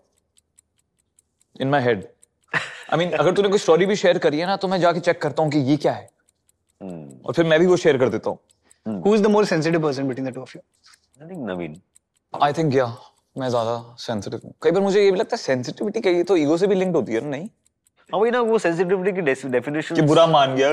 इन 1.61 1.69
माई 1.69 1.81
हेड 1.83 2.07
आई 2.55 2.97
मीन 2.97 3.11
अगर 3.11 3.33
तूने 3.33 3.49
कोई 3.49 3.59
स्टोरी 3.59 3.85
भी 3.85 3.95
शेयर 3.95 4.17
करी 4.17 4.39
है 4.39 4.45
ना 4.45 4.55
तो 4.55 4.67
मैं 4.67 4.79
जाके 4.81 4.99
चेक 4.99 5.21
करता 5.21 5.43
हूँ 5.43 5.51
कि 5.51 5.59
ये 5.59 5.77
क्या 5.77 5.93
है. 5.93 6.09
और 7.25 7.33
फिर 7.33 7.45
मैं 7.45 7.59
भी 7.59 7.65
वो 7.65 7.77
शेयर 7.77 7.97
कर 7.97 8.09
देता 8.09 8.29
हूँ. 8.29 8.39
Who's 9.03 9.21
the 9.25 9.29
more 9.33 9.45
sensitive 9.49 9.81
person 9.81 10.07
between 10.11 10.25
the 10.29 10.33
two 10.37 10.41
of 10.45 10.53
you? 10.55 10.61
I 11.21 11.27
think 11.27 11.43
Naveen. 11.49 11.75
I 12.43 12.53
think 12.53 12.73
या 12.75 12.85
मैं 13.37 13.49
ज़्यादा 13.49 13.75
सेंसिटिव 13.99 14.39
हूँ. 14.43 14.53
कई 14.63 14.71
बार 14.71 14.81
मुझे 14.83 15.03
ये 15.03 15.11
भी 15.11 15.17
लगता 15.19 15.35
है 15.35 15.41
सेंसिटिविटी 15.41 16.01
कहीं 16.01 16.23
तो 16.31 16.37
ईगो 16.37 16.57
से 16.57 16.67
भी 16.67 16.75
लिंक्ड 16.75 16.95
होती 16.95 17.13
है 17.13 17.21
ना 17.21 17.29
नहीं? 17.29 17.47
हाँ 18.13 18.19
वही 18.19 18.31
ना 18.31 18.39
वो 18.41 18.59
sensitivity 18.59 19.15
की 19.15 19.21
डेफिनेशन 19.51 19.95
कि 19.95 20.01
बुरा 20.01 20.25
मान 20.27 20.55
गया 20.55 20.71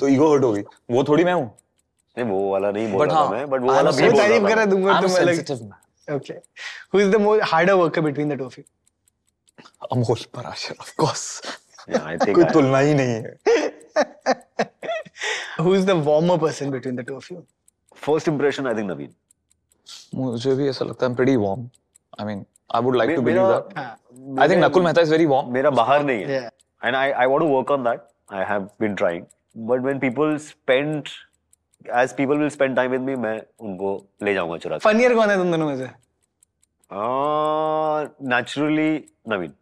तो 0.00 0.08
ईगो 0.08 0.32
हर्ट 0.32 0.44
हो 0.44 0.52
गई. 0.52 0.62
वो 0.90 1.04
थोड़ी 1.08 1.24
मैं 1.24 1.32
हूँ. 1.32 1.50
नहीं 2.18 2.26
वो 2.30 2.50
वाला 2.50 2.70
नहीं 2.70 2.92
बोल 2.92 3.08
रहा 3.08 3.18
हाँ, 3.18 3.30
मैं 3.30 3.50
बट 3.50 3.60
वो 3.60 3.72
वाला 3.72 3.90
भी 3.90 4.08
बोल 4.08 4.20
रहा 4.20 4.48
करा 4.48 4.64
दूँगा 4.72 5.00
sensitive 5.00 5.60
man. 5.62 5.78
okay. 6.16 6.38
Who 6.92 6.98
is 7.04 7.10
the 7.10 7.18
more 7.18 7.40
harder 7.52 7.76
worker 7.76 8.02
between 8.02 8.28
the 8.28 8.36
two 8.36 8.64
Amol 9.92 10.24
Parashar 10.34 10.74
of 10.80 10.94
course 10.98 11.40
कोई 11.88 12.44
तुलना 12.52 12.78
ही 12.78 12.94
नहीं 12.94 13.14
है. 13.14 13.38
who 15.58 15.74
is 15.78 15.84
the 15.90 15.96
warmer 16.08 16.38
person 16.46 16.70
between 16.76 16.96
the 17.00 17.04
two 17.10 17.16
of 17.20 17.28
you 17.34 17.42
first 18.06 18.30
impression 18.32 18.66
I 18.72 18.74
think 18.78 18.90
Naveen 18.92 19.12
मुझे 20.14 20.54
भी 20.54 20.68
ऐसा 20.68 20.84
लगता 20.84 21.06
है 21.06 21.16
pretty 21.16 21.36
warm 21.44 21.68
I 22.18 22.26
mean 22.30 22.44
I 22.78 22.80
would 22.86 22.96
like 23.00 23.10
may- 23.10 23.18
to 23.18 23.24
believe 23.28 23.42
मेरा 23.42 23.50
that 23.52 23.78
हाँ 23.78 24.42
I 24.44 24.48
think 24.48 24.64
Nakul 24.64 24.84
Mehta 24.88 25.06
is 25.08 25.14
very 25.16 25.28
warm 25.34 25.52
मेरा 25.58 25.70
बाहर 25.82 26.04
नहीं 26.04 26.24
है 26.24 26.40
yeah 26.40 26.48
and 26.86 26.96
I 27.02 27.06
I 27.24 27.26
want 27.34 27.46
to 27.46 27.50
work 27.56 27.70
on 27.76 27.86
that 27.90 28.08
I 28.40 28.44
have 28.52 28.66
been 28.84 28.96
trying 29.02 29.26
but 29.70 29.86
when 29.88 30.00
people 30.06 30.38
spend 30.46 31.12
as 32.02 32.12
people 32.20 32.38
will 32.42 32.52
spend 32.56 32.80
time 32.80 32.96
with 32.96 33.04
me 33.08 33.16
मैं 33.26 33.36
उनको 33.68 33.90
ले 34.22 34.34
जाऊँगा 34.34 34.58
चुरा 34.64 34.78
funnier 34.86 35.14
कौन 35.14 35.30
है 35.30 35.36
तुम 35.42 35.50
दोनों 35.50 35.66
में 35.66 35.76
से 35.82 35.88
नेचुरली 38.30 38.90
नवीन 39.28 39.52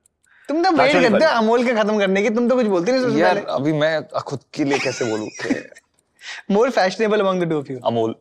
तुम 0.53 0.63
तो 0.63 0.71
वेट 0.73 0.93
करते 0.93 1.25
हो 1.25 1.31
अमोल 1.39 1.65
के 1.67 1.75
खत्म 1.75 1.99
करने 1.99 2.23
की 2.23 2.31
तुम 2.31 2.49
तो 2.49 2.57
कुछ 2.57 2.67
बोलते 2.67 2.93
नहीं 2.93 3.03
सबसे 3.03 3.21
यार 3.21 3.35
पहले। 3.35 3.53
अभी 3.53 3.73
मैं 3.73 4.23
खुद 4.27 4.41
के 4.55 4.65
लिए 4.65 4.79
कैसे 4.79 5.05
बोलूँ? 5.11 5.29
कि 5.43 6.55
more 6.55 6.71
fashionable 6.77 7.23
among 7.23 7.41
the 7.43 7.47
two 7.51 7.59
of 7.61 7.71
you 7.71 7.79
Amol. 7.87 8.15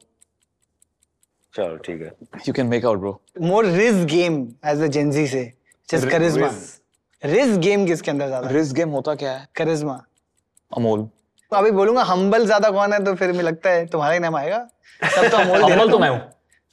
चलो 1.54 1.76
ठीक 1.86 2.02
है। 2.02 2.54
Can 2.58 2.70
make 2.74 2.86
out 2.90 3.00
bro 3.00 3.12
more 3.52 3.64
riz 3.78 3.98
game 4.14 4.38
as 4.72 4.84
the 4.84 4.90
Gen 4.98 5.12
Z 5.16 5.26
say 5.34 5.44
just 5.90 6.08
charisma 6.14 6.50
Riz. 6.52 6.70
riz 7.24 7.88
किसके 7.88 8.12
अंदर 8.12 8.28
ज़्यादा? 8.28 8.50
रिस्क 8.50 8.76
गेम 8.76 8.90
होता 8.90 9.16
क्या 9.16 9.32
है? 9.32 9.48
charisma 9.60 9.98
अमोल। 10.72 11.02
तो 11.52 11.58
अभी 11.58 11.72
बोलूँगा 11.72 12.04
हम्बल 12.04 12.46
ज़्यादा 12.46 12.70
कौन 12.72 12.94
है 12.94 13.04
तो 13.06 13.16
फिर 13.16 13.32
मुझे 13.32 13.42
लगता 13.42 13.70
है 13.70 13.86
तुम्हारा 13.88 14.14
ही 14.14 14.20
नाम 14.20 14.36
आएगा। 14.36 14.68
सब 15.16 15.30
तो 15.32 15.38
अमोल 15.38 15.64
दे 15.66 15.72
हम्बल 15.72 15.92
तो 15.92 16.00
मैं 16.00 16.10
हूँ। 16.10 16.20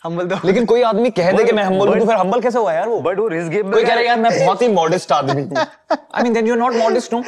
हम्बल 0.04 0.28
तो 0.28 0.36
लेकिन 0.46 0.64
कोई 0.66 0.82
आदमी 0.82 1.10
कह 1.10 1.30
दे 1.32 1.44
कि 1.44 1.52
मैं 1.52 1.62
हम्बल 1.64 1.88
हूँ 1.88 1.98
तो 1.98 2.06
फिर 2.06 2.16
हम्बल 2.16 2.40
कैसे 2.40 2.58
हुआ 2.58 2.72
यार 2.72 2.88
वो? 2.88 3.00
बट 3.00 3.18
वो 3.18 3.26
रिस्क 3.28 3.50
गेम 3.52 3.72
कोई 3.72 3.82
कह 3.82 3.88
रहा 3.88 3.98
है 3.98 4.06
यार 4.06 4.18
मैं 4.20 4.30
बहुत 4.44 4.62
ही 4.62 4.68
मॉडेस्ट 4.68 5.12
आदमी 5.12 5.42
हूँ। 5.42 5.56
I 5.90 6.22
mean 6.22 6.32
then 6.32 6.46
you 6.46 6.54
are 6.54 6.58
not 6.58 6.74
modest 6.74 7.14
no 7.14 7.18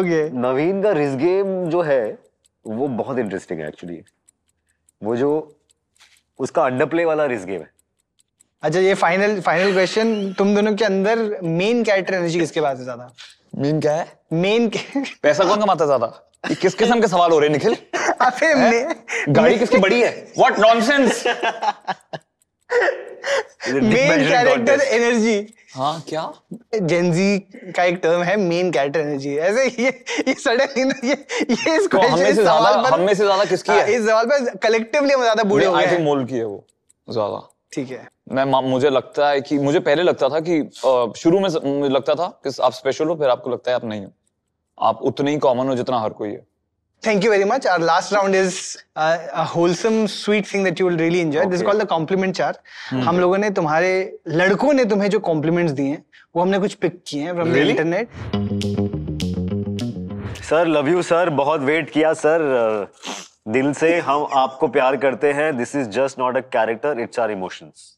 okay 0.00 0.28
Naveen 0.40 0.82
का 0.82 0.92
रिस्क 0.98 1.18
गेम 1.18 1.68
जो 1.70 1.82
है 1.82 2.02
वो 2.64 2.88
बहुत 3.00 3.18
इंटरेस्टिंग 3.18 3.60
है 3.60 3.68
एक्चुअली 3.68 4.00
वो 5.02 5.16
जो 5.16 5.30
उसका 6.38 6.64
अंडरप्ले 6.64 7.04
वाला 7.04 7.24
रिस्क 7.26 7.46
गेम 7.46 7.60
है। 7.60 7.70
अच्छा 8.62 8.78
ये 8.80 8.94
फाइनल 8.94 9.40
फाइनल 9.40 9.72
क्वेश्चन 9.72 10.32
तुम 10.38 10.54
दोनों 10.54 10.74
के 10.74 10.84
अंदर 10.84 11.18
मेन 11.42 11.82
कैरेक्टर 11.84 12.14
एनर्जी 12.14 12.38
किसके 12.40 12.60
पास 12.60 12.78
है 12.78 12.84
ज़्यादा? 12.84 13.10
मीन 13.58 13.80
क्या 13.80 13.92
है? 13.94 14.06
मेन 14.32 14.68
पैसा 15.22 15.44
कौन 15.44 15.60
कमाता 15.60 15.86
ज़्यादा? 15.86 16.06
ये 16.44 16.54
किस 16.54 16.74
किस्म 16.74 17.00
के 17.00 17.08
सवाल 17.08 17.30
हो 17.32 17.38
रहे 17.38 17.48
निखिल? 17.50 17.76
अबे 18.22 18.54
मे 18.54 19.32
गाड़ी 19.32 19.58
किसकी 19.58 19.78
बड़ी 19.78 20.00
है? 20.00 20.10
What 20.38 20.58
nonsense 20.58 21.24
main 23.68 24.28
character 24.28 24.80
energy 24.80 25.54
हाँ 25.74 26.02
क्या? 26.08 26.22
जेंजी 26.74 27.38
का 27.76 27.84
एक 27.84 27.96
टर्म 28.02 28.22
है 28.22 28.36
मेन 28.36 28.70
कैरेक्टर 28.72 29.00
एनर्जी 29.00 29.36
ऐसे 29.38 29.64
ये 29.82 29.88
ये 30.28 30.34
सडनली 30.34 30.84
ना 30.84 30.94
ये 31.04 31.14
ये 31.50 31.76
इस 31.76 31.88
तो 31.92 31.98
हम 32.00 32.18
में 32.18 32.34
से 32.34 32.42
ज़्यादा 32.42 32.70
हम 32.88 33.00
में 33.00 33.14
से 33.14 33.24
ज़्यादा 33.24 33.44
किसकी 33.44 33.72
हाँ, 33.72 33.80
है? 33.80 33.94
इस 33.94 34.06
सवाल 34.06 34.26
पर 34.26 34.56
कलेक्टिवली 34.62 35.12
हम 35.12 35.22
ज़्यादा 35.22 35.42
बूढ़े 35.44 35.66
हो 35.66 35.74
आई 35.74 35.86
थिंक। 35.86 36.00
मोल 36.00 36.24
की 36.24 36.36
है 36.36 36.44
वो 36.44 36.64
ज़्यादा। 37.08 37.48
ठीक 37.72 37.90
है। 37.90 38.06
मैं 38.32 38.44
मुझे 38.68 38.90
लगता 38.90 39.28
है 39.28 39.40
कि 39.40 39.58
मुझे 39.58 39.80
पहले 39.80 40.02
लगता 40.02 40.28
था 40.28 40.40
कि 40.48 40.60
शुरू 41.20 41.40
में 41.40 41.48
लगता 41.88 42.14
था 42.14 42.26
कि 42.46 42.50
आप 42.62 42.72
स्पेशल 42.72 43.08
हो 43.08 43.14
फिर 43.16 43.28
आपको 43.28 43.50
लगता 43.50 43.70
है 43.70 43.74
आप 43.76 43.84
नहीं 43.84 44.04
हो। 44.04 44.10
आप 44.80 45.02
उतने 45.02 45.30
ही 45.30 45.38
कॉमन 45.38 45.68
हो 45.68 45.74
जितना 45.74 46.00
हर 46.00 46.10
कोई 46.10 46.28
है। 46.28 46.46
Thank 47.02 47.24
you 47.24 47.30
very 47.30 47.44
much 47.44 47.66
our 47.66 47.80
last 47.80 48.12
round 48.12 48.34
is 48.34 48.56
wholesome 49.54 50.06
sweet 50.06 50.52
thing 50.52 50.64
that 50.64 50.80
you 50.80 50.88
will 50.88 50.98
really 50.98 51.20
enjoy 51.20 51.46
this 51.46 51.62
call 51.62 51.78
the 51.78 51.86
compliment 51.88 52.34
चार 52.36 52.58
हम 53.00 53.20
लोगों 53.20 53.38
ने 53.38 53.50
तुम्हारे 53.50 53.90
लड़कों 54.28 54.72
ने 54.72 54.84
तुम्हें 54.84 55.10
जो 55.10 55.18
कॉम्प्लीमेंट्स 55.20 55.72
दिए 55.72 55.86
हैं 55.86 56.04
वो 56.36 56.42
हमने 56.42 56.58
कुछ 56.58 56.74
पिक 56.74 57.02
किए 57.06 57.22
हैं 57.22 57.34
from 57.34 57.52
the 57.52 57.56
internet 57.56 58.08
sir 60.42 60.66
love 60.66 60.88
you 60.88 61.02
sir 61.02 61.30
बहुत 61.30 61.60
वेट 61.60 61.90
किया 61.90 62.12
सर 62.14 62.40
uh, 62.40 63.52
दिल 63.52 63.72
से 63.72 63.98
हम 64.00 64.26
आपको 64.36 64.68
प्यार 64.68 64.96
करते 64.96 65.32
हैं। 65.32 65.56
This 65.56 65.74
is 65.76 65.88
just 65.90 66.18
not 66.18 66.36
a 66.36 66.40
character 66.52 67.00
it's 67.00 67.18
our 67.18 67.30
emotions 67.30 67.96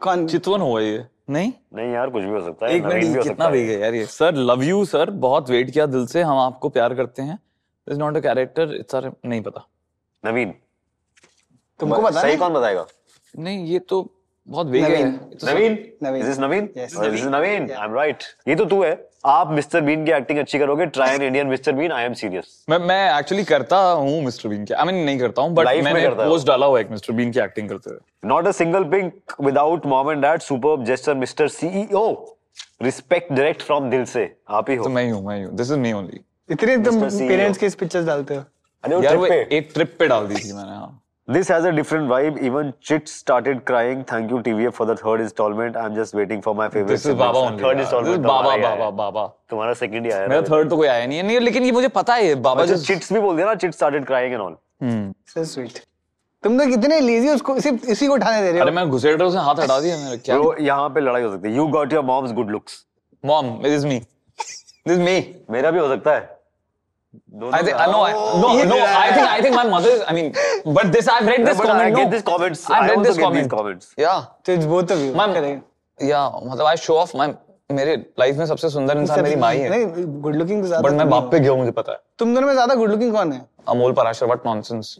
कौन? 0.00 0.26
चितवन 0.26 0.60
हुआ 0.60 0.80
ये। 0.80 1.04
नहीं? 1.28 1.52
नहीं 1.74 1.92
यार 1.92 2.10
कुछ 2.10 2.24
भी 2.24 2.30
हो 2.30 2.40
सकता 2.40 2.66
है 2.66 2.72
एक 2.72 2.82
नवीन 2.82 3.00
भी 3.00 3.06
मिनट 3.06 3.16
हो 3.16 3.22
कितना 3.22 3.48
भी 3.50 3.66
है। 3.68 3.78
यार 3.80 3.94
ये? 3.94 4.04
सर 4.06 4.34
लव 4.34 4.62
यू 4.62 4.84
सर 4.84 5.10
बहुत 5.10 5.50
वेट 5.50 5.70
किया 5.70 5.86
दिल 5.86 6.06
से। 6.06 6.22
हम 6.22 6.38
आपको 6.38 6.68
प्यार 6.68 6.94
करते 6.94 7.22
हैं। 7.22 7.38
Is 7.86 7.98
not 7.98 8.16
a 8.16 8.20
character 8.20 8.74
it's 8.74 8.94
our 8.94 9.12
नहीं 9.24 9.40
पता। 9.42 9.66
नवीन 10.24 10.54
तुमको 11.80 12.02
पता 12.02 12.20
सही 12.22 12.36
कौन 12.36 12.52
बताएगा? 12.52 12.86
नहीं 13.34 13.64
ये 13.66 13.78
तो 13.78 14.02
बहुत 14.48 14.66
वेग 14.66 14.84
है। 14.84 14.90
नवीन। 14.90 15.12
तो 15.12 15.46
Naveen. 15.46 15.74
This 16.14 16.28
is 16.28 16.40
Naveen? 16.40 16.68
Yes. 16.68 17.00
This 17.00 17.14
is 17.14 17.28
Naveen. 17.28 17.70
I 17.70 17.84
am 17.84 17.94
right 17.94 18.22
ये 18.48 18.54
तो 18.54 18.64
तू 18.64 18.82
है। 18.82 18.96
आप 19.26 19.50
मिस्टर 19.52 19.80
बीन 19.80 20.04
की 20.04 20.12
एक्टिंग 20.12 20.38
अच्छी 20.38 20.58
करोगे। 20.58 20.86
Try 20.88 21.14
an 21.14 21.22
Indian 21.22 21.46
mister 21.46 21.72
Bean 21.72 21.92
I 21.92 22.04
am 22.04 22.12
serious 22.14 22.64
मैं 22.70 22.78
मैं 22.80 23.18
एक्चुअली 23.18 23.44
करता 23.44 23.78
हूँ 23.78 24.22
मिस्टर 24.24 24.48
बीन 24.48 24.64
की 24.64 24.74
आई 24.74 24.86
मीन 24.86 25.04
नहीं 25.04 25.18
करता 25.18 25.42
हूँ 25.42 25.54
बट 25.54 25.66
मैंने 25.84 26.08
पोस्ट 26.10 26.46
डाला 26.46 26.66
हुआ 26.66 26.78
है 26.78 26.84
एक 26.84 26.90
मिस्टर 26.90 27.12
बीन 27.12 27.32
की 27.32 27.40
एक्टिंग 27.40 27.68
करते 27.68 27.90
हुए। 27.90 28.28
Not 28.28 28.46
a 28.46 28.52
single 28.52 28.84
pink 28.90 29.34
without 29.40 29.86
mom 29.86 30.10
and 30.10 30.22
dad 30.22 30.40
superb 30.42 30.84
jester 30.84 31.14
mister 31.16 31.48
CEO 31.50 32.06
respect 32.82 33.32
direct 33.32 33.62
from 33.62 33.90
दिल 33.90 34.04
से। 34.04 34.30
आप 34.50 34.70
ही 34.70 34.76
हो। 34.76 34.84
तो 34.84 34.90
मैं 34.90 35.04
ही 35.04 35.10
हूँ 35.10 35.24
मैं 35.26 35.36
ही 35.36 35.42
हूँ। 35.42 35.54
दिस 35.56 35.70
इज़ 35.70 35.78
मी 35.78 35.92
ओनली 35.92 36.20
इतने 36.50 36.76
तुम 36.84 37.00
पेरेंट्स 37.02 37.58
के 37.58 37.68
पिक्चर्स 37.80 38.06
डालते 38.06 38.34
हो। 38.34 38.44
अरे 38.84 38.96
वो 38.96 39.02
यार 39.02 39.16
वो 39.16 39.26
पे। 39.26 39.40
एक 39.56 39.70
ट्रिप 39.74 39.96
पे 39.98 40.06
डाल 40.08 40.26
दी 40.26 40.34
थी 40.36 40.52
मैंने 40.52 40.70
हाँ। 40.70 41.00
This 41.28 41.48
has 41.48 41.64
a 41.64 41.70
different 41.76 42.08
vibe. 42.10 42.36
Even 42.48 42.72
Chit 42.80 43.08
started 43.08 43.58
crying. 43.70 44.02
Thank 44.02 44.30
you 44.30 44.38
TVF 44.44 44.76
for 44.76 44.86
the 44.90 44.94
third 44.96 45.20
installment. 45.20 45.76
I'm 45.76 45.94
just 45.96 46.14
waiting 46.18 46.40
for 46.46 46.54
my 46.60 46.68
favorite. 46.74 46.88
This 46.88 47.06
is 47.06 47.16
Baba 47.16 47.40
siblings. 47.40 47.50
Only 47.50 47.64
Third 47.64 47.80
installment. 47.80 48.22
तो 48.26 48.40
ही 48.42 48.48
आया 48.50 48.74
बाबा 48.74 48.84
है। 48.84 48.92
बाबा 48.92 49.26
तुम्हारा 49.50 49.72
second 49.80 50.06
ही 50.06 50.10
आया 50.10 50.28
मेरा 50.28 50.40
है 50.40 50.42
थर्ड 50.42 50.70
तो 50.70 50.76
कोई 50.76 50.88
आया 50.88 51.06
नहीं 51.06 51.18
है 51.18 51.26
नहीं 51.26 51.40
लेकिन 51.40 51.64
ये 51.64 51.72
मुझे 51.72 51.88
पता 51.98 52.14
है 52.14 52.34
बाबा 52.46 52.62
अच्छा 52.62 52.74
just 52.74 52.86
चिट्स 52.86 53.12
भी 53.12 53.20
बोल 53.20 53.36
दिया 53.36 53.46
ना 53.46 53.54
चिट 53.64 53.74
started 53.74 54.06
crying 54.12 54.38
and 54.38 54.46
all. 54.46 54.54
Hmm 54.82 55.12
so 55.34 55.44
sweet 55.44 55.78
तुम 56.42 56.58
तो 56.58 56.66
कितने 56.70 57.00
लेजी 57.00 57.28
उसको 57.28 57.58
सिर्फ़ 57.60 57.86
इसी 57.90 58.06
को 58.06 58.14
उठाने 58.14 58.40
दे 58.40 58.48
रहे 58.48 58.58
हो 58.58 58.64
अरे 58.64 58.70
हो 58.70 58.76
मैं 58.76 58.88
घुसेड़ों 58.88 59.30
से 59.30 59.38
हाथ 59.38 59.60
हटा 59.60 59.80
दिया 59.80 59.96
मेरा 59.96 60.16
क्या 60.16 60.38
Bro, 60.38 60.58
यहाँ 60.60 60.88
पे 60.94 61.00
लड़ाई 61.00 61.22
हो 61.22 61.32
सकती 61.32 61.48
है. 61.48 61.56
You 61.58 61.68
got 61.76 61.92
your 61.96 62.04
mom's 62.10 62.34
good 62.40 62.56
looks. 62.56 62.82
Mom 63.24 63.50
this 63.62 63.72
is 63.72 63.86
me 63.86 63.98
this 64.88 64.98
me 64.98 65.16
मेरा 65.50 65.70
भी 65.70 65.78
हो 65.78 65.88
सकता 65.88 66.14
है. 66.14 66.37
दोनों 67.14 67.52
I 67.52 67.62
think 67.62 67.76
I 67.76 67.86
know 67.86 68.02
I, 68.02 68.12
no 68.40 68.48
no 68.64 68.78
I 68.86 69.12
think 69.12 69.28
I 69.28 69.40
think 69.42 69.54
my 69.54 69.66
mother 69.66 69.90
is 69.90 70.02
I 70.06 70.12
mean 70.12 70.32
but 70.78 70.92
this 70.92 71.08
I've 71.08 71.26
read 71.26 71.46
this 71.46 71.58
I 71.58 71.66
comment 71.66 71.96
get 71.96 72.04
no 72.04 72.10
these 72.10 72.22
comments. 72.22 72.64
I've 72.70 72.82
I 72.82 72.94
read 72.94 73.04
this 73.04 73.18
comment 73.18 73.42
these 73.42 73.52
comments. 73.54 73.92
yeah 73.98 74.18
तो 74.44 74.52
it's 74.52 74.66
both 74.72 74.92
of 74.92 74.98
you 74.98 75.14
ma'am 75.14 75.62
या 75.98 76.28
मतलब 76.44 76.66
I 76.66 76.76
show 76.76 76.96
off 76.96 77.16
मैं 77.16 77.28
मेरे 77.70 77.96
life 78.18 78.36
में 78.36 78.44
सबसे 78.46 78.68
सुंदर 78.70 78.98
इंसान 78.98 79.22
मेरी 79.22 79.36
माँ 79.36 79.52
ही 79.52 79.60
है 79.60 79.70
नहीं 79.70 80.04
गुड 80.22 80.36
लुकिंग 80.36 80.62
तो 80.62 80.68
ज़्यादा 80.68 80.88
बट 80.88 80.96
मैं 80.98 81.08
बाप 81.10 81.30
पे 81.30 81.40
गया 81.40 81.50
हूँ 81.50 81.58
मुझे 81.58 81.72
पता 81.78 81.92
है 81.92 81.98
तुम 82.18 82.34
दोनों 82.34 82.46
में 82.46 82.54
ज़्यादा 82.54 82.74
गुड 82.74 82.90
लुकिंग 82.90 83.12
कौन 83.12 83.32
है 83.32 83.44
Amol 83.68 83.92
Parashar 83.92 84.26
what 84.26 84.46
nonsense 84.46 84.98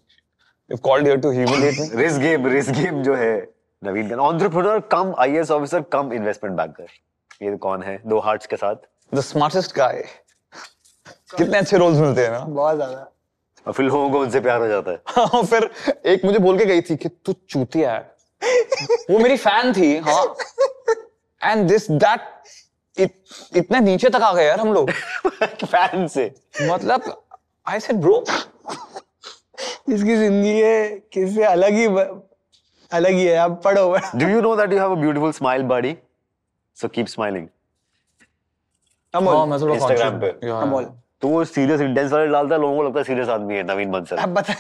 you've 0.71 0.83
called 0.83 1.07
here 1.07 1.19
to 1.19 1.31
humiliate 1.35 1.79
me 1.81 1.87
Risk 1.99 2.21
game, 2.21 2.47
risk 2.55 2.75
game 2.79 3.03
जो 3.05 3.15
है 3.17 3.35
नवीन 3.83 4.09
का 4.09 4.17
entrepreneur 4.23 4.81
cum 4.93 5.15
IAS 5.25 5.51
officer 5.51 5.83
cum 5.93 6.13
investment 6.13 6.57
banker 6.57 6.87
ये 7.43 7.57
कौन 7.67 7.83
है 7.83 7.99
दो 8.07 8.19
हार्ट्स 8.21 8.47
के 8.47 8.57
साथ 8.57 8.89
the 9.13 9.25
smartest 9.29 9.75
guy 9.79 9.95
कितने 11.37 11.59
अच्छे 11.59 11.79
रोल्स 11.79 11.99
मिलते 11.99 12.23
हैं 12.25 12.31
ना। 12.31 12.39
बहुत 12.41 12.77
ज़्यादा। 12.77 13.07
और 13.67 13.73
फिर 13.73 13.87
लोगों 13.87 14.11
को 14.11 14.21
उनसे 14.21 14.41
प्यार 14.41 14.61
हो 14.61 14.69
जाता 14.69 14.91
है। 14.91 15.01
हाँ 15.17 15.43
फिर 15.45 15.71
एक 16.13 16.25
मुझे 16.25 16.39
बोल 16.39 16.59
के 16.59 16.65
गई 16.67 16.81
थी 16.83 16.97
कि 16.97 17.09
तू 17.09 17.33
चूतिया 17.49 17.93
है। 17.93 18.17
वो 19.11 19.19
मेरी 19.19 19.37
फ़ैन 19.37 19.73
थी 19.73 19.97
हाँ। 20.09 20.25
एंड 21.41 21.69
दिस 21.69 21.91
दैट 21.91 22.21
इतने 23.57 23.81
नीचे 23.81 24.09
तक 24.11 24.23
आ 24.23 24.33
गए 24.35 24.45
यार 24.47 24.61
हम 24.61 24.73
लोग। 24.73 24.91
फ़ैन 25.65 26.07
से। 26.09 26.31
मतलब 26.63 27.13
आई 27.67 27.81
सेड 27.81 27.97
ब्रो 28.01 28.25
इसकी 29.89 30.17
ज़िंदगी 30.17 30.59
है 30.61 30.89
किससे 31.13 31.45
अलग 31.45 31.73
ही 31.75 31.87
अलग 32.93 33.11
ही 33.11 33.25
है 33.25 33.37
आप 33.37 33.61
पढ़ो। 33.65 33.97
Do 34.21 34.29
you 34.29 34.41
know 34.43 34.55
that 34.61 34.73
you 34.73 34.79
have 34.79 34.93
a 34.93 34.97
beautiful 34.97 35.33
smile, 35.33 35.63
buddy? 35.71 35.95
So 36.77 36.89
keep 36.89 37.09
smiling. 37.15 37.49
हाँ 39.15 39.23
अमोल 39.23 39.49
मैं 39.49 39.61
थोड़ा 39.61 39.75
Instagram 39.75 40.21
पे। 40.21 40.33
Yeah, 40.47 40.63
अमोल 40.63 40.85
तो 41.23 41.29
वो 41.29 41.45
सीरियस 41.45 41.81
इंटेंस 41.81 42.13
वाले 42.13 42.27
डालता 42.27 42.55
है 42.55 42.61
लोगों 42.61 42.77
को 42.77 42.83
लगता 42.83 42.99
है 42.99 43.05
सीरियस 43.05 43.29
आदमी 43.29 43.55
है 43.55 43.63
नवीन 43.63 43.91
बंसल। 43.91 44.17
आप 44.17 44.29
बता। 44.29 44.55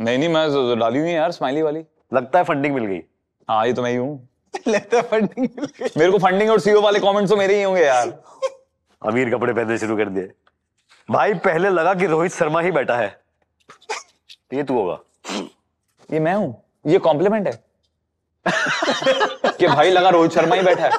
नहीं 0.00 0.18
नहीं 0.18 0.28
मैं 0.28 0.78
डाली 0.78 0.98
हुई 0.98 1.08
है 1.08 1.14
यार 1.14 1.32
स्माइली 1.32 1.62
वाली। 1.62 1.84
लगता 2.14 2.38
है 2.38 2.44
फंडिंग 2.44 2.74
मिल 2.74 2.84
गई। 2.84 3.00
हाँ 3.48 3.66
ये 3.66 3.72
तो 3.72 3.82
मैं 3.82 3.90
ही 3.90 3.96
हूँ। 3.96 4.28
लगता 4.68 4.96
है 4.96 5.02
फंडिंग 5.02 5.48
मिल 5.56 5.64
गई। 5.64 5.88
मेरे 5.96 6.10
को 6.12 6.18
फंडिंग 6.18 6.50
और 6.50 6.60
सीओ 6.60 6.80
वाले 6.80 6.98
कमेंट्स 6.98 7.30
तो 7.30 7.36
मेरे 7.36 7.56
ही 7.56 7.62
होंगे 7.62 7.82
यार। 7.82 8.08
अमीर 9.02 9.34
कपड़े 9.34 9.52
पहनने 9.52 9.78
शुरू 9.78 9.96
कर 9.96 10.08
दिए। 10.08 10.30
भाई 11.08 11.34
पहले 11.34 11.70
लगा 11.70 11.94
कि 11.94 12.06
रोहित 12.06 12.32
शर्मा 12.32 12.60
ही 12.60 12.70
बैठा 12.70 12.96
है। 12.96 13.20
ये 14.54 14.62
तू 14.62 14.74
होगा। 14.74 14.98
ये 16.12 16.20
मैं 16.20 16.34
हूँ। 16.34 16.62
ये 16.86 16.98
कॉम्प्लीमेंट 16.98 17.46
है। 17.46 17.62
कि 19.58 19.66
भाई 19.66 19.90
लगा 19.90 20.08
रोहित 20.08 20.32
शर्मा 20.32 20.56
ही 20.56 20.62
बैठा 20.62 20.84
है। 20.84 20.92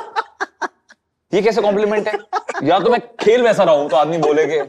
ये 1.35 1.41
कैसे 1.41 1.61
कॉम्प्लीमेंट 1.61 2.07
है? 2.07 2.17
या 2.63 2.79
तो 2.79 2.89
मैं 2.89 2.99
खेल 3.19 3.41
वैसा 3.43 3.63
रहा 3.63 3.75
हूँ 3.75 3.89
तो 3.89 3.95
आदमी 3.95 4.17
बोले 4.17 4.45
कि 4.47 4.59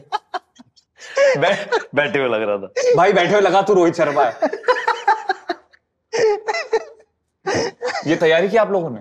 बै, 1.39 1.49
बैठे 1.95 2.19
हुए 2.19 2.27
लग 2.29 2.41
रहा 2.41 2.57
था। 2.57 2.95
भाई 2.95 3.13
बैठे 3.13 3.31
हुए 3.31 3.41
लगा 3.41 3.61
तू 3.61 3.73
रोहित 3.73 3.95
शर्मा 3.95 4.23
है। 4.23 4.49
ये 8.07 8.15
तैयारी 8.15 8.49
की 8.49 8.57
आप 8.57 8.71
लोगों 8.71 8.89
ने? 8.89 8.99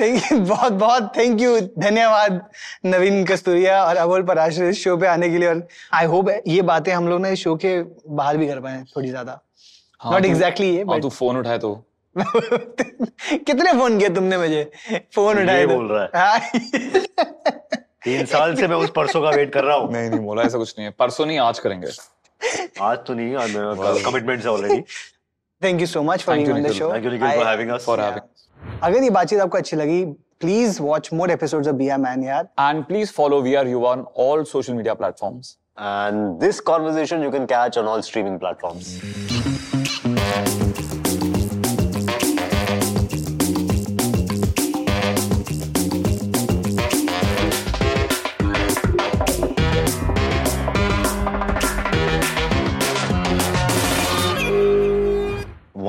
थैंक 0.00 0.32
यू 0.32 0.38
बहुत 0.38 0.72
बहुत 0.72 1.12
थैंक 1.16 1.40
यू 1.40 1.58
धन्यवाद 1.60 2.40
नवीन 2.86 3.24
कस्तूरिया 3.26 3.82
और 3.84 3.96
अमोल 3.96 4.22
पराशर 4.22 4.64
इस 4.64 4.82
शो 4.84 4.96
पे 4.96 5.06
आने 5.06 5.28
के 5.30 5.38
लिए। 5.38 5.48
और 5.48 5.66
आई 5.94 6.06
होप 6.06 6.28
ये 6.46 6.62
बातें 6.62 6.92
हम 6.92 7.08
लोग 7.08 7.20
ना 7.20 7.28
इस 7.28 7.38
शो 7.38 7.54
के 7.64 7.80
बाहर 8.08 8.36
भी 8.36 8.46
कर 8.48 8.60
पाए 8.60 8.82
थोड़ी 8.96 9.08
ज़्यादा। 9.08 9.40
हाँ, 10.00 10.12
नॉट 10.12 10.24
एग्जैक्टली 10.24 10.74
ये 10.76 10.84
हाँ 10.90 11.00
तू 11.00 11.08
फ़ोन 11.10 11.36
उठाए 11.38 11.58
तो। 11.58 11.72
कितने 12.18 13.72
फ़ोन 13.72 13.98
किए 13.98 14.08
तुमने 14.08 14.36
मुझे? 14.38 14.62
फ़ोन 15.14 15.42
उठाए। 15.42 15.66
बोल 15.66 15.86
रहा 15.92 16.34
है। 16.34 16.60
तीन 18.04 18.24
साल 18.26 18.54
से 18.56 18.68
मैं 18.68 18.76
उस 18.76 18.90
परसों 18.96 19.22
का 19.22 19.30
वेट 19.30 19.52
कर 19.52 19.64
रहा 19.64 19.76
हूँ। 19.76 19.92
नहीं 19.92 20.10
नहीं 20.10 20.20
बोला 20.20 20.42
ऐसा 20.42 20.58
कुछ 20.58 20.74
नहीं 20.78 20.86
है। 20.86 20.94
परसों 20.98 21.26
नहीं 21.26 21.38
आज 21.38 21.58
करेंगे। 21.58 21.88
आज 22.82 22.98
तो 23.06 23.14
नहीं 23.14 23.34
आज 23.36 23.56
मेरा 23.56 23.92
कमिटमेंट 24.10 24.42
है 24.44 24.50
already 24.50 24.80
thank 25.62 25.80
you 25.80 25.86
so 25.86 26.02
much 26.02 26.22
for 26.22 26.36
Thank 26.36 26.46
being 26.46 26.64
on 26.66 26.70
the 26.70 26.72
show 26.72 26.92
thank 26.94 27.04
you 27.04 27.10
for 27.18 27.46
having 27.46 27.70
us 27.70 27.84
for 27.84 28.00
having 28.00 28.78
अगर 28.82 29.02
ये 29.02 29.10
बातचीत 29.10 29.40
आपको 29.40 29.58
अच्छी 29.58 29.76
लगी 29.76 30.04
please 30.40 30.82
watch 30.82 31.12
more 31.12 31.30
episodes 31.30 31.68
of 31.68 31.76
be a 31.76 31.96
man 31.98 32.24
यार। 32.24 32.48
And 32.60 32.84
please 32.84 33.12
follow 33.12 33.40
we 33.42 33.54
are 33.54 33.68
you 33.68 33.84
on 33.84 34.04
all 34.18 34.44
social 34.44 34.74
media 34.74 34.94
platforms 34.94 35.56
And 35.78 36.40
this 36.40 36.58
conversation 36.60 37.22
you 37.22 37.30
can 37.34 37.46
catch 37.46 37.78
on 37.82 37.86
all 37.86 38.02
streaming 38.02 38.38
platforms. 38.38 38.90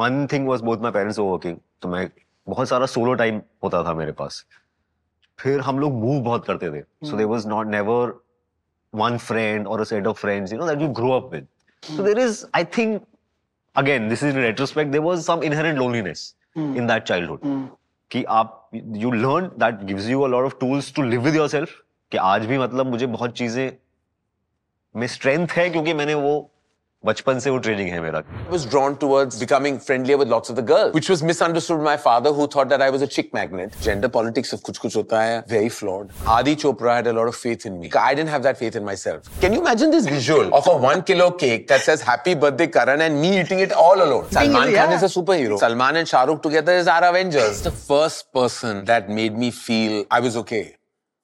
One 0.01 0.25
thing 0.31 0.47
was 0.47 0.63
both 0.63 0.77
my 0.81 0.91
parents 0.91 1.19
oh 1.19 1.25
working 1.25 1.57
तो 1.81 1.89
मैं 1.89 2.09
बहुत 2.47 2.69
सारा 2.69 2.85
solo 2.85 3.13
time 3.15 3.41
होता 3.63 3.83
था 3.83 3.93
मेरे 3.93 4.11
पास। 4.11 4.45
फिर 5.39 5.59
हम 5.61 5.79
लोग 5.79 5.93
मूव 5.93 6.21
बहुत 6.23 6.45
करते 6.45 6.69
थे। 6.71 6.81
So 7.09 7.17
they 7.17 7.23
was 7.25 7.47
not 7.47 7.67
never 7.67 8.13
one 8.93 9.17
friend 9.19 9.67
और 9.67 9.83
set 9.85 10.07
of 10.07 10.19
friends 10.19 10.53
you 10.53 10.59
know 10.59 10.67
that 10.67 10.81
you 10.81 10.87
grow 10.99 11.11
up 11.11 11.29
with 11.33 11.47
so 11.83 12.03
there 12.03 12.19
is 12.19 12.43
I 12.55 12.65
think 12.77 13.01
again 13.75 14.09
this 14.09 14.23
is 14.23 14.37
retrospect 14.37 14.91
there 14.91 15.01
was 15.01 15.21
some 15.21 15.43
inherent 15.43 15.77
loneliness 15.77 16.33
in 16.57 16.87
that 16.87 17.03
childhood 17.03 17.69
कि 18.11 18.23
आप 18.39 18.69
you 18.73 19.11
learn 19.11 19.51
that 19.59 19.83
gives 19.83 20.07
you 20.07 20.21
a 20.21 20.29
of 20.35 20.55
tools 20.59 20.93
to 20.95 21.01
live 21.03 21.21
with 21.21 21.35
your 21.35 21.47
self 21.49 21.81
कि 22.11 22.17
आज 22.17 22.45
भी 22.45 22.57
मतलब 22.57 22.85
मुझे 22.85 23.07
बहुत 23.07 23.33
चीज़ें 23.33 23.71
में 24.95 25.07
स्ट्रेंथ 25.07 25.47
है, 25.47 25.69
क्योंकि 25.69 25.93
मैंने 25.93 26.13
वो 26.13 26.31
बचपन 27.05 27.39
से 27.39 27.49
वो 27.49 27.57
ट्रेनिंग 27.65 27.89
है 27.89 27.99
मेरा 28.01 28.21
was 28.49 28.65
drawn 28.71 28.95
towards 29.03 29.37
becoming 29.43 29.77
friendlier 29.85 30.17
with 30.21 30.29
lots 30.31 30.51
of 30.53 30.55
the 30.57 30.63
girls, 30.71 30.93
which 30.97 31.07
was 31.11 31.23
misunderstood 31.29 31.79
by 31.79 31.83
my 31.85 31.95
father, 31.97 32.31
who 32.39 32.45
thought 32.55 32.69
that 32.73 32.83
I 32.87 32.89
was 32.95 33.05
a 33.05 33.07
chick 33.15 33.31
magnet. 33.37 33.77
Gender 33.85 34.09
politics 34.17 34.53
of 34.57 34.61
kuch 34.67 34.79
kuch 34.83 34.97
hota 34.99 35.21
hai, 35.21 35.43
very 35.53 35.71
flawed. 35.77 36.11
Adi 36.33 36.55
Chopra 36.63 36.97
had 36.97 37.07
a 37.11 37.13
lot 37.19 37.31
of 37.31 37.35
faith 37.35 37.65
in 37.69 37.79
me. 37.79 37.89
I 38.01 38.13
didn't 38.19 38.33
have 38.33 38.43
that 38.43 38.59
faith 38.59 38.75
in 38.81 38.85
myself. 38.89 39.31
Can 39.45 39.57
you 39.57 39.61
imagine 39.61 39.95
this 39.95 40.09
visual 40.11 40.53
of 40.59 40.67
a 40.73 40.75
one 40.83 41.01
kilo 41.11 41.29
cake 41.45 41.65
that 41.73 41.87
says 41.87 42.03
"Happy 42.11 42.35
Birthday 42.45 42.67
Karan" 42.75 43.01
and 43.07 43.19
me 43.23 43.31
eating 43.39 43.63
it 43.67 43.73
all 43.85 44.03
alone? 44.07 44.29
Salman 44.37 44.75
Khan 44.75 44.75
yeah. 44.75 44.93
is 44.99 45.07
a 45.09 45.11
superhero. 45.15 45.57
Salman 45.65 46.03
and 46.03 46.13
Shah 46.13 46.25
Rukh 46.33 46.43
together 46.43 46.77
is 46.83 46.91
our 46.97 47.09
Avengers. 47.09 47.63
The 47.69 47.75
first 47.79 48.31
person 48.41 48.85
that 48.93 49.09
made 49.21 49.41
me 49.45 49.51
feel 49.63 50.05
I 50.19 50.21
was 50.27 50.37
okay 50.43 50.63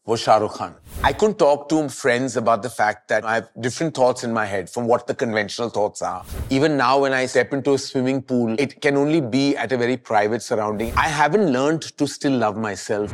was 0.08 0.22
Shah 0.22 0.38
Rukh 0.38 0.54
Khan. 0.54 0.74
I 1.04 1.12
couldn't 1.12 1.38
talk 1.38 1.68
to 1.68 1.90
friends 1.90 2.38
about 2.38 2.64
the 2.64 2.70
fact 2.70 3.10
that 3.10 3.26
I 3.26 3.36
have 3.36 3.50
different 3.60 3.94
thoughts 3.94 4.24
in 4.24 4.32
my 4.32 4.46
head 4.46 4.70
from 4.70 4.88
what 4.88 5.06
the 5.06 5.14
conventional 5.14 5.70
thoughts 5.70 6.02
are. 6.02 6.24
Even 6.50 6.78
now, 6.78 7.00
when 7.00 7.12
I 7.12 7.26
step 7.26 7.52
into 7.52 7.74
a 7.74 7.78
swimming 7.78 8.22
pool, 8.22 8.56
it 8.58 8.80
can 8.82 8.96
only 8.96 9.20
be 9.20 9.58
at 9.58 9.74
a 9.74 9.78
very 9.78 9.98
private 9.98 10.42
surrounding. 10.42 10.94
I 10.96 11.10
haven't 11.10 11.52
learned 11.52 11.82
to 11.98 12.08
still 12.08 12.32
love 12.32 12.56
myself. 12.56 13.14